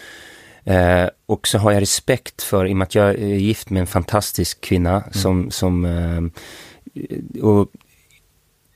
Eh, 0.64 1.08
och 1.26 1.48
så 1.48 1.58
har 1.58 1.72
jag 1.72 1.80
respekt 1.80 2.42
för, 2.42 2.66
i 2.66 2.72
och 2.72 2.76
med 2.76 2.84
att 2.86 2.94
jag 2.94 3.08
är 3.08 3.26
gift 3.26 3.70
med 3.70 3.80
en 3.80 3.86
fantastisk 3.86 4.60
kvinna 4.60 5.04
som, 5.12 5.50
som 5.50 5.84
eh, 5.84 6.22
och 7.42 7.68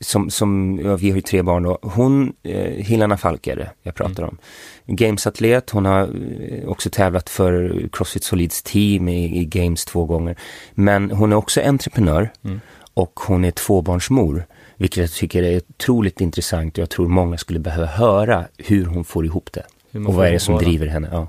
som, 0.01 0.31
som 0.31 0.81
ja, 0.85 0.97
vi 0.97 1.11
har 1.11 1.17
ju 1.17 1.23
tre 1.23 1.43
barn 1.43 1.63
då. 1.63 1.79
Hon, 1.83 2.33
eh, 2.43 2.85
Helena 2.85 3.17
Falk 3.17 3.47
är 3.47 3.57
det 3.57 3.71
jag 3.83 3.95
pratar 3.95 4.23
om. 4.23 4.39
Gamesatlet, 4.87 5.71
hon 5.71 5.85
har 5.85 6.01
eh, 6.03 6.69
också 6.69 6.91
tävlat 6.91 7.29
för 7.31 7.83
Crossfit 7.93 8.25
Solids 8.25 8.63
team 8.63 9.09
i, 9.09 9.41
i 9.41 9.45
Games 9.45 9.85
två 9.85 10.05
gånger. 10.05 10.37
Men 10.75 11.11
hon 11.11 11.33
är 11.33 11.37
också 11.37 11.61
entreprenör 11.61 12.31
Mm. 12.45 12.61
och 12.95 13.21
hon 13.27 13.45
är 13.45 13.51
tvåbarnsmor. 13.51 14.47
Vilket 14.77 14.97
jag 14.97 15.13
tycker 15.13 15.43
är 15.43 15.61
otroligt 15.69 16.21
intressant 16.21 16.79
och 16.79 16.83
jag 16.83 16.91
tror 16.91 17.09
många 17.09 17.39
skulle 17.39 17.59
behöva 17.59 17.87
höra 17.87 18.45
hur 18.59 18.85
hon 18.87 19.05
får 19.05 19.25
ihop 19.27 19.53
det. 19.53 19.65
Och 20.07 20.15
vad 20.15 20.27
är 20.27 20.33
det 20.33 20.41
som 20.41 20.59
driver 20.59 20.87
henne? 20.87 21.09
Ja, 21.13 21.29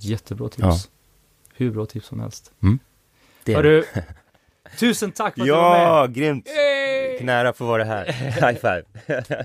Jättebra 0.00 0.48
tips. 0.48 0.62
Ja. 0.62 0.76
Hur 1.54 1.70
bra 1.70 1.86
tips 1.86 2.06
som 2.06 2.20
helst. 2.20 2.52
det 3.44 3.52
är 3.52 3.62
det. 3.62 3.68
Hörru, 3.68 3.84
tusen 4.78 5.12
tack 5.12 5.34
för 5.34 5.40
att 5.40 5.46
du 5.46 5.52
var 5.52 5.70
med. 5.70 5.86
Ja, 5.86 6.06
grymt! 6.06 6.48
Yay! 6.48 7.24
Nära 7.24 7.48
att 7.48 7.56
få 7.56 7.64
vara 7.64 7.84
här. 7.84 8.04
High 8.12 8.54
five. 8.60 8.84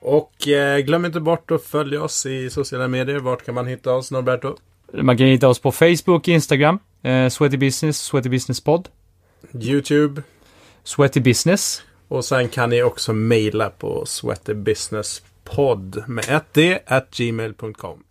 Och 0.00 0.48
eh, 0.48 0.78
glöm 0.78 1.04
inte 1.04 1.20
bort 1.20 1.50
att 1.50 1.62
följa 1.64 2.02
oss 2.02 2.26
i 2.26 2.50
sociala 2.50 2.88
medier. 2.88 3.18
Vart 3.18 3.44
kan 3.44 3.54
man 3.54 3.66
hitta 3.66 3.92
oss 3.92 4.10
Norberto? 4.10 4.56
Man 4.92 5.16
kan 5.18 5.26
hitta 5.26 5.48
oss 5.48 5.58
på 5.58 5.72
Facebook, 5.72 6.28
Instagram, 6.28 6.78
eh, 7.02 7.28
Sweaty 7.28 7.56
Business, 7.56 7.98
Sweaty 7.98 8.28
Business 8.28 8.60
Pod, 8.60 8.88
YouTube. 9.60 10.22
Sweaty 10.84 11.20
Business. 11.20 11.82
Och 12.08 12.24
sen 12.24 12.48
kan 12.48 12.70
ni 12.70 12.82
också 12.82 13.12
mejla 13.12 13.70
på 13.70 14.06
sweatybusinesspodd 14.06 16.08
med 16.08 16.24
ett 16.28 16.54
d 16.54 16.78
at 16.86 17.10
gmail.com. 17.10 18.04